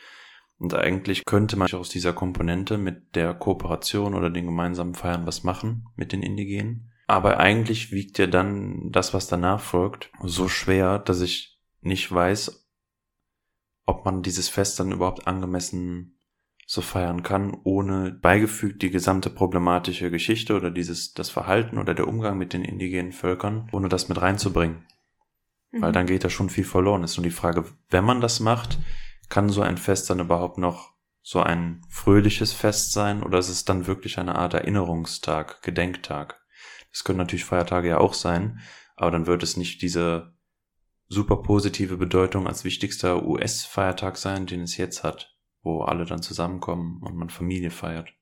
Und 0.57 0.73
eigentlich 0.73 1.25
könnte 1.25 1.57
man 1.57 1.71
aus 1.73 1.89
dieser 1.89 2.13
Komponente 2.13 2.77
mit 2.77 3.15
der 3.15 3.33
Kooperation 3.33 4.13
oder 4.13 4.29
den 4.29 4.45
gemeinsamen 4.45 4.95
Feiern 4.95 5.25
was 5.25 5.43
machen 5.43 5.87
mit 5.95 6.11
den 6.11 6.23
Indigenen. 6.23 6.91
Aber 7.07 7.39
eigentlich 7.39 7.91
wiegt 7.91 8.17
ja 8.17 8.27
dann 8.27 8.89
das, 8.91 9.13
was 9.13 9.27
danach 9.27 9.59
folgt, 9.59 10.09
so 10.23 10.47
schwer, 10.47 10.99
dass 10.99 11.21
ich 11.21 11.52
nicht 11.85 12.11
weiß, 12.11 12.69
ob 13.85 14.05
man 14.05 14.21
dieses 14.21 14.49
Fest 14.49 14.79
dann 14.79 14.91
überhaupt 14.91 15.27
angemessen 15.27 16.17
so 16.65 16.81
feiern 16.81 17.23
kann, 17.23 17.57
ohne 17.63 18.11
beigefügt 18.11 18.81
die 18.81 18.89
gesamte 18.89 19.29
problematische 19.29 20.09
Geschichte 20.09 20.55
oder 20.55 20.71
dieses, 20.71 21.13
das 21.13 21.29
Verhalten 21.29 21.77
oder 21.77 21.93
der 21.93 22.07
Umgang 22.07 22.37
mit 22.37 22.53
den 22.53 22.63
indigenen 22.63 23.11
Völkern, 23.11 23.69
ohne 23.73 23.89
das 23.89 24.07
mit 24.07 24.21
reinzubringen. 24.21 24.85
Mhm. 25.71 25.81
Weil 25.81 25.91
dann 25.91 26.07
geht 26.07 26.23
da 26.23 26.29
schon 26.29 26.49
viel 26.49 26.63
verloren. 26.63 27.03
Ist 27.03 27.17
nur 27.17 27.25
die 27.25 27.31
Frage, 27.31 27.65
wenn 27.89 28.05
man 28.05 28.21
das 28.21 28.39
macht, 28.39 28.79
kann 29.29 29.49
so 29.49 29.61
ein 29.61 29.77
Fest 29.77 30.09
dann 30.09 30.19
überhaupt 30.19 30.57
noch 30.57 30.93
so 31.21 31.41
ein 31.41 31.81
fröhliches 31.89 32.53
Fest 32.53 32.91
sein 32.91 33.23
oder 33.23 33.39
ist 33.39 33.49
es 33.49 33.65
dann 33.65 33.87
wirklich 33.87 34.19
eine 34.19 34.35
Art 34.35 34.53
Erinnerungstag, 34.53 35.61
Gedenktag? 35.61 36.41
Das 36.91 37.03
können 37.03 37.17
natürlich 37.17 37.45
Feiertage 37.45 37.89
ja 37.89 37.97
auch 37.97 38.13
sein, 38.13 38.59
aber 38.95 39.11
dann 39.11 39.25
wird 39.25 39.41
es 39.41 39.57
nicht 39.57 39.81
diese 39.81 40.32
super 41.13 41.37
positive 41.37 41.97
Bedeutung 41.97 42.47
als 42.47 42.63
wichtigster 42.63 43.25
US-Feiertag 43.25 44.17
sein, 44.17 44.45
den 44.45 44.61
es 44.61 44.77
jetzt 44.77 45.03
hat, 45.03 45.35
wo 45.61 45.81
alle 45.81 46.05
dann 46.05 46.21
zusammenkommen 46.21 47.01
und 47.01 47.15
man 47.15 47.29
Familie 47.29 47.71
feiert. 47.71 48.13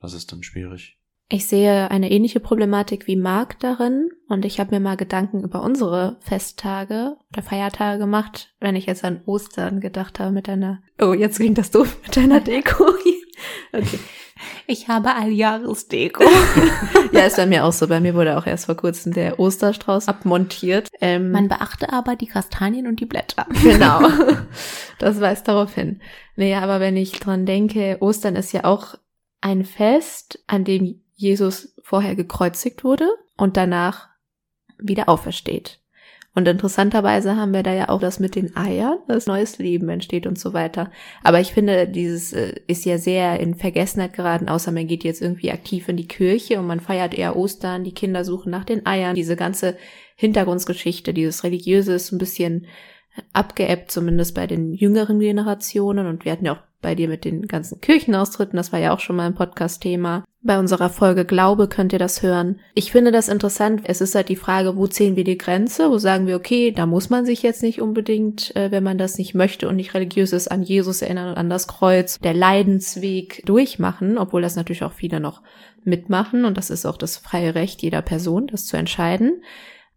Das 0.00 0.14
ist 0.14 0.32
dann 0.32 0.42
schwierig. 0.42 0.98
Ich 1.30 1.46
sehe 1.46 1.90
eine 1.90 2.10
ähnliche 2.10 2.40
Problematik 2.40 3.06
wie 3.06 3.16
Marc 3.16 3.58
darin 3.60 4.10
und 4.28 4.44
ich 4.44 4.60
habe 4.60 4.74
mir 4.74 4.80
mal 4.80 4.96
Gedanken 4.96 5.42
über 5.42 5.62
unsere 5.62 6.18
Festtage 6.20 7.16
oder 7.32 7.42
Feiertage 7.42 7.98
gemacht, 7.98 8.54
wenn 8.60 8.76
ich 8.76 8.86
jetzt 8.86 9.04
an 9.04 9.22
Ostern 9.24 9.80
gedacht 9.80 10.20
habe 10.20 10.32
mit 10.32 10.48
deiner, 10.48 10.82
oh, 11.00 11.14
jetzt 11.14 11.36
klingt 11.36 11.56
das 11.56 11.70
doof, 11.70 11.96
mit 12.02 12.16
deiner 12.16 12.40
Deko. 12.42 12.84
okay. 13.72 13.98
Ich 14.66 14.88
habe 14.88 15.14
Alljahresdeko. 15.14 16.24
ja, 17.12 17.20
ist 17.26 17.36
bei 17.36 17.46
mir 17.46 17.64
auch 17.64 17.72
so. 17.72 17.86
Bei 17.88 18.00
mir 18.00 18.14
wurde 18.14 18.36
auch 18.38 18.46
erst 18.46 18.66
vor 18.66 18.76
kurzem 18.76 19.12
der 19.12 19.38
Osterstrauß 19.38 20.08
abmontiert. 20.08 20.88
Ähm, 21.00 21.30
Man 21.30 21.48
beachte 21.48 21.92
aber 21.92 22.16
die 22.16 22.26
Kastanien 22.26 22.86
und 22.86 23.00
die 23.00 23.06
Blätter. 23.06 23.46
Genau. 23.62 24.00
Das 25.00 25.20
weist 25.20 25.48
darauf 25.48 25.74
hin. 25.74 26.00
Naja, 26.36 26.60
aber 26.60 26.78
wenn 26.78 26.96
ich 26.96 27.18
dran 27.18 27.46
denke, 27.46 27.98
Ostern 28.00 28.36
ist 28.36 28.52
ja 28.52 28.64
auch 28.64 28.94
ein 29.40 29.64
Fest, 29.64 30.38
an 30.46 30.64
dem 30.64 31.02
Jesus 31.14 31.74
vorher 31.82 32.14
gekreuzigt 32.14 32.84
wurde 32.84 33.08
und 33.36 33.56
danach 33.56 34.08
wieder 34.78 35.08
aufersteht. 35.08 35.80
Und 36.34 36.48
interessanterweise 36.48 37.36
haben 37.36 37.54
wir 37.54 37.62
da 37.62 37.72
ja 37.72 37.88
auch 37.88 38.00
das 38.00 38.18
mit 38.18 38.34
den 38.34 38.56
Eiern, 38.56 38.98
dass 39.06 39.26
neues 39.26 39.58
Leben 39.58 39.88
entsteht 39.88 40.26
und 40.26 40.38
so 40.38 40.52
weiter. 40.52 40.90
Aber 41.22 41.40
ich 41.40 41.52
finde, 41.52 41.86
dieses 41.86 42.32
äh, 42.32 42.54
ist 42.66 42.84
ja 42.84 42.98
sehr 42.98 43.38
in 43.38 43.54
Vergessenheit 43.54 44.14
geraten, 44.14 44.48
außer 44.48 44.72
man 44.72 44.88
geht 44.88 45.04
jetzt 45.04 45.22
irgendwie 45.22 45.52
aktiv 45.52 45.88
in 45.88 45.96
die 45.96 46.08
Kirche 46.08 46.58
und 46.58 46.66
man 46.66 46.80
feiert 46.80 47.14
eher 47.14 47.36
Ostern, 47.36 47.84
die 47.84 47.94
Kinder 47.94 48.24
suchen 48.24 48.50
nach 48.50 48.64
den 48.64 48.84
Eiern. 48.84 49.14
Diese 49.14 49.36
ganze 49.36 49.76
Hintergrundgeschichte, 50.16 51.14
dieses 51.14 51.44
Religiöse 51.44 51.94
ist 51.94 52.10
ein 52.10 52.18
bisschen 52.18 52.66
abgeebbt, 53.32 53.92
zumindest 53.92 54.34
bei 54.34 54.48
den 54.48 54.74
jüngeren 54.74 55.20
Generationen. 55.20 56.08
Und 56.08 56.24
wir 56.24 56.32
hatten 56.32 56.46
ja 56.46 56.54
auch 56.54 56.62
bei 56.82 56.96
dir 56.96 57.08
mit 57.08 57.24
den 57.24 57.46
ganzen 57.46 57.80
Kirchenaustritten, 57.80 58.56
das 58.56 58.72
war 58.72 58.80
ja 58.80 58.92
auch 58.92 59.00
schon 59.00 59.16
mal 59.16 59.26
ein 59.26 59.34
Podcast-Thema. 59.36 60.24
Bei 60.46 60.58
unserer 60.58 60.90
Folge 60.90 61.24
Glaube 61.24 61.68
könnt 61.68 61.94
ihr 61.94 61.98
das 61.98 62.22
hören. 62.22 62.60
Ich 62.74 62.92
finde 62.92 63.12
das 63.12 63.30
interessant. 63.30 63.80
Es 63.84 64.02
ist 64.02 64.14
halt 64.14 64.28
die 64.28 64.36
Frage, 64.36 64.76
wo 64.76 64.86
ziehen 64.86 65.16
wir 65.16 65.24
die 65.24 65.38
Grenze? 65.38 65.90
Wo 65.90 65.96
sagen 65.96 66.26
wir, 66.26 66.36
okay, 66.36 66.70
da 66.70 66.84
muss 66.84 67.08
man 67.08 67.24
sich 67.24 67.42
jetzt 67.42 67.62
nicht 67.62 67.80
unbedingt, 67.80 68.54
äh, 68.54 68.70
wenn 68.70 68.84
man 68.84 68.98
das 68.98 69.16
nicht 69.16 69.34
möchte 69.34 69.66
und 69.66 69.76
nicht 69.76 69.94
religiös 69.94 70.34
ist, 70.34 70.48
an 70.48 70.62
Jesus 70.62 71.00
erinnern 71.00 71.30
und 71.30 71.38
an 71.38 71.48
das 71.48 71.66
Kreuz, 71.66 72.18
der 72.18 72.34
Leidensweg 72.34 73.42
durchmachen, 73.46 74.18
obwohl 74.18 74.42
das 74.42 74.54
natürlich 74.54 74.84
auch 74.84 74.92
viele 74.92 75.18
noch 75.18 75.40
mitmachen 75.82 76.44
und 76.44 76.58
das 76.58 76.68
ist 76.68 76.84
auch 76.84 76.98
das 76.98 77.16
freie 77.16 77.54
Recht 77.54 77.80
jeder 77.80 78.02
Person, 78.02 78.46
das 78.46 78.66
zu 78.66 78.76
entscheiden. 78.76 79.40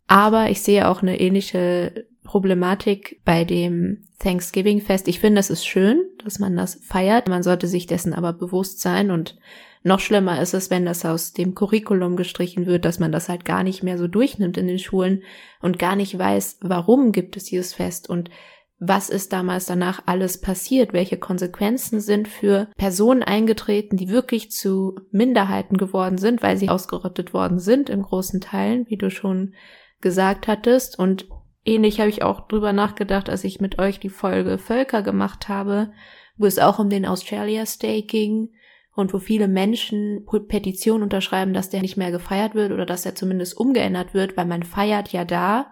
Aber 0.07 0.49
ich 0.49 0.61
sehe 0.61 0.87
auch 0.87 1.01
eine 1.01 1.19
ähnliche 1.19 2.05
Problematik 2.23 3.19
bei 3.25 3.43
dem 3.43 4.05
Thanksgiving-Fest. 4.19 5.09
Ich 5.09 5.19
finde, 5.19 5.41
es 5.41 5.49
ist 5.49 5.67
schön, 5.67 6.01
dass 6.23 6.39
man 6.39 6.55
das 6.55 6.75
feiert. 6.75 7.27
Man 7.27 7.43
sollte 7.43 7.67
sich 7.67 7.85
dessen 7.85 8.13
aber 8.13 8.31
bewusst 8.31 8.79
sein 8.79 9.11
und 9.11 9.37
noch 9.87 9.99
schlimmer 9.99 10.41
ist 10.41 10.53
es, 10.53 10.69
wenn 10.69 10.85
das 10.85 11.05
aus 11.05 11.33
dem 11.33 11.55
Curriculum 11.55 12.15
gestrichen 12.15 12.65
wird, 12.65 12.85
dass 12.85 12.99
man 12.99 13.11
das 13.11 13.29
halt 13.29 13.45
gar 13.45 13.63
nicht 13.63 13.83
mehr 13.83 13.97
so 13.97 14.07
durchnimmt 14.07 14.57
in 14.57 14.67
den 14.67 14.79
Schulen 14.79 15.23
und 15.61 15.79
gar 15.79 15.95
nicht 15.95 16.17
weiß, 16.17 16.59
warum 16.61 17.11
gibt 17.11 17.37
es 17.37 17.45
dieses 17.45 17.73
Fest 17.73 18.09
und 18.09 18.29
was 18.79 19.09
ist 19.09 19.33
damals 19.33 19.65
danach 19.65 20.03
alles 20.05 20.39
passiert, 20.39 20.93
welche 20.93 21.17
Konsequenzen 21.17 21.99
sind 21.99 22.27
für 22.27 22.67
Personen 22.77 23.23
eingetreten, 23.23 23.97
die 23.97 24.09
wirklich 24.09 24.51
zu 24.51 24.99
Minderheiten 25.09 25.77
geworden 25.77 26.19
sind, 26.19 26.43
weil 26.43 26.57
sie 26.57 26.69
ausgerottet 26.69 27.33
worden 27.33 27.57
sind 27.57 27.89
in 27.89 28.03
großen 28.03 28.39
Teilen, 28.39 28.85
wie 28.87 28.97
du 28.97 29.09
schon 29.09 29.55
gesagt 29.99 30.47
hattest. 30.47 30.99
Und 30.99 31.27
ähnlich 31.65 31.99
habe 31.99 32.09
ich 32.09 32.21
auch 32.21 32.47
drüber 32.47 32.71
nachgedacht, 32.71 33.31
als 33.31 33.43
ich 33.43 33.59
mit 33.59 33.79
euch 33.79 33.99
die 33.99 34.09
Folge 34.09 34.59
Völker 34.59 35.01
gemacht 35.01 35.49
habe, 35.49 35.91
wo 36.37 36.45
es 36.45 36.59
auch 36.59 36.77
um 36.77 36.91
den 36.91 37.07
Australia 37.07 37.63
Day 37.81 38.03
ging 38.03 38.49
und 38.97 39.13
wo 39.13 39.19
viele 39.19 39.47
Menschen 39.47 40.25
Petitionen 40.47 41.03
unterschreiben, 41.03 41.53
dass 41.53 41.69
der 41.69 41.81
nicht 41.81 41.97
mehr 41.97 42.09
gefeiert 42.09 42.55
wird 42.55 42.71
oder 42.71 42.85
dass 42.85 43.05
er 43.05 43.13
zumindest 43.13 43.55
umgeändert 43.55 44.15
wird, 44.15 44.35
weil 44.35 44.47
man 44.47 44.63
feiert 44.63 45.09
ja 45.09 45.23
da 45.23 45.71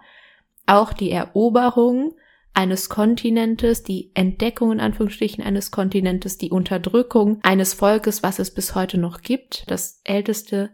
auch 0.66 0.92
die 0.92 1.10
Eroberung 1.10 2.14
eines 2.54 2.88
Kontinentes, 2.88 3.82
die 3.82 4.12
Entdeckung 4.14 4.70
in 4.70 4.80
Anführungsstrichen 4.80 5.42
eines 5.42 5.72
Kontinentes, 5.72 6.38
die 6.38 6.50
Unterdrückung 6.50 7.40
eines 7.42 7.74
Volkes, 7.74 8.22
was 8.22 8.38
es 8.38 8.54
bis 8.54 8.76
heute 8.76 8.96
noch 8.96 9.22
gibt, 9.22 9.68
das 9.70 10.00
älteste 10.04 10.70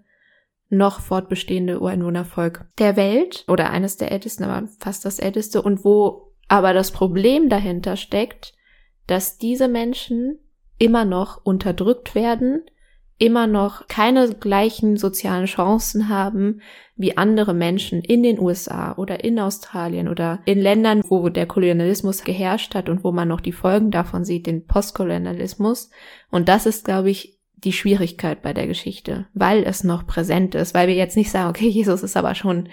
noch 0.69 1.01
fortbestehende 1.01 1.81
Ureinwohnervolk 1.81 2.67
der 2.79 2.97
Welt 2.97 3.45
oder 3.49 3.71
eines 3.71 3.97
der 3.97 4.13
ältesten, 4.13 4.45
aber 4.45 4.69
fast 4.79 5.07
das 5.07 5.19
älteste. 5.19 5.63
Und 5.63 5.87
wo 5.87 6.35
aber 6.49 6.75
das 6.75 6.91
Problem 6.91 7.49
dahinter 7.49 7.97
steckt, 7.97 8.53
dass 9.07 9.39
diese 9.39 9.69
Menschen 9.69 10.39
immer 10.83 11.05
noch 11.05 11.45
unterdrückt 11.45 12.17
werden, 12.17 12.63
immer 13.17 13.47
noch 13.47 13.87
keine 13.87 14.35
gleichen 14.35 14.97
sozialen 14.97 15.47
Chancen 15.47 16.09
haben 16.09 16.61
wie 16.97 17.17
andere 17.17 17.55
Menschen 17.55 18.03
in 18.03 18.25
den 18.25 18.41
USA 18.41 18.97
oder 18.97 19.23
in 19.23 19.39
Australien 19.39 20.09
oder 20.09 20.41
in 20.45 20.59
Ländern, 20.59 21.03
wo 21.09 21.29
der 21.29 21.47
Kolonialismus 21.47 22.25
geherrscht 22.25 22.75
hat 22.75 22.89
und 22.89 23.05
wo 23.05 23.13
man 23.13 23.29
noch 23.29 23.41
die 23.41 23.53
Folgen 23.53 23.93
davon 23.93 24.25
sieht, 24.25 24.49
den 24.49 24.67
Postkolonialismus. 24.67 25.91
Und 26.33 26.49
das 26.49 26.67
ist, 26.67 26.85
glaube 26.85 27.11
ich, 27.11 27.39
die 27.55 27.73
Schwierigkeit 27.73 28.43
bei 28.43 28.53
der 28.53 28.67
Geschichte, 28.67 29.27
weil 29.35 29.63
es 29.63 29.85
noch 29.85 30.05
präsent 30.05 30.57
ist, 30.57 30.75
weil 30.75 30.89
wir 30.89 30.97
jetzt 30.97 31.17
nicht 31.17 31.31
sagen, 31.31 31.49
okay, 31.49 31.69
Jesus 31.69 32.03
ist 32.03 32.17
aber 32.17 32.35
schon 32.35 32.69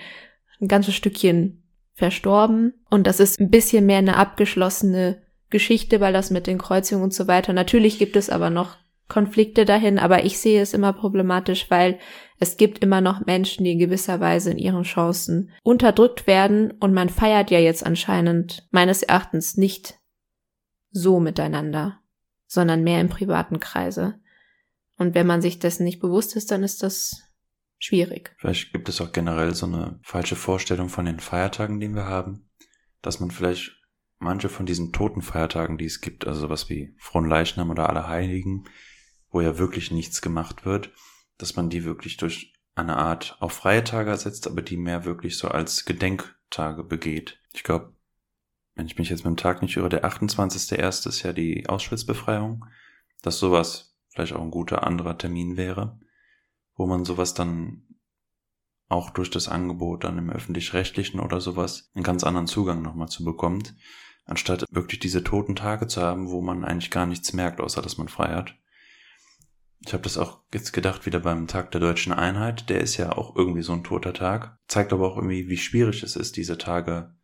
ein 0.60 0.68
ganzes 0.68 0.96
Stückchen 0.96 1.62
verstorben 1.94 2.74
und 2.90 3.06
das 3.06 3.20
ist 3.20 3.40
ein 3.40 3.52
bisschen 3.52 3.86
mehr 3.86 4.00
eine 4.00 4.18
abgeschlossene 4.18 5.22
Geschichte, 5.50 6.00
weil 6.00 6.14
das 6.14 6.32
mit 6.32 6.48
den 6.48 6.58
Kreuzungen 6.58 7.04
und 7.04 7.14
so 7.14 7.28
weiter. 7.28 7.54
Natürlich 7.54 7.98
gibt 8.00 8.16
es 8.16 8.30
aber 8.30 8.50
noch 8.50 8.78
Konflikte 9.08 9.66
dahin, 9.66 9.98
aber 9.98 10.24
ich 10.24 10.40
sehe 10.40 10.62
es 10.62 10.74
immer 10.74 10.94
problematisch, 10.94 11.70
weil 11.70 12.00
es 12.40 12.58
gibt 12.58 12.80
immer 12.80 13.02
noch 13.02 13.26
Menschen, 13.26 13.64
die 13.64 13.72
in 13.72 13.80
gewisser 13.80 14.20
Weise 14.20 14.52
in 14.52 14.60
ihren 14.60 14.84
Chancen 14.84 15.52
unterdrückt 15.64 16.28
werden 16.28 16.72
und 16.80 16.94
man 16.94 17.10
feiert 17.10 17.50
ja 17.50 17.60
jetzt 17.60 17.86
anscheinend 17.86 18.68
meines 18.72 19.02
Erachtens 19.02 19.58
nicht 19.58 20.00
so 20.92 21.20
miteinander, 21.20 22.00
sondern 22.46 22.84
mehr 22.84 23.02
im 23.02 23.10
privaten 23.10 23.60
Kreise. 23.60 24.20
Und 24.98 25.16
wenn 25.16 25.28
man 25.28 25.42
sich 25.42 25.60
dessen 25.60 25.86
nicht 25.86 26.00
bewusst 26.00 26.36
ist, 26.36 26.52
dann 26.52 26.62
ist 26.62 26.84
das 26.84 27.24
schwierig. 27.80 28.36
Vielleicht 28.38 28.74
gibt 28.74 28.90
es 28.90 29.02
auch 29.02 29.12
generell 29.12 29.56
so 29.56 29.66
eine 29.66 30.00
falsche 30.04 30.36
Vorstellung 30.36 30.90
von 30.90 31.06
den 31.06 31.20
Feiertagen, 31.20 31.80
die 31.80 31.90
wir 31.90 32.06
haben, 32.06 32.50
dass 33.02 33.20
man 33.20 33.32
vielleicht 33.32 33.79
manche 34.20 34.50
von 34.50 34.66
diesen 34.66 34.92
toten 34.92 35.22
Feiertagen, 35.22 35.78
die 35.78 35.86
es 35.86 36.02
gibt, 36.02 36.28
also 36.28 36.42
sowas 36.42 36.70
wie 36.70 36.94
Fronleichnam 36.98 37.70
oder 37.70 37.90
Allerheiligen, 37.90 38.66
wo 39.32 39.42
ja 39.42 39.58
wirklich 39.58 39.92
nichts 39.92 40.22
gemacht 40.22 40.66
wird, 40.66 40.92
dass 41.38 41.56
man 41.56 41.70
die 41.70 41.86
wirklich 41.86 42.18
durch 42.18 42.54
eine 42.76 42.98
Art 42.98 43.38
auf 43.40 43.54
freie 43.54 43.84
Tage 43.84 44.12
ersetzt, 44.12 44.48
aber 44.48 44.62
die 44.62 44.78
mehr 44.78 45.06
wirklich 45.06 45.38
so 45.38 45.48
als 45.48 45.86
Gedenktage 45.86 46.84
begeht. 46.84 47.40
Ich 47.54 47.64
glaube, 47.64 47.94
wenn 48.76 48.86
ich 48.86 48.98
mich 48.98 49.10
jetzt 49.10 49.24
mit 49.26 49.32
dem 49.32 49.38
Tag 49.38 49.62
nicht 49.62 49.76
irre, 49.76 49.90
der 49.90 50.06
28.01. 50.06 51.10
ist 51.10 51.24
ja 51.24 51.34
die 51.34 51.68
Auschwitz-Befreiung, 51.68 52.66
dass 53.22 53.40
sowas 53.40 53.98
vielleicht 54.10 54.34
auch 54.34 54.42
ein 54.42 54.52
guter 54.52 54.84
anderer 54.86 55.18
Termin 55.18 55.58
wäre, 55.58 56.00
wo 56.76 56.86
man 56.86 57.06
sowas 57.06 57.34
dann 57.34 57.86
auch 58.88 59.12
durch 59.12 59.30
das 59.30 59.48
Angebot 59.48 60.04
dann 60.04 60.18
im 60.18 60.30
öffentlich-rechtlichen 60.30 61.20
oder 61.20 61.42
sowas 61.42 61.92
einen 61.94 62.04
ganz 62.04 62.24
anderen 62.24 62.48
Zugang 62.48 62.82
nochmal 62.82 63.10
zu 63.10 63.24
bekommt, 63.24 63.76
anstatt 64.30 64.66
wirklich 64.72 65.00
diese 65.00 65.24
toten 65.24 65.56
Tage 65.56 65.88
zu 65.88 66.02
haben, 66.02 66.30
wo 66.30 66.42
man 66.42 66.64
eigentlich 66.64 66.92
gar 66.92 67.06
nichts 67.06 67.34
merkt, 67.34 67.60
außer 67.60 67.82
dass 67.82 67.98
man 67.98 68.08
frei 68.08 68.36
hat. 68.36 68.56
Ich 69.86 69.94
habe 69.94 70.04
das 70.04 70.18
auch 70.18 70.42
jetzt 70.54 70.74
gedacht, 70.74 71.06
wieder 71.06 71.20
beim 71.20 71.48
Tag 71.48 71.72
der 71.72 71.82
deutschen 71.82 72.12
Einheit, 72.12 72.70
der 72.70 72.82
ist 72.82 72.98
ja 72.98 73.14
auch 73.14 73.36
irgendwie 73.36 73.62
so 73.62 73.74
ein 73.74 73.84
toter 73.84 74.14
Tag, 74.14 74.58
zeigt 74.68 74.92
aber 74.92 75.08
auch 75.08 75.16
irgendwie, 75.16 75.48
wie 75.48 75.58
schwierig 75.58 76.04
es 76.04 76.16
ist, 76.16 76.36
diese 76.36 76.58
Tage 76.58 77.16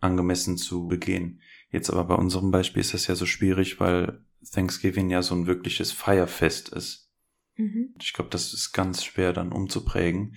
angemessen 0.00 0.56
zu 0.56 0.86
begehen. 0.86 1.40
Jetzt 1.70 1.90
aber 1.90 2.04
bei 2.04 2.14
unserem 2.14 2.50
Beispiel 2.50 2.80
ist 2.80 2.94
das 2.94 3.06
ja 3.06 3.14
so 3.14 3.26
schwierig, 3.26 3.78
weil 3.78 4.24
Thanksgiving 4.50 5.10
ja 5.10 5.22
so 5.22 5.34
ein 5.34 5.46
wirkliches 5.46 5.92
Feierfest 5.92 6.70
ist. 6.70 7.10
Mhm. 7.56 7.94
Ich 8.00 8.14
glaube, 8.14 8.30
das 8.30 8.54
ist 8.54 8.72
ganz 8.72 9.04
schwer 9.04 9.32
dann 9.32 9.52
umzuprägen. 9.52 10.36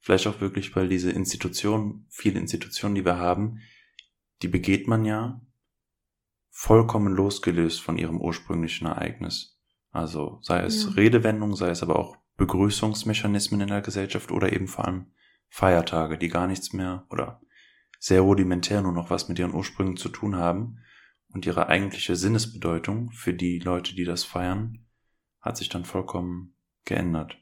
Vielleicht 0.00 0.26
auch 0.26 0.40
wirklich, 0.40 0.76
weil 0.76 0.88
diese 0.88 1.10
Institutionen, 1.10 2.06
viele 2.10 2.38
Institutionen, 2.38 2.94
die 2.94 3.04
wir 3.04 3.16
haben, 3.16 3.60
die 4.42 4.48
begeht 4.48 4.86
man 4.86 5.04
ja 5.04 5.40
vollkommen 6.58 7.14
losgelöst 7.14 7.82
von 7.82 7.98
ihrem 7.98 8.18
ursprünglichen 8.18 8.86
Ereignis. 8.86 9.60
Also 9.90 10.38
sei 10.40 10.62
es 10.62 10.84
ja. 10.84 10.90
Redewendung, 10.92 11.54
sei 11.54 11.68
es 11.68 11.82
aber 11.82 11.98
auch 11.98 12.16
Begrüßungsmechanismen 12.38 13.60
in 13.60 13.68
der 13.68 13.82
Gesellschaft 13.82 14.32
oder 14.32 14.50
eben 14.50 14.66
vor 14.66 14.86
allem 14.86 15.12
Feiertage, 15.50 16.16
die 16.16 16.28
gar 16.28 16.46
nichts 16.46 16.72
mehr 16.72 17.04
oder 17.10 17.42
sehr 17.98 18.22
rudimentär 18.22 18.80
nur 18.80 18.92
noch 18.92 19.10
was 19.10 19.28
mit 19.28 19.38
ihren 19.38 19.52
Ursprüngen 19.52 19.98
zu 19.98 20.08
tun 20.08 20.36
haben 20.36 20.78
und 21.28 21.44
ihre 21.44 21.68
eigentliche 21.68 22.16
Sinnesbedeutung 22.16 23.10
für 23.10 23.34
die 23.34 23.58
Leute, 23.58 23.94
die 23.94 24.04
das 24.04 24.24
feiern, 24.24 24.86
hat 25.42 25.58
sich 25.58 25.68
dann 25.68 25.84
vollkommen 25.84 26.56
geändert 26.86 27.36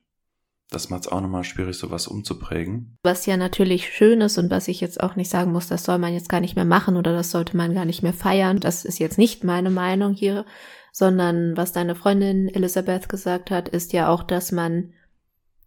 das 0.71 0.91
macht 0.91 1.03
es 1.03 1.09
auch 1.09 1.21
nochmal 1.21 1.45
schwierig, 1.45 1.77
sowas 1.77 2.07
umzuprägen. 2.07 2.99
Was 3.03 3.27
ja 3.27 3.37
natürlich 3.37 3.89
schön 3.89 4.21
ist 4.21 4.39
und 4.39 4.51
was 4.51 4.69
ich 4.69 4.81
jetzt 4.81 5.01
auch 5.03 5.17
nicht 5.17 5.31
sagen 5.31 5.53
muss, 5.53 5.69
das 5.69 5.85
soll 5.85 5.99
man 5.99 6.15
jetzt 6.15 6.29
gar 6.29 6.41
nicht 6.41 6.57
mehr 6.57 6.65
machen 6.65 6.97
oder 6.97 7.13
das 7.13 7.31
sollte 7.31 7.57
man 7.57 7.75
gar 7.75 7.85
nicht 7.85 8.03
mehr 8.03 8.13
feiern. 8.13 8.61
Das 8.61 8.85
ist 8.85 8.99
jetzt 8.99 9.19
nicht 9.19 9.45
meine 9.45 9.71
Meinung 9.71 10.15
hier, 10.15 10.45
sondern 10.93 11.57
was 11.57 11.73
deine 11.73 11.95
Freundin 11.95 12.49
Elisabeth 12.49 13.09
gesagt 13.09 13.51
hat, 13.51 13.69
ist 13.69 13.93
ja 13.93 14.09
auch, 14.09 14.23
dass 14.23 14.53
man 14.53 14.93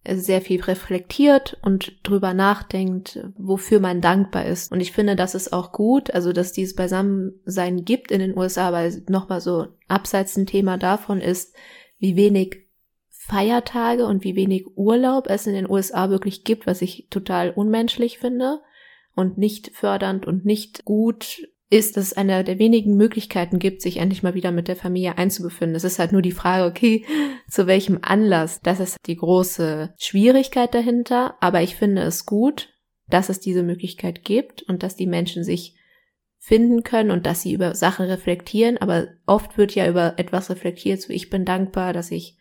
sehr 0.09 0.41
viel 0.41 0.61
reflektiert 0.61 1.57
und 1.61 1.97
drüber 2.03 2.33
nachdenkt, 2.33 3.19
wofür 3.37 3.79
man 3.79 3.99
dankbar 3.99 4.45
ist. 4.45 4.71
Und 4.71 4.79
ich 4.79 4.93
finde, 4.93 5.15
das 5.15 5.35
ist 5.35 5.51
auch 5.51 5.71
gut, 5.71 6.11
also 6.11 6.31
dass 6.31 6.53
dieses 6.53 6.75
Beisammensein 6.75 7.83
gibt 7.83 8.11
in 8.11 8.19
den 8.19 8.37
USA, 8.37 8.71
weil 8.71 9.03
nochmal 9.09 9.41
so 9.41 9.67
abseits 9.87 10.37
ein 10.37 10.45
Thema 10.45 10.77
davon 10.77 11.19
ist, 11.19 11.55
wie 11.99 12.15
wenig 12.15 12.66
Feiertage 13.27 14.05
und 14.05 14.23
wie 14.23 14.35
wenig 14.35 14.65
Urlaub 14.77 15.27
es 15.29 15.47
in 15.47 15.53
den 15.53 15.69
USA 15.69 16.09
wirklich 16.09 16.45
gibt, 16.45 16.65
was 16.65 16.81
ich 16.81 17.07
total 17.09 17.51
unmenschlich 17.51 18.19
finde 18.19 18.61
und 19.15 19.37
nicht 19.37 19.71
fördernd 19.73 20.25
und 20.25 20.45
nicht 20.45 20.85
gut 20.85 21.47
ist, 21.69 21.97
dass 21.97 22.05
es 22.05 22.13
eine 22.13 22.45
der 22.45 22.57
wenigen 22.57 22.95
Möglichkeiten 22.95 23.59
gibt, 23.59 23.81
sich 23.81 23.97
endlich 23.97 24.23
mal 24.23 24.33
wieder 24.33 24.51
mit 24.51 24.69
der 24.69 24.77
Familie 24.77 25.17
einzubefinden. 25.17 25.75
Es 25.75 25.83
ist 25.83 25.99
halt 25.99 26.13
nur 26.13 26.21
die 26.21 26.31
Frage, 26.31 26.63
okay, 26.63 27.05
zu 27.49 27.67
welchem 27.67 27.99
Anlass? 28.01 28.61
Das 28.61 28.79
ist 28.79 28.95
die 29.05 29.17
große 29.17 29.93
Schwierigkeit 29.99 30.73
dahinter, 30.73 31.35
aber 31.41 31.61
ich 31.61 31.75
finde 31.75 32.03
es 32.03 32.25
gut, 32.25 32.69
dass 33.09 33.27
es 33.27 33.41
diese 33.41 33.63
Möglichkeit 33.63 34.23
gibt 34.23 34.63
und 34.63 34.83
dass 34.83 34.95
die 34.95 35.07
Menschen 35.07 35.43
sich 35.43 35.75
finden 36.39 36.83
können 36.83 37.11
und 37.11 37.25
dass 37.25 37.41
sie 37.41 37.51
über 37.51 37.75
Sachen 37.75 38.05
reflektieren, 38.05 38.77
aber 38.77 39.07
oft 39.25 39.57
wird 39.57 39.75
ja 39.75 39.85
über 39.89 40.13
etwas 40.15 40.49
reflektiert, 40.49 41.01
so 41.01 41.11
ich 41.11 41.29
bin 41.29 41.43
dankbar, 41.43 41.91
dass 41.91 42.09
ich 42.09 42.37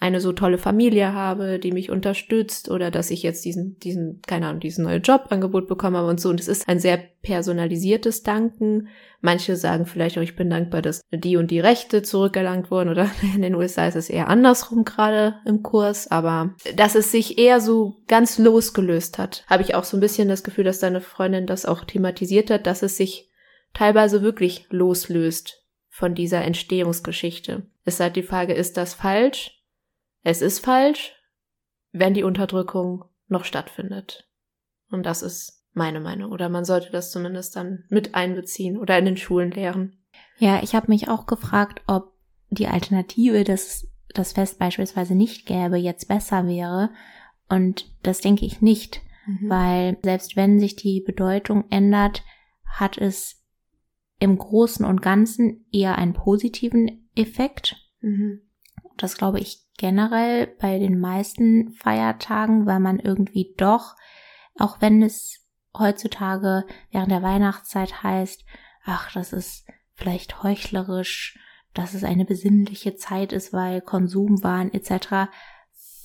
eine 0.00 0.20
so 0.20 0.32
tolle 0.32 0.58
Familie 0.58 1.12
habe, 1.12 1.58
die 1.58 1.72
mich 1.72 1.90
unterstützt 1.90 2.70
oder 2.70 2.92
dass 2.92 3.10
ich 3.10 3.24
jetzt 3.24 3.44
diesen, 3.44 3.78
diesen, 3.80 4.22
keine 4.26 4.46
Ahnung, 4.46 4.60
diesen 4.60 4.84
neue 4.84 4.98
Jobangebot 4.98 5.66
bekommen 5.66 5.96
habe 5.96 6.08
und 6.08 6.20
so. 6.20 6.28
Und 6.28 6.38
es 6.38 6.46
ist 6.46 6.68
ein 6.68 6.78
sehr 6.78 6.98
personalisiertes 7.22 8.22
Danken. 8.22 8.88
Manche 9.20 9.56
sagen 9.56 9.86
vielleicht 9.86 10.16
auch, 10.16 10.22
ich 10.22 10.36
bin 10.36 10.50
dankbar, 10.50 10.82
dass 10.82 11.00
die 11.10 11.36
und 11.36 11.50
die 11.50 11.58
Rechte 11.58 12.02
zurückerlangt 12.02 12.70
wurden 12.70 12.90
oder 12.90 13.10
in 13.34 13.42
den 13.42 13.56
USA 13.56 13.88
ist 13.88 13.96
es 13.96 14.08
eher 14.08 14.28
andersrum 14.28 14.84
gerade 14.84 15.34
im 15.44 15.64
Kurs, 15.64 16.08
aber 16.08 16.54
dass 16.76 16.94
es 16.94 17.10
sich 17.10 17.36
eher 17.36 17.60
so 17.60 17.96
ganz 18.06 18.38
losgelöst 18.38 19.18
hat, 19.18 19.44
habe 19.48 19.64
ich 19.64 19.74
auch 19.74 19.84
so 19.84 19.96
ein 19.96 20.00
bisschen 20.00 20.28
das 20.28 20.44
Gefühl, 20.44 20.64
dass 20.64 20.78
deine 20.78 21.00
Freundin 21.00 21.46
das 21.46 21.66
auch 21.66 21.84
thematisiert 21.84 22.50
hat, 22.50 22.68
dass 22.68 22.84
es 22.84 22.96
sich 22.96 23.30
teilweise 23.74 24.22
wirklich 24.22 24.66
loslöst 24.70 25.64
von 25.88 26.14
dieser 26.14 26.42
Entstehungsgeschichte. 26.42 27.66
Es 27.84 27.94
ist 27.94 28.00
halt 28.00 28.14
die 28.14 28.22
Frage, 28.22 28.54
ist 28.54 28.76
das 28.76 28.94
falsch? 28.94 29.57
Es 30.22 30.42
ist 30.42 30.60
falsch, 30.60 31.14
wenn 31.92 32.14
die 32.14 32.24
Unterdrückung 32.24 33.04
noch 33.28 33.44
stattfindet. 33.44 34.28
Und 34.90 35.04
das 35.04 35.22
ist 35.22 35.64
meine 35.72 36.00
Meinung. 36.00 36.32
Oder 36.32 36.48
man 36.48 36.64
sollte 36.64 36.90
das 36.90 37.10
zumindest 37.10 37.56
dann 37.56 37.84
mit 37.88 38.14
einbeziehen 38.14 38.76
oder 38.76 38.98
in 38.98 39.04
den 39.04 39.16
Schulen 39.16 39.50
lehren. 39.50 39.98
Ja, 40.38 40.62
ich 40.62 40.74
habe 40.74 40.88
mich 40.88 41.08
auch 41.08 41.26
gefragt, 41.26 41.82
ob 41.86 42.12
die 42.50 42.66
Alternative, 42.66 43.44
dass 43.44 43.86
das 44.14 44.32
Fest 44.32 44.58
beispielsweise 44.58 45.14
nicht 45.14 45.46
gäbe, 45.46 45.76
jetzt 45.76 46.08
besser 46.08 46.46
wäre. 46.46 46.90
Und 47.48 47.90
das 48.02 48.20
denke 48.20 48.44
ich 48.44 48.60
nicht, 48.60 49.00
mhm. 49.26 49.48
weil 49.48 49.98
selbst 50.02 50.36
wenn 50.36 50.58
sich 50.58 50.76
die 50.76 51.00
Bedeutung 51.00 51.64
ändert, 51.70 52.22
hat 52.64 52.98
es 52.98 53.42
im 54.18 54.36
Großen 54.36 54.84
und 54.84 55.02
Ganzen 55.02 55.66
eher 55.72 55.96
einen 55.96 56.12
positiven 56.12 57.08
Effekt. 57.14 57.76
Mhm. 58.00 58.42
Das 58.98 59.16
glaube 59.16 59.40
ich 59.40 59.64
generell 59.78 60.46
bei 60.46 60.78
den 60.78 60.98
meisten 61.00 61.72
Feiertagen, 61.72 62.66
weil 62.66 62.80
man 62.80 62.98
irgendwie 62.98 63.54
doch, 63.56 63.94
auch 64.58 64.80
wenn 64.80 65.02
es 65.02 65.46
heutzutage 65.76 66.64
während 66.90 67.10
der 67.10 67.22
Weihnachtszeit 67.22 68.02
heißt, 68.02 68.44
ach, 68.84 69.12
das 69.12 69.32
ist 69.32 69.66
vielleicht 69.94 70.42
heuchlerisch, 70.42 71.38
dass 71.74 71.94
es 71.94 72.04
eine 72.04 72.24
besinnliche 72.24 72.96
Zeit 72.96 73.32
ist, 73.32 73.52
weil 73.52 73.80
Konsumwahn 73.80 74.72
etc., 74.72 75.30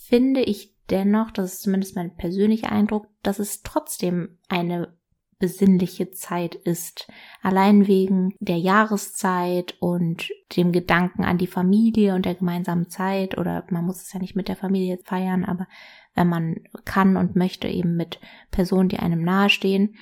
finde 0.08 0.41
ich 0.41 0.76
dennoch, 0.89 1.32
das 1.32 1.54
ist 1.54 1.62
zumindest 1.64 1.96
mein 1.96 2.16
persönlicher 2.16 2.72
Eindruck, 2.72 3.08
dass 3.24 3.39
es 3.39 3.64
trotzdem 3.64 4.39
eine 4.50 4.96
besinnliche 5.44 6.10
Zeit 6.12 6.56
ist. 6.56 7.06
Allein 7.41 7.86
wegen 7.86 8.34
der 8.39 8.60
Jahreszeit 8.60 9.76
und 9.82 10.30
dem 10.56 10.72
Gedanken 10.72 11.26
an 11.26 11.38
die 11.38 11.48
Familie 11.48 12.16
und 12.16 12.26
der 12.26 12.36
gemeinsamen 12.36 12.89
Zeit 12.89 13.38
oder 13.38 13.66
man 13.70 13.84
muss 13.84 14.02
es 14.02 14.14
ja 14.14 14.22
nicht 14.22 14.38
mit 14.38 14.48
der 14.48 14.56
Familie 14.56 15.00
feiern, 15.04 15.44
aber 15.44 15.68
wenn 16.16 16.30
man 16.30 16.62
kann 16.86 17.18
und 17.18 17.36
möchte 17.36 17.68
eben 17.68 17.98
mit 17.98 18.22
Personen, 18.52 18.88
die 18.88 19.00
einem 19.00 19.22
nahestehen. 19.22 19.98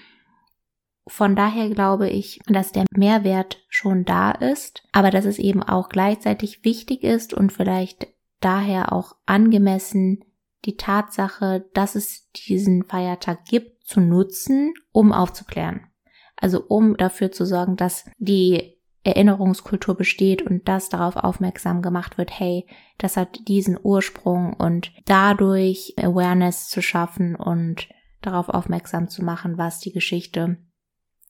Von 1.08 1.36
daher 1.36 1.72
glaube 1.72 2.08
ich, 2.08 2.40
dass 2.46 2.72
der 2.72 2.86
Mehrwert 2.96 3.66
schon 3.68 4.06
da 4.06 4.30
ist, 4.30 4.84
aber 4.92 5.10
dass 5.10 5.26
es 5.26 5.40
eben 5.40 5.64
auch 5.64 5.90
gleichzeitig 5.90 6.64
wichtig 6.64 7.02
ist 7.02 7.34
und 7.34 7.52
vielleicht 7.52 8.10
daher 8.42 8.94
auch 8.94 9.16
angemessen 9.26 10.24
die 10.66 10.78
Tatsache, 10.78 11.68
dass 11.74 11.96
es 11.96 12.30
diesen 12.34 12.84
Feiertag 12.84 13.46
gibt, 13.46 13.71
zu 13.84 14.00
nutzen, 14.00 14.74
um 14.92 15.12
aufzuklären. 15.12 15.88
Also 16.36 16.64
um 16.68 16.98
dafür 16.98 17.32
zu 17.32 17.46
sorgen, 17.46 17.76
dass 17.76 18.10
die 18.18 18.78
Erinnerungskultur 19.04 19.96
besteht 19.96 20.44
und 20.44 20.68
dass 20.68 20.90
darauf 20.90 21.16
aufmerksam 21.16 21.82
gemacht 21.82 22.18
wird, 22.18 22.40
hey, 22.40 22.68
das 22.98 23.18
hat 23.18 23.48
diesen 23.48 23.80
Ursprung 23.82 24.54
und 24.54 24.92
dadurch 25.06 25.96
Awareness 25.98 26.70
zu 26.70 26.82
schaffen 26.82 27.36
und 27.36 27.88
darauf 28.22 28.50
aufmerksam 28.50 29.08
zu 29.08 29.24
machen, 29.24 29.58
was 29.58 29.80
die 29.80 29.92
Geschichte 29.92 30.58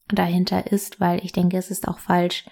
dahinter 0.09 0.71
ist, 0.71 0.99
weil 0.99 1.23
ich 1.23 1.31
denke, 1.31 1.57
es 1.57 1.71
ist 1.71 1.87
auch 1.87 1.99
falsch, 1.99 2.45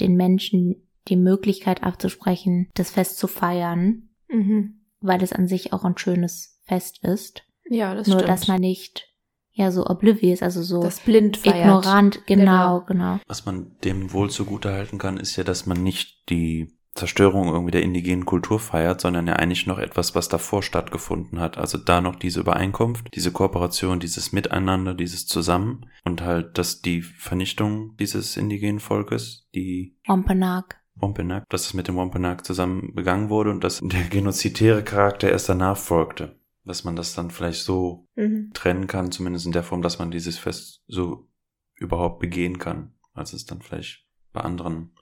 den 0.00 0.16
Menschen 0.16 0.88
die 1.08 1.16
Möglichkeit 1.16 1.84
abzusprechen, 1.84 2.68
das 2.74 2.90
Fest 2.90 3.18
zu 3.18 3.28
feiern, 3.28 4.08
mhm. 4.28 4.86
weil 5.00 5.22
es 5.22 5.32
an 5.32 5.46
sich 5.46 5.72
auch 5.72 5.84
ein 5.84 5.96
schönes 5.96 6.60
Fest 6.64 7.04
ist. 7.04 7.44
Ja, 7.68 7.94
das 7.94 8.06
Nur, 8.06 8.18
stimmt. 8.18 8.30
dass 8.30 8.48
man 8.48 8.60
nicht 8.60 9.08
ja 9.52 9.70
so 9.70 9.86
oblivious, 9.86 10.42
also 10.42 10.62
so 10.62 10.82
das 10.82 11.00
blind 11.00 11.38
feiert. 11.38 11.56
ignorant, 11.56 12.26
genau, 12.26 12.80
genau, 12.80 12.84
genau. 12.86 13.20
Was 13.26 13.46
man 13.46 13.76
dem 13.84 14.12
wohl 14.12 14.30
zugute 14.30 14.72
halten 14.72 14.98
kann, 14.98 15.16
ist 15.16 15.36
ja, 15.36 15.44
dass 15.44 15.66
man 15.66 15.82
nicht 15.82 16.28
die 16.28 16.76
Zerstörung 16.96 17.48
irgendwie 17.48 17.72
der 17.72 17.82
indigenen 17.82 18.24
Kultur 18.24 18.58
feiert, 18.58 19.00
sondern 19.00 19.26
ja 19.26 19.34
eigentlich 19.34 19.66
noch 19.66 19.78
etwas, 19.78 20.14
was 20.14 20.28
davor 20.28 20.62
stattgefunden 20.62 21.38
hat. 21.38 21.58
Also 21.58 21.78
da 21.78 22.00
noch 22.00 22.16
diese 22.16 22.40
Übereinkunft, 22.40 23.14
diese 23.14 23.32
Kooperation, 23.32 24.00
dieses 24.00 24.32
Miteinander, 24.32 24.94
dieses 24.94 25.26
Zusammen 25.26 25.86
und 26.04 26.22
halt, 26.22 26.58
dass 26.58 26.80
die 26.80 27.02
Vernichtung 27.02 27.96
dieses 27.98 28.36
indigenen 28.36 28.80
Volkes, 28.80 29.46
die 29.54 29.96
Wampanoag. 30.06 30.76
Wampanoag, 30.94 31.44
dass 31.50 31.66
es 31.66 31.74
mit 31.74 31.88
dem 31.88 31.96
Wampanoag 31.96 32.44
zusammen 32.44 32.94
begangen 32.94 33.28
wurde 33.28 33.50
und 33.50 33.62
dass 33.62 33.80
der 33.82 34.04
genozitäre 34.04 34.82
Charakter 34.82 35.30
erst 35.30 35.48
danach 35.48 35.76
folgte. 35.76 36.36
Dass 36.66 36.84
man 36.84 36.96
das 36.96 37.14
dann 37.14 37.30
vielleicht 37.30 37.62
so 37.62 38.06
Mhm. 38.16 38.50
trennen 38.52 38.86
kann, 38.86 39.12
zumindest 39.12 39.46
in 39.46 39.52
der 39.52 39.62
Form, 39.62 39.80
dass 39.82 39.98
man 39.98 40.10
dieses 40.10 40.36
Fest 40.36 40.82
so 40.86 41.28
überhaupt 41.76 42.18
begehen 42.18 42.58
kann, 42.58 42.92
als 43.14 43.32
es 43.32 43.46
dann 43.46 43.62
vielleicht 43.62 44.04
bei 44.32 44.40
anderen 44.42 44.92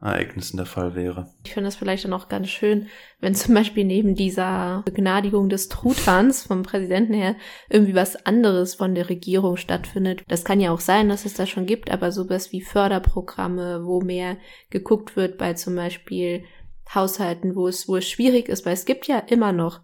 Ereignissen 0.00 0.56
der 0.56 0.66
Fall 0.66 0.96
wäre. 0.96 1.32
Ich 1.44 1.54
finde 1.54 1.68
es 1.68 1.76
vielleicht 1.76 2.04
dann 2.04 2.12
auch 2.12 2.28
ganz 2.28 2.48
schön, 2.48 2.88
wenn 3.20 3.36
zum 3.36 3.54
Beispiel 3.54 3.84
neben 3.84 4.16
dieser 4.16 4.82
Begnadigung 4.84 5.48
des 5.48 5.68
Truthahns 5.68 6.42
vom 6.42 6.64
Präsidenten 6.64 7.14
her 7.14 7.36
irgendwie 7.70 7.94
was 7.94 8.26
anderes 8.26 8.74
von 8.74 8.96
der 8.96 9.08
Regierung 9.08 9.56
stattfindet. 9.56 10.24
Das 10.26 10.44
kann 10.44 10.60
ja 10.60 10.72
auch 10.72 10.80
sein, 10.80 11.08
dass 11.08 11.24
es 11.24 11.34
das 11.34 11.48
schon 11.48 11.66
gibt, 11.66 11.90
aber 11.90 12.10
sowas 12.10 12.50
wie 12.50 12.62
Förderprogramme, 12.62 13.84
wo 13.84 14.00
mehr 14.00 14.38
geguckt 14.70 15.14
wird 15.14 15.38
bei 15.38 15.54
zum 15.54 15.76
Beispiel 15.76 16.44
Haushalten, 16.92 17.54
wo 17.54 17.68
es, 17.68 17.88
wo 17.88 17.96
es 17.96 18.08
schwierig 18.08 18.48
ist, 18.48 18.66
weil 18.66 18.74
es 18.74 18.84
gibt 18.84 19.06
ja 19.06 19.18
immer 19.20 19.52
noch 19.52 19.80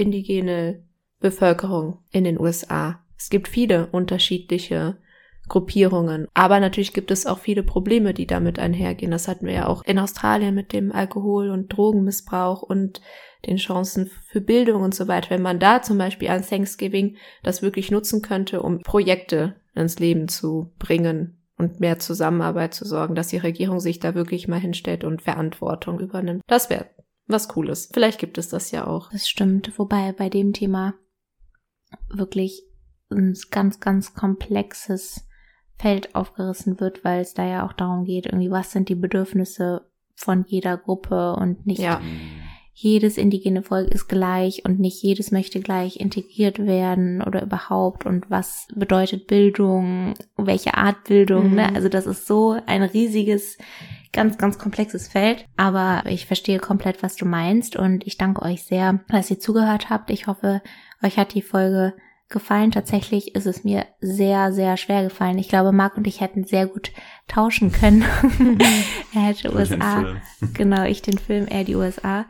indigene 0.00 0.82
Bevölkerung 1.20 1.98
in 2.10 2.24
den 2.24 2.40
USA. 2.40 3.00
Es 3.16 3.28
gibt 3.28 3.48
viele 3.48 3.86
unterschiedliche 3.88 4.96
Gruppierungen. 5.48 6.26
Aber 6.32 6.60
natürlich 6.60 6.94
gibt 6.94 7.10
es 7.10 7.26
auch 7.26 7.38
viele 7.38 7.62
Probleme, 7.62 8.14
die 8.14 8.26
damit 8.26 8.58
einhergehen. 8.58 9.10
Das 9.10 9.28
hatten 9.28 9.46
wir 9.46 9.52
ja 9.52 9.66
auch 9.66 9.82
in 9.84 9.98
Australien 9.98 10.54
mit 10.54 10.72
dem 10.72 10.92
Alkohol- 10.92 11.50
und 11.50 11.68
Drogenmissbrauch 11.68 12.62
und 12.62 13.02
den 13.46 13.56
Chancen 13.56 14.10
für 14.28 14.40
Bildung 14.40 14.82
und 14.82 14.94
so 14.94 15.08
weiter. 15.08 15.30
Wenn 15.30 15.42
man 15.42 15.58
da 15.58 15.82
zum 15.82 15.98
Beispiel 15.98 16.28
an 16.28 16.46
Thanksgiving 16.46 17.16
das 17.42 17.62
wirklich 17.62 17.90
nutzen 17.90 18.22
könnte, 18.22 18.62
um 18.62 18.80
Projekte 18.80 19.56
ins 19.74 19.98
Leben 19.98 20.28
zu 20.28 20.72
bringen 20.78 21.38
und 21.58 21.80
mehr 21.80 21.98
Zusammenarbeit 21.98 22.72
zu 22.72 22.84
sorgen, 22.86 23.14
dass 23.14 23.28
die 23.28 23.38
Regierung 23.38 23.80
sich 23.80 23.98
da 23.98 24.14
wirklich 24.14 24.48
mal 24.48 24.60
hinstellt 24.60 25.04
und 25.04 25.20
Verantwortung 25.20 26.00
übernimmt. 26.00 26.42
Das 26.46 26.70
wäre 26.70 26.86
was 27.30 27.48
Cooles. 27.48 27.90
Vielleicht 27.92 28.18
gibt 28.18 28.38
es 28.38 28.48
das 28.48 28.70
ja 28.70 28.86
auch. 28.86 29.10
Das 29.10 29.28
stimmt. 29.28 29.72
Wobei 29.78 30.12
bei 30.12 30.28
dem 30.28 30.52
Thema 30.52 30.94
wirklich 32.08 32.62
ein 33.10 33.36
ganz, 33.50 33.80
ganz 33.80 34.14
komplexes 34.14 35.26
Feld 35.78 36.14
aufgerissen 36.14 36.78
wird, 36.80 37.04
weil 37.04 37.20
es 37.22 37.34
da 37.34 37.44
ja 37.46 37.66
auch 37.66 37.72
darum 37.72 38.04
geht, 38.04 38.26
irgendwie, 38.26 38.50
was 38.50 38.70
sind 38.72 38.88
die 38.88 38.94
Bedürfnisse 38.94 39.90
von 40.14 40.44
jeder 40.46 40.76
Gruppe 40.76 41.34
und 41.36 41.66
nicht 41.66 41.80
Ja. 41.80 42.00
jedes 42.74 43.16
indigene 43.16 43.62
Volk 43.62 43.88
ist 43.90 44.06
gleich 44.08 44.64
und 44.66 44.78
nicht 44.78 45.02
jedes 45.02 45.32
möchte 45.32 45.60
gleich 45.60 45.98
integriert 45.98 46.58
werden 46.58 47.22
oder 47.22 47.42
überhaupt 47.42 48.04
und 48.06 48.30
was 48.30 48.68
bedeutet 48.74 49.26
Bildung, 49.26 50.14
welche 50.36 50.74
Art 50.74 51.04
Bildung, 51.04 51.50
Mhm. 51.50 51.54
ne? 51.56 51.74
Also 51.74 51.88
das 51.88 52.06
ist 52.06 52.26
so 52.26 52.56
ein 52.66 52.82
riesiges, 52.82 53.56
ganz, 54.12 54.38
ganz 54.38 54.58
komplexes 54.58 55.08
Feld. 55.08 55.44
Aber 55.56 56.02
ich 56.06 56.26
verstehe 56.26 56.58
komplett, 56.58 57.02
was 57.02 57.16
du 57.16 57.26
meinst 57.26 57.76
und 57.76 58.06
ich 58.06 58.18
danke 58.18 58.42
euch 58.42 58.64
sehr, 58.64 59.00
dass 59.08 59.30
ihr 59.30 59.38
zugehört 59.38 59.90
habt. 59.90 60.10
Ich 60.10 60.26
hoffe, 60.26 60.62
euch 61.02 61.16
hat 61.16 61.34
die 61.34 61.42
Folge 61.42 61.94
gefallen. 62.28 62.70
Tatsächlich 62.70 63.34
ist 63.34 63.46
es 63.46 63.64
mir 63.64 63.86
sehr, 64.00 64.52
sehr 64.52 64.76
schwer 64.76 65.02
gefallen. 65.02 65.38
Ich 65.38 65.48
glaube, 65.48 65.72
Marc 65.72 65.96
und 65.96 66.06
ich 66.06 66.20
hätten 66.20 66.44
sehr 66.44 66.66
gut 66.66 66.92
tauschen 67.28 67.72
können. 67.72 68.04
er 69.14 69.20
hätte 69.20 69.54
USA, 69.54 70.16
genau, 70.54 70.84
ich 70.84 71.02
den 71.02 71.18
Film, 71.18 71.46
er 71.46 71.64
die 71.64 71.74
USA, 71.74 72.26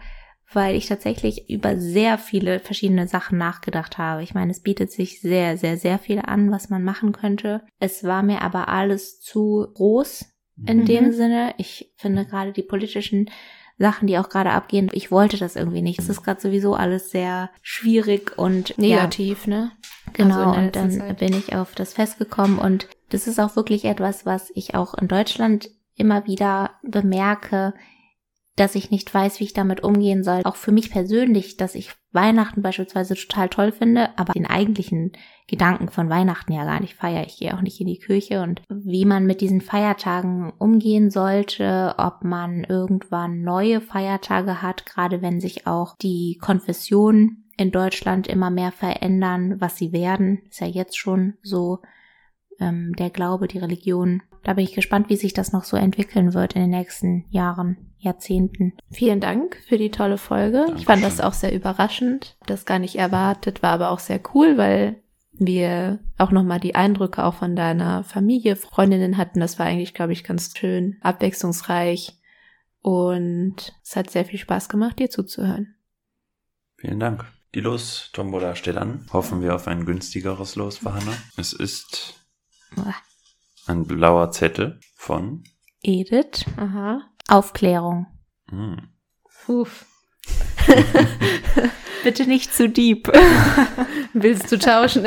weil 0.52 0.74
ich 0.74 0.88
tatsächlich 0.88 1.48
über 1.48 1.78
sehr 1.78 2.18
viele 2.18 2.58
verschiedene 2.58 3.06
Sachen 3.06 3.38
nachgedacht 3.38 3.98
habe. 3.98 4.22
Ich 4.22 4.34
meine, 4.34 4.50
es 4.50 4.60
bietet 4.60 4.90
sich 4.90 5.20
sehr, 5.20 5.56
sehr, 5.56 5.76
sehr 5.76 5.98
viel 5.98 6.18
an, 6.18 6.50
was 6.50 6.70
man 6.70 6.82
machen 6.82 7.12
könnte. 7.12 7.62
Es 7.78 8.02
war 8.02 8.22
mir 8.22 8.42
aber 8.42 8.68
alles 8.68 9.20
zu 9.20 9.68
groß 9.74 10.29
in 10.66 10.78
Mhm. 10.78 10.84
dem 10.86 11.12
Sinne. 11.12 11.54
Ich 11.58 11.92
finde 11.96 12.24
gerade 12.26 12.52
die 12.52 12.62
politischen 12.62 13.30
Sachen, 13.78 14.06
die 14.06 14.18
auch 14.18 14.28
gerade 14.28 14.50
abgehen, 14.50 14.90
ich 14.92 15.10
wollte 15.10 15.38
das 15.38 15.56
irgendwie 15.56 15.80
nicht. 15.82 15.98
Es 15.98 16.08
ist 16.10 16.22
gerade 16.22 16.40
sowieso 16.40 16.74
alles 16.74 17.10
sehr 17.10 17.50
schwierig 17.62 18.36
und 18.36 18.70
ja, 18.70 18.76
Negativ, 18.76 19.46
ne? 19.46 19.72
Genau, 20.12 20.50
Also 20.50 20.60
und 20.60 20.76
dann 20.76 20.90
Zeit. 20.90 21.18
bin 21.18 21.32
ich 21.34 21.54
auf 21.54 21.74
das 21.74 21.94
Fest 21.94 22.18
gekommen 22.18 22.58
und 22.58 22.88
das 23.10 23.26
ist 23.26 23.38
auch 23.38 23.56
wirklich 23.56 23.84
etwas, 23.86 24.26
was 24.26 24.50
ich 24.54 24.74
auch 24.74 24.94
in 24.94 25.08
Deutschland 25.08 25.70
immer 25.96 26.26
wieder 26.26 26.72
bemerke, 26.82 27.74
dass 28.60 28.74
ich 28.74 28.90
nicht 28.90 29.12
weiß, 29.12 29.40
wie 29.40 29.44
ich 29.44 29.54
damit 29.54 29.82
umgehen 29.82 30.22
soll. 30.22 30.42
Auch 30.44 30.56
für 30.56 30.70
mich 30.70 30.90
persönlich, 30.90 31.56
dass 31.56 31.74
ich 31.74 31.92
Weihnachten 32.12 32.60
beispielsweise 32.60 33.14
total 33.14 33.48
toll 33.48 33.72
finde, 33.72 34.10
aber 34.18 34.34
den 34.34 34.44
eigentlichen 34.44 35.12
Gedanken 35.46 35.88
von 35.88 36.10
Weihnachten 36.10 36.52
ja 36.52 36.64
gar 36.64 36.78
nicht 36.80 36.94
feiere. 36.94 37.24
Ich 37.26 37.38
gehe 37.38 37.56
auch 37.56 37.62
nicht 37.62 37.80
in 37.80 37.86
die 37.86 37.98
Kirche 37.98 38.42
und 38.42 38.60
wie 38.68 39.06
man 39.06 39.24
mit 39.24 39.40
diesen 39.40 39.62
Feiertagen 39.62 40.52
umgehen 40.58 41.10
sollte, 41.10 41.94
ob 41.96 42.22
man 42.22 42.64
irgendwann 42.64 43.40
neue 43.40 43.80
Feiertage 43.80 44.60
hat, 44.60 44.84
gerade 44.84 45.22
wenn 45.22 45.40
sich 45.40 45.66
auch 45.66 45.96
die 45.96 46.36
Konfessionen 46.38 47.48
in 47.56 47.70
Deutschland 47.70 48.26
immer 48.26 48.50
mehr 48.50 48.72
verändern, 48.72 49.58
was 49.58 49.76
sie 49.76 49.92
werden, 49.92 50.42
ist 50.50 50.60
ja 50.60 50.66
jetzt 50.66 50.98
schon 50.98 51.34
so 51.42 51.78
ähm, 52.60 52.94
der 52.96 53.10
Glaube, 53.10 53.48
die 53.48 53.58
Religion. 53.58 54.22
Da 54.42 54.54
bin 54.54 54.64
ich 54.64 54.74
gespannt, 54.74 55.08
wie 55.08 55.16
sich 55.16 55.32
das 55.32 55.52
noch 55.52 55.64
so 55.64 55.76
entwickeln 55.76 56.34
wird 56.34 56.54
in 56.54 56.62
den 56.62 56.70
nächsten 56.70 57.24
Jahren, 57.30 57.76
Jahrzehnten. 57.98 58.74
Vielen 58.90 59.20
Dank 59.20 59.56
für 59.68 59.78
die 59.78 59.90
tolle 59.90 60.18
Folge. 60.18 60.66
Ich 60.76 60.86
fand 60.86 61.02
das 61.02 61.16
Dankeschön. 61.16 61.24
auch 61.24 61.32
sehr 61.32 61.54
überraschend. 61.54 62.36
Das 62.46 62.64
gar 62.64 62.78
nicht 62.78 62.96
erwartet, 62.96 63.62
war 63.62 63.72
aber 63.72 63.90
auch 63.90 63.98
sehr 63.98 64.20
cool, 64.34 64.56
weil 64.56 65.02
wir 65.32 65.98
auch 66.18 66.30
nochmal 66.30 66.60
die 66.60 66.74
Eindrücke 66.74 67.24
auch 67.24 67.34
von 67.34 67.56
deiner 67.56 68.04
Familie, 68.04 68.56
Freundinnen 68.56 69.16
hatten. 69.16 69.40
Das 69.40 69.58
war 69.58 69.66
eigentlich, 69.66 69.94
glaube 69.94 70.12
ich, 70.12 70.24
ganz 70.24 70.56
schön 70.56 70.98
abwechslungsreich. 71.00 72.16
Und 72.82 73.74
es 73.82 73.96
hat 73.96 74.10
sehr 74.10 74.24
viel 74.24 74.38
Spaß 74.38 74.68
gemacht, 74.68 74.98
dir 74.98 75.10
zuzuhören. 75.10 75.74
Vielen 76.76 77.00
Dank. 77.00 77.26
Die 77.54 77.60
Los-Tombola 77.60 78.54
steht 78.54 78.76
an. 78.76 79.06
Hoffen 79.12 79.42
wir 79.42 79.54
auf 79.54 79.66
ein 79.66 79.84
günstigeres 79.84 80.56
Los 80.56 80.78
für 80.78 80.94
Hannah. 80.94 81.16
Es 81.36 81.52
ist. 81.52 82.19
Ein 83.66 83.84
blauer 83.86 84.30
Zettel 84.32 84.80
von 84.96 85.44
Edith, 85.82 86.44
Aha. 86.56 87.02
Aufklärung. 87.28 88.06
hm, 88.48 88.88
Uff. 89.48 89.86
Bitte 92.04 92.26
nicht 92.26 92.54
zu 92.54 92.68
deep. 92.68 93.08
Willst 94.14 94.50
du 94.50 94.58
tauschen? 94.58 95.04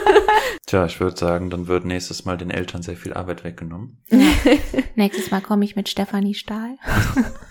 Tja, 0.66 0.86
ich 0.86 0.98
würde 1.00 1.16
sagen, 1.16 1.50
dann 1.50 1.66
wird 1.66 1.84
nächstes 1.84 2.24
Mal 2.24 2.38
den 2.38 2.50
Eltern 2.50 2.82
sehr 2.82 2.96
viel 2.96 3.12
Arbeit 3.12 3.44
weggenommen. 3.44 4.02
Nächstes 4.94 5.30
Mal 5.30 5.42
komme 5.42 5.64
ich 5.64 5.76
mit 5.76 5.88
Stefanie 5.88 6.34
Stahl. 6.34 6.76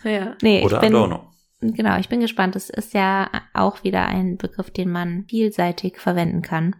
ja. 0.03 0.35
Nee, 0.41 0.63
Oder 0.63 0.77
ich 0.77 0.81
bin, 0.81 0.95
Adorno. 0.95 1.31
Genau, 1.61 1.97
ich 1.99 2.09
bin 2.09 2.21
gespannt. 2.21 2.55
Es 2.55 2.69
ist 2.71 2.93
ja 2.93 3.29
auch 3.53 3.83
wieder 3.83 4.07
ein 4.07 4.37
Begriff, 4.37 4.71
den 4.71 4.89
man 4.91 5.25
vielseitig 5.27 5.99
verwenden 5.99 6.41
kann. 6.41 6.75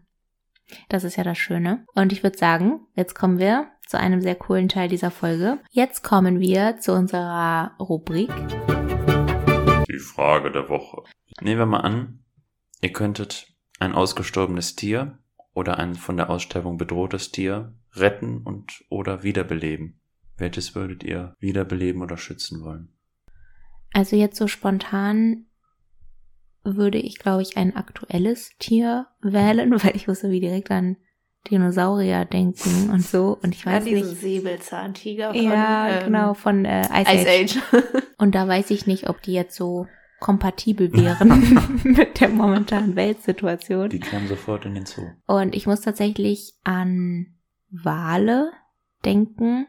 Das 0.90 1.04
ist 1.04 1.16
ja 1.16 1.24
das 1.24 1.38
Schöne. 1.38 1.86
Und 1.94 2.12
ich 2.12 2.24
würde 2.24 2.38
sagen, 2.38 2.82
jetzt 2.96 3.16
kommen 3.16 3.40
wir 3.40 3.68
zu 3.88 4.00
einem 4.00 4.22
sehr 4.22 4.36
coolen 4.36 4.70
Teil 4.70 4.88
dieser 4.88 5.12
Folge. 5.12 5.60
Jetzt 5.70 6.04
kommen 6.04 6.40
wir 6.40 6.78
zu 6.80 6.94
unserer 6.94 7.76
Rubrik. 7.80 8.32
Die 9.90 10.00
Frage 10.00 10.52
der 10.52 10.70
Woche. 10.70 11.04
Nehmen 11.42 11.60
wir 11.60 11.66
mal 11.66 11.82
an, 11.82 12.24
ihr 12.82 12.94
könntet 12.94 13.48
ein 13.80 13.94
ausgestorbenes 13.94 14.76
Tier 14.76 15.20
oder 15.54 15.78
ein 15.78 15.96
von 15.96 16.18
der 16.18 16.30
Aussterbung 16.30 16.78
bedrohtes 16.78 17.32
Tier 17.32 17.74
retten 17.94 18.42
und 18.44 18.84
oder 18.90 19.24
wiederbeleben. 19.24 20.00
Welches 20.38 20.76
würdet 20.76 21.04
ihr 21.04 21.36
wiederbeleben 21.40 22.02
oder 22.02 22.18
schützen 22.18 22.64
wollen? 22.64 22.94
Also 23.94 24.16
jetzt 24.16 24.38
so 24.38 24.48
spontan 24.48 25.46
würde 26.64 26.98
ich, 26.98 27.20
glaube 27.20 27.42
ich, 27.42 27.58
ein 27.58 27.76
aktuelles 27.76 28.52
Tier 28.60 29.08
wählen, 29.22 29.72
weil 29.84 29.96
ich 29.96 30.08
muss 30.08 30.24
irgendwie 30.24 30.42
direkt 30.42 30.72
an 30.72 30.98
Dinosaurier 31.50 32.26
denken 32.26 32.92
und 32.92 33.02
so. 33.02 33.38
Und 33.42 33.56
ich 33.56 33.66
weiß 33.66 33.84
nicht. 33.86 34.06
Säbelzahntiger 34.06 35.36
Ja, 35.36 36.02
genau, 36.04 36.34
von 36.36 36.66
äh, 36.66 36.82
Ice, 36.82 37.14
Ice 37.14 37.30
Age. 37.30 37.58
Age. 37.74 38.04
Und 38.20 38.36
da 38.36 38.48
weiß 38.48 38.70
ich 38.70 38.86
nicht, 38.86 39.10
ob 39.10 39.24
die 39.24 39.34
jetzt 39.34 39.56
so 39.56 39.88
kompatibel 40.20 40.94
wären 40.94 41.82
mit 41.84 42.22
der 42.22 42.30
momentanen 42.30 42.96
Weltsituation. 42.96 43.90
Die 43.90 44.00
kamen 44.00 44.28
sofort 44.28 44.66
in 44.66 44.76
den 44.76 44.86
Zoo. 44.86 45.02
Und 45.26 45.56
ich 45.56 45.66
muss 45.66 45.82
tatsächlich 45.82 46.54
an 46.64 47.34
Wale 47.72 48.52
denken, 49.04 49.66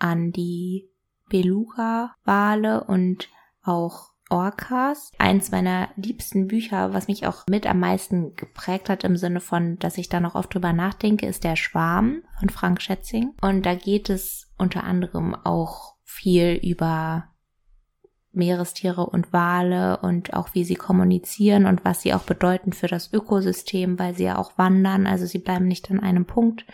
an 0.00 0.32
die 0.32 0.90
Beluga-Wale 1.28 2.82
und 2.84 3.28
auch 3.62 4.13
Orcas. 4.34 5.12
Eins 5.16 5.52
meiner 5.52 5.88
liebsten 5.94 6.48
Bücher, 6.48 6.92
was 6.92 7.06
mich 7.06 7.24
auch 7.24 7.46
mit 7.48 7.66
am 7.66 7.78
meisten 7.78 8.34
geprägt 8.34 8.90
hat 8.90 9.04
im 9.04 9.16
Sinne 9.16 9.40
von, 9.40 9.78
dass 9.78 9.96
ich 9.96 10.08
da 10.08 10.18
noch 10.18 10.34
oft 10.34 10.52
drüber 10.52 10.72
nachdenke, 10.72 11.26
ist 11.26 11.44
Der 11.44 11.54
Schwarm 11.54 12.22
von 12.40 12.50
Frank 12.50 12.82
Schätzing. 12.82 13.32
Und 13.40 13.64
da 13.64 13.76
geht 13.76 14.10
es 14.10 14.52
unter 14.58 14.82
anderem 14.82 15.36
auch 15.36 15.94
viel 16.02 16.58
über 16.62 17.28
Meerestiere 18.32 19.06
und 19.06 19.32
Wale 19.32 19.98
und 19.98 20.34
auch 20.34 20.48
wie 20.52 20.64
sie 20.64 20.74
kommunizieren 20.74 21.66
und 21.66 21.84
was 21.84 22.02
sie 22.02 22.12
auch 22.12 22.24
bedeuten 22.24 22.72
für 22.72 22.88
das 22.88 23.12
Ökosystem, 23.12 24.00
weil 24.00 24.16
sie 24.16 24.24
ja 24.24 24.38
auch 24.38 24.58
wandern. 24.58 25.06
Also 25.06 25.26
sie 25.26 25.38
bleiben 25.38 25.68
nicht 25.68 25.88
an 25.92 26.00
einem 26.00 26.24
Punkt, 26.24 26.66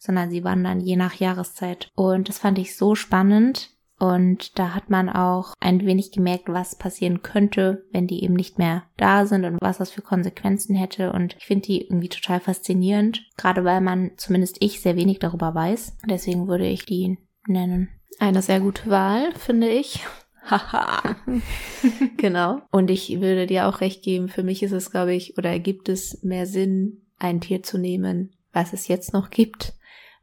sondern 0.00 0.30
sie 0.30 0.42
wandern 0.42 0.80
je 0.80 0.96
nach 0.96 1.14
Jahreszeit. 1.14 1.92
Und 1.94 2.28
das 2.28 2.38
fand 2.38 2.58
ich 2.58 2.76
so 2.76 2.96
spannend. 2.96 3.70
Und 3.98 4.58
da 4.58 4.74
hat 4.74 4.90
man 4.90 5.08
auch 5.08 5.54
ein 5.60 5.86
wenig 5.86 6.10
gemerkt, 6.10 6.48
was 6.48 6.76
passieren 6.76 7.22
könnte, 7.22 7.84
wenn 7.92 8.06
die 8.06 8.24
eben 8.24 8.34
nicht 8.34 8.58
mehr 8.58 8.84
da 8.96 9.26
sind 9.26 9.44
und 9.44 9.58
was 9.60 9.78
das 9.78 9.90
für 9.90 10.02
Konsequenzen 10.02 10.74
hätte. 10.74 11.12
Und 11.12 11.36
ich 11.38 11.46
finde 11.46 11.66
die 11.66 11.82
irgendwie 11.82 12.08
total 12.08 12.40
faszinierend, 12.40 13.24
gerade 13.36 13.64
weil 13.64 13.80
man, 13.80 14.12
zumindest 14.16 14.56
ich, 14.60 14.80
sehr 14.80 14.96
wenig 14.96 15.20
darüber 15.20 15.54
weiß. 15.54 15.96
Deswegen 16.08 16.48
würde 16.48 16.66
ich 16.66 16.84
die 16.84 17.18
nennen. 17.46 17.88
Eine 18.18 18.42
sehr 18.42 18.60
gute 18.60 18.90
Wahl, 18.90 19.32
finde 19.34 19.68
ich. 19.68 20.04
Haha. 20.44 21.16
genau. 22.16 22.60
Und 22.70 22.90
ich 22.90 23.20
würde 23.20 23.46
dir 23.46 23.66
auch 23.66 23.80
recht 23.80 24.02
geben, 24.02 24.28
für 24.28 24.42
mich 24.42 24.62
ist 24.62 24.72
es, 24.72 24.90
glaube 24.90 25.14
ich, 25.14 25.38
oder 25.38 25.58
gibt 25.58 25.88
es 25.88 26.22
mehr 26.22 26.46
Sinn, 26.46 27.02
ein 27.18 27.40
Tier 27.40 27.62
zu 27.62 27.78
nehmen, 27.78 28.34
was 28.52 28.72
es 28.72 28.88
jetzt 28.88 29.12
noch 29.12 29.30
gibt. 29.30 29.74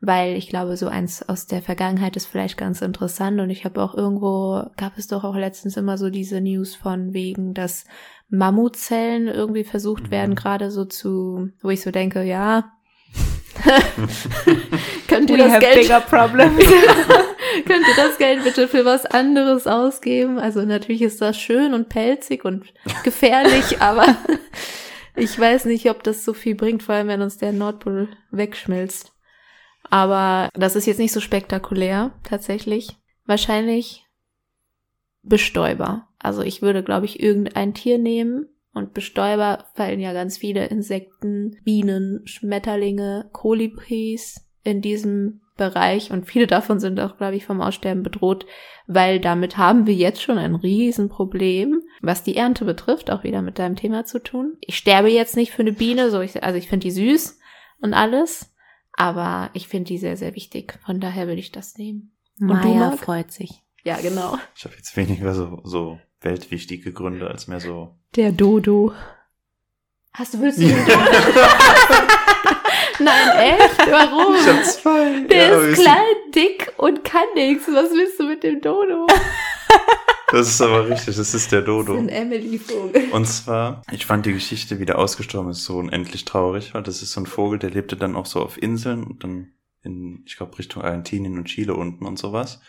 Weil 0.02 0.36
ich 0.36 0.50
glaube, 0.50 0.78
so 0.78 0.88
eins 0.88 1.22
aus 1.30 1.46
der 1.46 1.62
Vergangenheit 1.62 2.16
ist 2.16 2.26
vielleicht 2.26 2.58
ganz 2.58 2.82
interessant. 2.82 3.40
Und 3.40 3.52
ich 3.52 3.66
habe 3.66 3.82
auch 3.82 3.94
irgendwo, 3.94 4.64
gab 4.76 4.98
es 4.98 5.08
doch 5.08 5.24
auch 5.24 5.36
letztens 5.36 5.78
immer 5.78 5.98
so 5.98 6.10
diese 6.10 6.42
News 6.42 6.74
von 6.76 7.14
wegen, 7.14 7.54
dass 7.54 7.86
Mammutzellen 8.30 9.28
irgendwie 9.28 9.64
versucht 9.64 10.06
Mhm. 10.06 10.12
werden, 10.12 10.36
gerade 10.36 10.72
so 10.72 10.86
zu, 10.86 11.50
wo 11.62 11.70
ich 11.70 11.82
so 11.82 11.92
denke, 11.92 12.24
ja, 12.24 12.72
könnt 15.08 15.30
ihr 15.30 15.38
We 15.38 15.44
das 15.50 15.60
Geld. 15.60 15.90
Könnt 17.66 17.88
ihr 17.88 17.96
das 17.96 18.18
Geld 18.18 18.44
bitte 18.44 18.68
für 18.68 18.86
was 18.86 19.06
anderes 19.06 19.68
ausgeben? 19.68 20.40
Also 20.40 20.62
natürlich 20.62 21.02
ist 21.02 21.22
das 21.22 21.38
schön 21.38 21.74
und 21.74 21.90
pelzig 21.90 22.46
und 22.46 22.74
gefährlich, 23.04 23.82
aber 23.82 24.16
ich 25.16 25.38
weiß 25.38 25.66
nicht, 25.66 25.90
ob 25.90 26.04
das 26.04 26.24
so 26.24 26.34
viel 26.34 26.56
bringt, 26.56 26.82
vor 26.82 26.96
allem 26.96 27.08
wenn 27.08 27.22
uns 27.22 27.38
der 27.38 27.52
Nordpol 27.52 28.08
wegschmilzt. 28.32 29.12
Aber 29.92 30.50
das 30.54 30.76
ist 30.76 30.88
jetzt 30.88 31.00
nicht 31.00 31.12
so 31.12 31.20
spektakulär, 31.20 32.14
tatsächlich. 32.24 32.98
Wahrscheinlich 33.26 34.08
Bestäuber. 35.22 36.08
Also 36.18 36.42
ich 36.42 36.62
würde, 36.62 36.82
glaube 36.82 37.06
ich, 37.06 37.22
irgendein 37.22 37.74
Tier 37.74 38.00
nehmen. 38.00 38.48
Und 38.74 38.94
Bestäuber 38.94 39.66
fallen 39.76 40.00
ja 40.00 40.14
ganz 40.14 40.38
viele 40.38 40.66
Insekten, 40.68 41.58
Bienen, 41.66 42.22
Schmetterlinge, 42.26 43.30
Kolibris 43.34 44.48
in 44.64 44.82
diesem 44.82 45.42
Bereich. 45.58 46.10
Und 46.10 46.26
viele 46.26 46.48
davon 46.48 46.80
sind 46.80 46.98
auch, 47.02 47.18
glaube 47.18 47.36
ich, 47.36 47.46
vom 47.46 47.60
Aussterben 47.60 48.02
bedroht, 48.02 48.46
weil 48.88 49.20
damit 49.20 49.58
haben 49.58 49.88
wir 49.88 49.94
jetzt 49.94 50.22
schon 50.22 50.38
ein 50.38 50.56
Riesenproblem, 50.56 51.82
was 52.02 52.24
die 52.24 52.38
Ernte 52.38 52.64
betrifft, 52.64 53.12
auch 53.12 53.26
wieder 53.26 53.42
mit 53.42 53.60
deinem 53.60 53.76
Thema 53.76 54.06
zu 54.06 54.24
tun. 54.24 54.58
Ich 54.62 54.78
sterbe 54.78 55.10
jetzt 55.10 55.36
nicht 55.36 55.52
für 55.52 55.64
eine 55.64 55.74
Biene, 55.74 56.10
so 56.10 56.22
ich, 56.22 56.42
also 56.42 56.58
ich 56.58 56.70
finde 56.70 56.86
die 56.86 56.92
süß 56.92 57.40
und 57.82 57.94
alles, 57.94 58.51
aber 58.94 59.50
ich 59.54 59.68
finde 59.68 59.88
die 59.90 59.98
sehr, 59.98 60.18
sehr 60.18 60.36
wichtig. 60.36 60.80
Von 60.86 61.00
daher 61.00 61.28
würde 61.28 61.40
ich 61.40 61.52
das 61.52 61.78
nehmen. 61.78 62.12
Und 62.40 62.50
du, 62.50 62.54
Maya 62.54 62.92
freut 62.92 63.32
sich. 63.32 63.62
Ja, 63.84 63.98
genau. 63.98 64.38
Ich 64.56 64.64
habe 64.66 64.76
jetzt 64.76 64.96
weniger 64.96 65.34
so, 65.34 65.60
so 65.64 66.00
weltwichtige 66.22 66.94
Gründe 66.94 67.28
als 67.28 67.48
mehr 67.48 67.60
so. 67.60 67.96
Der 68.16 68.32
Dodo. 68.32 68.94
Hast 70.14 70.34
du, 70.34 70.42
willst 70.42 70.60
du 70.60 70.64
den 70.68 70.76
Nein, 73.00 73.58
echt? 73.58 73.78
Warum? 73.90 74.36
zwei. 74.64 75.22
Der 75.22 75.48
Ja, 75.48 75.62
ist 75.62 75.82
klein, 75.82 76.16
dick 76.36 76.74
und 76.78 77.04
kann 77.04 77.26
nichts. 77.34 77.68
Was 77.68 77.92
willst 77.92 78.20
du 78.20 78.26
mit 78.26 78.44
dem 78.44 78.62
Dodo? 78.62 79.08
Das 80.32 80.48
ist 80.50 80.62
aber 80.62 80.90
richtig, 80.90 81.16
das 81.16 81.34
ist 81.34 81.52
der 81.52 81.62
Das 81.62 81.70
ist 81.70 81.88
Dodo. 81.88 81.98
ein 81.98 82.10
Emily-Vogel. 82.10 83.10
Und 83.12 83.26
zwar, 83.28 83.82
ich 83.92 84.06
fand 84.06 84.26
die 84.26 84.34
Geschichte, 84.34 84.80
wie 84.80 84.86
der 84.86 84.98
ausgestorben 85.00 85.52
ist, 85.52 85.64
so 85.66 85.78
unendlich 85.78 86.26
traurig, 86.26 86.74
weil 86.74 86.84
das 86.84 87.02
ist 87.02 87.12
so 87.12 87.22
ein 87.22 87.26
Vogel, 87.26 87.60
der 87.60 87.70
lebte 87.70 87.96
dann 87.98 88.16
auch 88.16 88.26
so 88.26 88.42
auf 88.42 88.62
Inseln 88.62 89.04
und 89.04 89.24
dann 89.24 89.52
in, 89.84 90.24
ich 90.26 90.38
glaube, 90.38 90.58
Richtung 90.60 90.84
Argentinien 90.84 91.38
und 91.38 91.46
Chile 91.46 91.74
unten 91.74 92.06
und 92.06 92.18
sowas. 92.20 92.62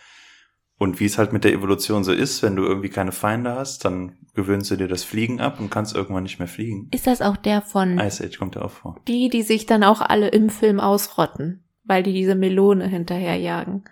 Und 0.79 0.99
wie 0.99 1.05
es 1.05 1.19
halt 1.19 1.33
mit 1.33 1.45
der 1.45 1.53
Evolution 1.53 2.03
so 2.03 2.13
ist, 2.13 2.43
wenn 2.43 2.57
du 2.57 2.65
irgendwie 2.65 2.89
keine 2.89 3.13
Feinde 3.13 3.55
hast, 3.55 3.85
dann 3.85 4.17
gewöhnst 4.35 4.71
du 4.71 4.77
dir 4.77 4.89
das 4.89 5.05
Fliegen 5.05 5.41
ab 5.41 5.61
und 5.61 5.71
kannst 5.71 5.95
irgendwann 5.95 6.25
nicht 6.25 6.39
mehr 6.41 6.49
fliegen. 6.49 6.89
Ist 6.91 7.07
das 7.07 7.23
auch 7.23 7.37
der 7.37 7.63
von 7.63 7.99
Ice 8.01 8.25
Age 8.25 8.39
kommt 8.39 8.57
ja 8.57 8.63
auch 8.63 8.71
vor. 8.71 8.99
Die, 9.07 9.29
die 9.29 9.43
sich 9.43 9.67
dann 9.67 9.85
auch 9.85 10.01
alle 10.01 10.29
im 10.29 10.49
Film 10.51 10.81
ausrotten, 10.81 11.63
weil 11.85 12.03
die 12.03 12.13
diese 12.13 12.35
Melone 12.35 12.89
hinterherjagen. 12.89 13.85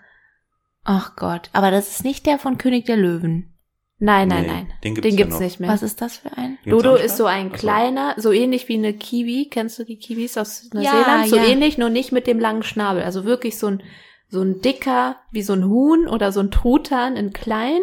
Ach 0.83 1.15
Gott, 1.15 1.51
aber 1.53 1.71
das 1.71 1.91
ist 1.91 2.05
nicht 2.05 2.27
der 2.27 2.39
von 2.39 2.59
König 2.59 2.87
der 2.87 2.97
Löwen. 2.97 3.50
Nein, 4.03 4.29
nein, 4.29 4.43
Nee, 4.43 4.49
nein. 4.49 4.73
den 4.83 4.95
gibt's 4.95 5.09
Den 5.09 5.11
ja 5.13 5.17
gibt's 5.25 5.35
noch. 5.35 5.41
nicht 5.43 5.61
mehr. 5.61 5.69
Was 5.71 5.83
ist 5.83 6.01
das 6.01 6.17
für 6.17 6.37
ein? 6.37 6.59
Dodo 6.65 6.95
ist 6.95 7.19
so 7.19 7.27
ein 7.27 7.53
kleiner, 7.53 8.15
so 8.17 8.33
ähnlich 8.33 8.67
wie 8.69 8.75
eine 8.79 8.95
Kiwi. 8.95 9.49
Kennst 9.51 9.79
du 9.79 9.85
die 9.85 9.99
Kiwis 9.99 10.39
aus 10.39 10.71
Ja, 10.73 10.95
Neuseeland? 10.95 11.29
so 11.29 11.37
ja. 11.37 11.45
ähnlich, 11.45 11.77
nur 11.77 11.91
nicht 11.91 12.11
mit 12.11 12.27
dem 12.27 12.41
langen 12.41 12.63
Schnabel. 12.63 13.03
Also 13.03 13.25
wirklich 13.27 13.59
so 13.59 13.67
ein, 13.67 13.83
so 14.29 14.41
ein 14.41 14.63
dicker, 14.63 15.17
wie 15.31 15.43
so 15.43 15.53
ein 15.53 15.67
Huhn 15.69 16.09
oder 16.09 16.33
so 16.33 16.41
ein 16.41 16.51
Truthahn 16.51 17.17
in 17.17 17.33
klein, 17.35 17.83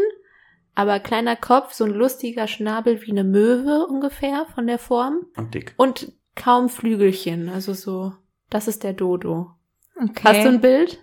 aber 0.73 0.99
kleiner 0.99 1.35
Kopf, 1.35 1.73
so 1.73 1.83
ein 1.85 1.91
lustiger 1.91 2.47
Schnabel 2.47 2.99
wie 3.05 3.11
eine 3.11 3.23
Möwe 3.23 3.85
ungefähr 3.85 4.47
von 4.55 4.65
der 4.65 4.79
Form. 4.79 5.19
Und 5.35 5.53
dick. 5.53 5.73
Und 5.77 6.11
kaum 6.35 6.69
Flügelchen. 6.69 7.49
Also 7.49 7.73
so, 7.73 8.13
das 8.49 8.67
ist 8.67 8.83
der 8.83 8.93
Dodo. 8.93 9.51
Okay. 9.95 10.21
Hast 10.23 10.43
du 10.45 10.49
ein 10.49 10.61
Bild? 10.61 10.99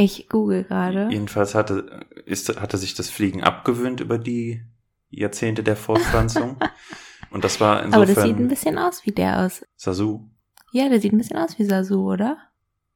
Ich 0.00 0.28
google 0.28 0.64
gerade. 0.64 1.08
Jedenfalls 1.10 1.54
hatte, 1.54 2.06
ist, 2.24 2.60
hatte 2.60 2.78
sich 2.78 2.94
das 2.94 3.10
Fliegen 3.10 3.42
abgewöhnt 3.42 4.00
über 4.00 4.18
die 4.18 4.64
Jahrzehnte 5.10 5.62
der 5.62 5.76
Fortpflanzung. 5.76 6.56
und 7.30 7.44
das 7.44 7.60
war 7.60 7.82
insofern 7.82 8.02
Aber 8.02 8.14
das 8.14 8.24
sieht 8.24 8.36
ein 8.36 8.48
bisschen 8.48 8.78
aus 8.78 9.04
wie 9.04 9.12
der 9.12 9.40
aus. 9.40 9.64
Sasu. 9.76 10.28
Ja, 10.72 10.88
der 10.88 11.00
sieht 11.00 11.12
ein 11.12 11.18
bisschen 11.18 11.36
aus 11.36 11.58
wie 11.58 11.64
Sasu, 11.64 12.12
oder? 12.12 12.38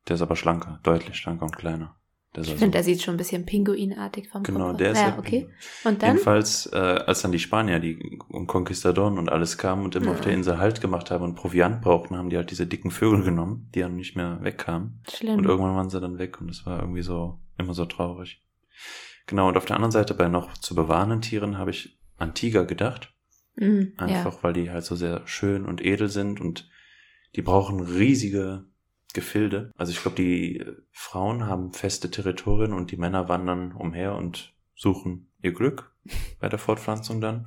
Der 0.08 0.16
ist 0.16 0.22
aber 0.22 0.36
schlanker, 0.36 0.80
deutlich 0.82 1.16
schlanker 1.16 1.44
und 1.44 1.56
kleiner. 1.56 1.96
Ich 2.36 2.48
finde, 2.54 2.70
der 2.70 2.82
sieht 2.82 3.00
schon 3.00 3.14
ein 3.14 3.18
bisschen 3.18 3.46
pinguinartig 3.46 4.28
vom 4.28 4.42
Genau, 4.42 4.68
Kopf. 4.70 4.78
der 4.78 4.90
ist 4.92 4.98
Ja, 4.98 5.08
ja 5.10 5.18
okay. 5.18 5.48
Und 5.84 6.02
dann? 6.02 6.10
Jedenfalls, 6.10 6.66
äh, 6.72 6.76
als 6.76 7.22
dann 7.22 7.30
die 7.32 7.38
Spanier, 7.38 7.78
die 7.78 8.18
Konquistadoren 8.46 9.18
und 9.18 9.30
alles 9.30 9.56
kamen 9.56 9.84
und 9.84 9.94
immer 9.94 10.10
auf 10.10 10.18
Ja. 10.18 10.24
der 10.24 10.34
Insel 10.34 10.58
Halt 10.58 10.80
gemacht 10.80 11.10
haben 11.10 11.22
und 11.24 11.36
Proviant 11.36 11.80
brauchten, 11.80 12.16
haben 12.16 12.30
die 12.30 12.36
halt 12.36 12.50
diese 12.50 12.66
dicken 12.66 12.90
Vögel 12.90 13.22
genommen, 13.22 13.68
die 13.74 13.80
dann 13.80 13.94
nicht 13.96 14.16
mehr 14.16 14.38
wegkamen. 14.42 15.00
Schlimm. 15.08 15.38
Und 15.38 15.44
irgendwann 15.46 15.76
waren 15.76 15.90
sie 15.90 16.00
dann 16.00 16.18
weg 16.18 16.40
und 16.40 16.48
es 16.50 16.66
war 16.66 16.80
irgendwie 16.80 17.02
so, 17.02 17.38
immer 17.56 17.74
so 17.74 17.84
traurig. 17.84 18.42
Genau, 19.26 19.48
und 19.48 19.56
auf 19.56 19.64
der 19.64 19.76
anderen 19.76 19.92
Seite 19.92 20.14
bei 20.14 20.28
noch 20.28 20.54
zu 20.58 20.74
bewahrenden 20.74 21.20
Tieren 21.22 21.56
habe 21.56 21.70
ich 21.70 21.96
an 22.18 22.34
Tiger 22.34 22.64
gedacht. 22.64 23.12
Mhm, 23.56 23.92
ja. 23.98 24.06
Einfach 24.06 24.42
weil 24.42 24.52
die 24.52 24.70
halt 24.70 24.84
so 24.84 24.96
sehr 24.96 25.22
schön 25.26 25.64
und 25.64 25.84
edel 25.84 26.08
sind 26.08 26.40
und 26.40 26.68
die 27.36 27.42
brauchen 27.42 27.80
riesige 27.80 28.64
Gefilde. 29.14 29.72
Also 29.76 29.92
ich 29.92 30.02
glaube, 30.02 30.16
die 30.16 30.62
Frauen 30.92 31.46
haben 31.46 31.72
feste 31.72 32.10
Territorien 32.10 32.74
und 32.74 32.90
die 32.90 32.98
Männer 32.98 33.28
wandern 33.28 33.72
umher 33.72 34.14
und 34.14 34.52
suchen 34.74 35.30
ihr 35.40 35.52
Glück 35.52 35.90
bei 36.40 36.48
der 36.48 36.58
Fortpflanzung 36.58 37.22
dann. 37.22 37.46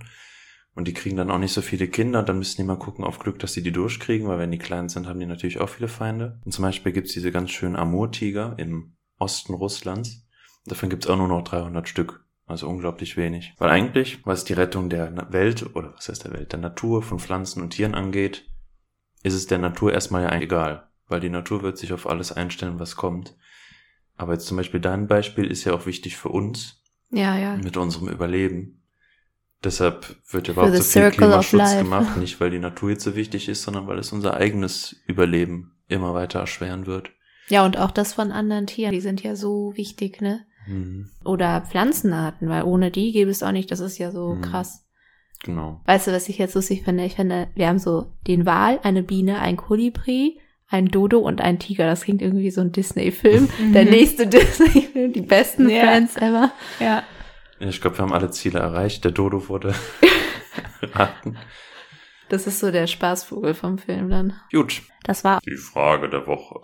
Und 0.73 0.87
die 0.87 0.93
kriegen 0.93 1.17
dann 1.17 1.31
auch 1.31 1.39
nicht 1.39 1.53
so 1.53 1.61
viele 1.61 1.87
Kinder. 1.87 2.21
Dann 2.21 2.37
müssen 2.37 2.57
die 2.57 2.67
mal 2.67 2.77
gucken 2.77 3.03
auf 3.03 3.17
Glück, 3.17 3.39
dass 3.39 3.53
sie 3.53 3.63
die 3.63 3.71
durchkriegen, 3.71 4.27
weil 4.27 4.37
wenn 4.37 4.51
die 4.51 4.59
klein 4.59 4.89
sind, 4.89 5.07
haben 5.07 5.19
die 5.19 5.25
natürlich 5.25 5.59
auch 5.59 5.69
viele 5.69 5.87
Feinde. 5.87 6.39
Und 6.45 6.51
zum 6.51 6.63
Beispiel 6.63 6.91
gibt's 6.91 7.13
diese 7.13 7.31
ganz 7.31 7.49
schönen 7.49 7.75
Amurtiger 7.75 8.55
im 8.57 8.95
Osten 9.17 9.55
Russlands. 9.55 10.27
Davon 10.65 10.89
gibt's 10.89 11.07
auch 11.07 11.17
nur 11.17 11.27
noch 11.27 11.43
300 11.43 11.87
Stück. 11.89 12.23
Also 12.45 12.69
unglaublich 12.69 13.17
wenig. 13.17 13.53
Weil 13.57 13.69
eigentlich, 13.69 14.25
was 14.25 14.45
die 14.45 14.53
Rettung 14.53 14.89
der 14.89 15.31
Welt, 15.31 15.75
oder 15.75 15.93
was 15.95 16.07
heißt 16.07 16.23
der 16.23 16.33
Welt, 16.33 16.53
der 16.53 16.59
Natur 16.59 17.01
von 17.01 17.19
Pflanzen 17.19 17.61
und 17.61 17.71
Tieren 17.71 17.93
angeht, 17.93 18.49
ist 19.23 19.33
es 19.33 19.47
der 19.47 19.57
Natur 19.57 19.93
erstmal 19.93 20.23
ja 20.23 20.39
egal. 20.39 20.87
Weil 21.07 21.19
die 21.21 21.29
Natur 21.29 21.61
wird 21.61 21.77
sich 21.77 21.93
auf 21.93 22.07
alles 22.07 22.31
einstellen, 22.31 22.79
was 22.79 22.95
kommt. 22.95 23.35
Aber 24.17 24.33
jetzt 24.33 24.47
zum 24.47 24.57
Beispiel 24.57 24.79
dein 24.79 25.07
Beispiel 25.07 25.45
ist 25.45 25.63
ja 25.63 25.73
auch 25.73 25.85
wichtig 25.85 26.17
für 26.17 26.29
uns, 26.29 26.81
ja, 27.11 27.37
ja. 27.37 27.55
mit 27.55 27.77
unserem 27.77 28.09
Überleben. 28.09 28.81
Deshalb 29.63 30.17
wird 30.29 30.47
ja 30.47 30.53
überhaupt 30.53 30.75
so 30.75 30.83
viel 30.83 31.11
Klimaschutz 31.11 31.77
gemacht, 31.77 32.17
nicht 32.19 32.39
weil 32.39 32.49
die 32.51 32.59
Natur 32.59 32.91
jetzt 32.91 33.03
so 33.03 33.15
wichtig 33.15 33.47
ist, 33.47 33.63
sondern 33.63 33.87
weil 33.87 33.97
es 33.99 34.11
unser 34.11 34.35
eigenes 34.35 34.95
Überleben 35.07 35.75
immer 35.87 36.13
weiter 36.13 36.39
erschweren 36.39 36.85
wird. 36.85 37.11
Ja, 37.47 37.65
und 37.65 37.77
auch 37.77 37.91
das 37.91 38.13
von 38.13 38.31
anderen 38.31 38.67
Tieren, 38.67 38.91
die 38.91 39.01
sind 39.01 39.23
ja 39.23 39.35
so 39.35 39.73
wichtig, 39.75 40.21
ne? 40.21 40.45
Mhm. 40.67 41.09
Oder 41.23 41.61
Pflanzenarten, 41.61 42.49
weil 42.49 42.63
ohne 42.63 42.91
die 42.91 43.13
gäbe 43.13 43.31
es 43.31 43.41
auch 43.41 43.53
nicht, 43.53 43.71
das 43.71 43.79
ist 43.79 43.97
ja 43.97 44.11
so 44.11 44.35
Mhm. 44.35 44.41
krass. 44.41 44.85
Genau. 45.43 45.81
Weißt 45.85 46.07
du, 46.07 46.11
was 46.11 46.27
ich 46.29 46.39
jetzt 46.39 46.55
lustig 46.55 46.83
finde? 46.83 47.05
Ich 47.05 47.15
finde, 47.15 47.47
wir 47.55 47.67
haben 47.67 47.79
so 47.79 48.11
den 48.27 48.45
Wal, 48.45 48.79
eine 48.83 49.03
Biene, 49.03 49.39
ein 49.39 49.55
Kolibri, 49.55 50.39
ein 50.69 50.87
Dodo 50.87 51.19
und 51.19 51.41
ein 51.41 51.59
Tiger. 51.59 51.85
Das 51.85 52.01
klingt 52.01 52.21
irgendwie 52.21 52.43
wie 52.43 52.51
so 52.51 52.61
ein 52.61 52.71
Disney-Film. 52.71 53.49
Der 53.73 53.85
Mhm. 53.85 53.89
nächste 53.91 54.27
Disney-Film, 54.27 55.13
die 55.13 55.21
besten 55.21 55.69
Ja. 55.69 55.81
Friends 55.83 56.15
ever. 56.17 56.51
Ja. 56.79 57.03
Ich 57.59 57.81
glaube, 57.81 57.97
wir 57.97 58.03
haben 58.03 58.13
alle 58.13 58.29
Ziele 58.31 58.59
erreicht. 58.59 59.03
Der 59.03 59.11
Dodo 59.11 59.47
wurde 59.49 59.73
erraten. 60.81 61.37
Das 62.29 62.45
ist 62.45 62.59
so 62.59 62.71
der 62.71 62.87
Spaßvogel 62.87 63.53
vom 63.53 63.77
Film 63.77 64.09
dann. 64.09 64.33
Gut. 64.51 64.81
Das 65.03 65.23
war 65.23 65.39
Die 65.45 65.55
Frage 65.55 66.09
der 66.09 66.27
Woche. 66.27 66.59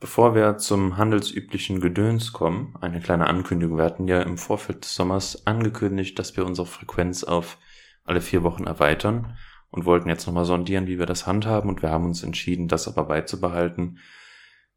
Bevor 0.00 0.34
wir 0.34 0.58
zum 0.58 0.96
handelsüblichen 0.96 1.80
Gedöns 1.80 2.32
kommen, 2.32 2.74
eine 2.80 3.00
kleine 3.00 3.26
Ankündigung. 3.26 3.78
Wir 3.78 3.84
hatten 3.84 4.06
ja 4.06 4.20
im 4.22 4.38
Vorfeld 4.38 4.84
des 4.84 4.94
Sommers 4.94 5.46
angekündigt, 5.46 6.18
dass 6.18 6.36
wir 6.36 6.46
unsere 6.46 6.66
Frequenz 6.68 7.24
auf 7.24 7.58
alle 8.04 8.20
vier 8.20 8.42
Wochen 8.44 8.64
erweitern 8.64 9.36
und 9.70 9.84
wollten 9.84 10.08
jetzt 10.08 10.26
nochmal 10.26 10.44
sondieren, 10.44 10.86
wie 10.86 10.98
wir 10.98 11.06
das 11.06 11.26
handhaben 11.26 11.68
und 11.68 11.82
wir 11.82 11.90
haben 11.90 12.04
uns 12.04 12.22
entschieden, 12.22 12.68
das 12.68 12.88
aber 12.88 13.04
beizubehalten, 13.04 13.98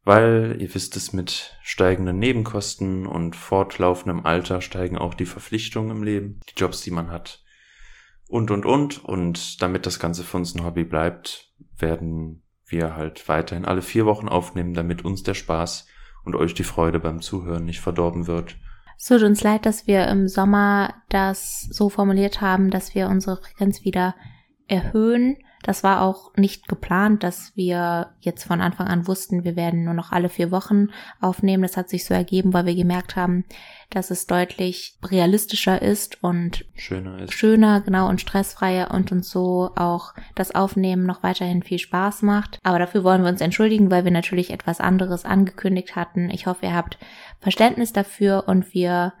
weil 0.04 0.56
ihr 0.58 0.74
wisst 0.74 0.96
es, 0.96 1.12
mit 1.12 1.56
steigenden 1.62 2.18
Nebenkosten 2.18 3.06
und 3.06 3.36
fortlaufendem 3.36 4.26
Alter 4.26 4.60
steigen 4.60 4.98
auch 4.98 5.14
die 5.14 5.26
Verpflichtungen 5.26 5.90
im 5.90 6.02
Leben, 6.02 6.40
die 6.50 6.60
Jobs, 6.60 6.82
die 6.82 6.90
man 6.90 7.10
hat 7.10 7.42
und, 8.32 8.50
und, 8.50 8.64
und. 8.64 9.04
Und 9.04 9.60
damit 9.60 9.84
das 9.84 9.98
Ganze 9.98 10.24
für 10.24 10.38
uns 10.38 10.54
ein 10.54 10.64
Hobby 10.64 10.84
bleibt, 10.84 11.52
werden 11.76 12.42
wir 12.66 12.96
halt 12.96 13.28
weiterhin 13.28 13.66
alle 13.66 13.82
vier 13.82 14.06
Wochen 14.06 14.28
aufnehmen, 14.28 14.72
damit 14.72 15.04
uns 15.04 15.22
der 15.22 15.34
Spaß 15.34 15.86
und 16.24 16.34
euch 16.34 16.54
die 16.54 16.64
Freude 16.64 16.98
beim 16.98 17.20
Zuhören 17.20 17.66
nicht 17.66 17.80
verdorben 17.80 18.26
wird. 18.26 18.56
Es 18.96 19.06
tut 19.06 19.22
uns 19.22 19.42
leid, 19.42 19.66
dass 19.66 19.86
wir 19.86 20.08
im 20.08 20.28
Sommer 20.28 20.94
das 21.10 21.62
so 21.70 21.90
formuliert 21.90 22.40
haben, 22.40 22.70
dass 22.70 22.94
wir 22.94 23.08
unsere 23.08 23.36
Frequenz 23.36 23.84
wieder 23.84 24.14
erhöhen. 24.72 25.36
Das 25.62 25.84
war 25.84 26.02
auch 26.02 26.34
nicht 26.36 26.66
geplant, 26.66 27.22
dass 27.22 27.52
wir 27.54 28.14
jetzt 28.18 28.42
von 28.42 28.60
Anfang 28.60 28.88
an 28.88 29.06
wussten, 29.06 29.44
wir 29.44 29.54
werden 29.54 29.84
nur 29.84 29.94
noch 29.94 30.10
alle 30.10 30.28
vier 30.28 30.50
Wochen 30.50 30.88
aufnehmen. 31.20 31.62
Das 31.62 31.76
hat 31.76 31.88
sich 31.88 32.04
so 32.04 32.14
ergeben, 32.14 32.52
weil 32.52 32.66
wir 32.66 32.74
gemerkt 32.74 33.14
haben, 33.14 33.44
dass 33.88 34.10
es 34.10 34.26
deutlich 34.26 34.98
realistischer 35.04 35.80
ist 35.80 36.22
und 36.24 36.64
Schöner 36.74 37.20
ist. 37.20 37.32
schöner, 37.32 37.80
genau, 37.80 38.08
und 38.08 38.20
stressfreier 38.20 38.90
und 38.90 39.12
uns 39.12 39.30
so 39.30 39.70
auch 39.76 40.14
das 40.34 40.52
Aufnehmen 40.52 41.06
noch 41.06 41.22
weiterhin 41.22 41.62
viel 41.62 41.78
Spaß 41.78 42.22
macht. 42.22 42.58
Aber 42.64 42.80
dafür 42.80 43.04
wollen 43.04 43.22
wir 43.22 43.30
uns 43.30 43.40
entschuldigen, 43.40 43.90
weil 43.90 44.02
wir 44.02 44.10
natürlich 44.10 44.50
etwas 44.50 44.80
anderes 44.80 45.24
angekündigt 45.24 45.94
hatten. 45.94 46.28
Ich 46.30 46.46
hoffe, 46.46 46.66
ihr 46.66 46.74
habt 46.74 46.98
Verständnis 47.38 47.92
dafür 47.92 48.44
und 48.48 48.74
wir 48.74 49.12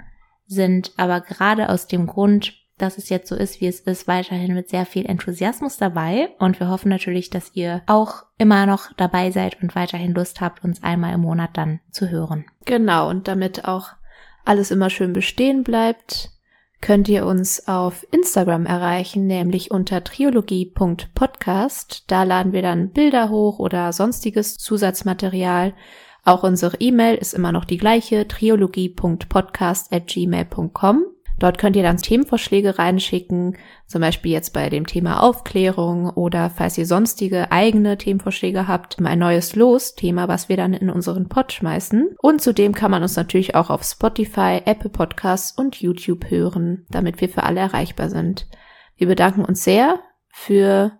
sind 0.46 0.92
aber 0.96 1.20
gerade 1.20 1.68
aus 1.68 1.86
dem 1.86 2.08
Grund, 2.08 2.61
dass 2.82 2.98
es 2.98 3.08
jetzt 3.08 3.28
so 3.28 3.36
ist, 3.36 3.60
wie 3.60 3.68
es 3.68 3.78
ist, 3.80 4.08
weiterhin 4.08 4.54
mit 4.54 4.68
sehr 4.68 4.84
viel 4.84 5.06
Enthusiasmus 5.06 5.76
dabei. 5.76 6.30
Und 6.38 6.60
wir 6.60 6.68
hoffen 6.68 6.88
natürlich, 6.88 7.30
dass 7.30 7.52
ihr 7.54 7.82
auch 7.86 8.24
immer 8.38 8.66
noch 8.66 8.92
dabei 8.96 9.30
seid 9.30 9.62
und 9.62 9.76
weiterhin 9.76 10.14
Lust 10.14 10.40
habt, 10.40 10.64
uns 10.64 10.82
einmal 10.82 11.14
im 11.14 11.20
Monat 11.20 11.50
dann 11.54 11.78
zu 11.90 12.10
hören. 12.10 12.44
Genau, 12.64 13.08
und 13.08 13.28
damit 13.28 13.66
auch 13.66 13.90
alles 14.44 14.72
immer 14.72 14.90
schön 14.90 15.12
bestehen 15.12 15.62
bleibt, 15.62 16.30
könnt 16.80 17.08
ihr 17.08 17.24
uns 17.26 17.68
auf 17.68 18.04
Instagram 18.10 18.66
erreichen, 18.66 19.28
nämlich 19.28 19.70
unter 19.70 20.02
triologie.podcast. 20.02 22.06
Da 22.08 22.24
laden 22.24 22.52
wir 22.52 22.62
dann 22.62 22.90
Bilder 22.90 23.30
hoch 23.30 23.60
oder 23.60 23.92
sonstiges 23.92 24.58
Zusatzmaterial. 24.58 25.74
Auch 26.24 26.42
unsere 26.42 26.78
E-Mail 26.78 27.14
ist 27.14 27.34
immer 27.34 27.52
noch 27.52 27.64
die 27.64 27.78
gleiche, 27.78 28.26
triologie.podcast.gmail.com. 28.28 31.06
Dort 31.42 31.58
könnt 31.58 31.74
ihr 31.74 31.82
dann 31.82 31.96
Themenvorschläge 31.96 32.78
reinschicken, 32.78 33.58
zum 33.88 34.00
Beispiel 34.00 34.30
jetzt 34.30 34.52
bei 34.52 34.70
dem 34.70 34.86
Thema 34.86 35.24
Aufklärung 35.24 36.08
oder 36.10 36.50
falls 36.50 36.78
ihr 36.78 36.86
sonstige 36.86 37.50
eigene 37.50 37.98
Themenvorschläge 37.98 38.68
habt, 38.68 39.00
ein 39.02 39.18
neues 39.18 39.56
Los-Thema, 39.56 40.28
was 40.28 40.48
wir 40.48 40.56
dann 40.56 40.72
in 40.72 40.88
unseren 40.88 41.28
Pod 41.28 41.50
schmeißen. 41.50 42.14
Und 42.22 42.42
zudem 42.42 42.76
kann 42.76 42.92
man 42.92 43.02
uns 43.02 43.16
natürlich 43.16 43.56
auch 43.56 43.70
auf 43.70 43.82
Spotify, 43.82 44.60
Apple 44.64 44.90
Podcasts 44.90 45.50
und 45.50 45.80
YouTube 45.80 46.30
hören, 46.30 46.86
damit 46.90 47.20
wir 47.20 47.28
für 47.28 47.42
alle 47.42 47.58
erreichbar 47.58 48.08
sind. 48.08 48.46
Wir 48.96 49.08
bedanken 49.08 49.44
uns 49.44 49.64
sehr 49.64 49.98
für 50.28 50.92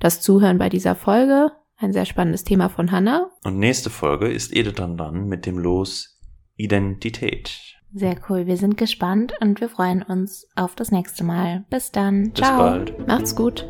das 0.00 0.22
Zuhören 0.22 0.56
bei 0.56 0.70
dieser 0.70 0.94
Folge. 0.94 1.52
Ein 1.76 1.92
sehr 1.92 2.06
spannendes 2.06 2.44
Thema 2.44 2.70
von 2.70 2.90
Hannah. 2.90 3.28
Und 3.44 3.58
nächste 3.58 3.90
Folge 3.90 4.28
ist 4.28 4.56
Edith 4.56 4.76
dann 4.76 4.96
dann 4.96 5.26
mit 5.26 5.44
dem 5.44 5.58
Los 5.58 6.18
Identität. 6.56 7.73
Sehr 7.94 8.16
cool. 8.28 8.46
Wir 8.46 8.56
sind 8.56 8.76
gespannt 8.76 9.34
und 9.40 9.60
wir 9.60 9.68
freuen 9.68 10.02
uns 10.02 10.48
auf 10.56 10.74
das 10.74 10.90
nächste 10.90 11.22
Mal. 11.22 11.64
Bis 11.70 11.92
dann. 11.92 12.32
Bis 12.32 12.44
Ciao. 12.44 12.58
bald. 12.58 13.06
Macht's 13.06 13.36
gut. 13.36 13.68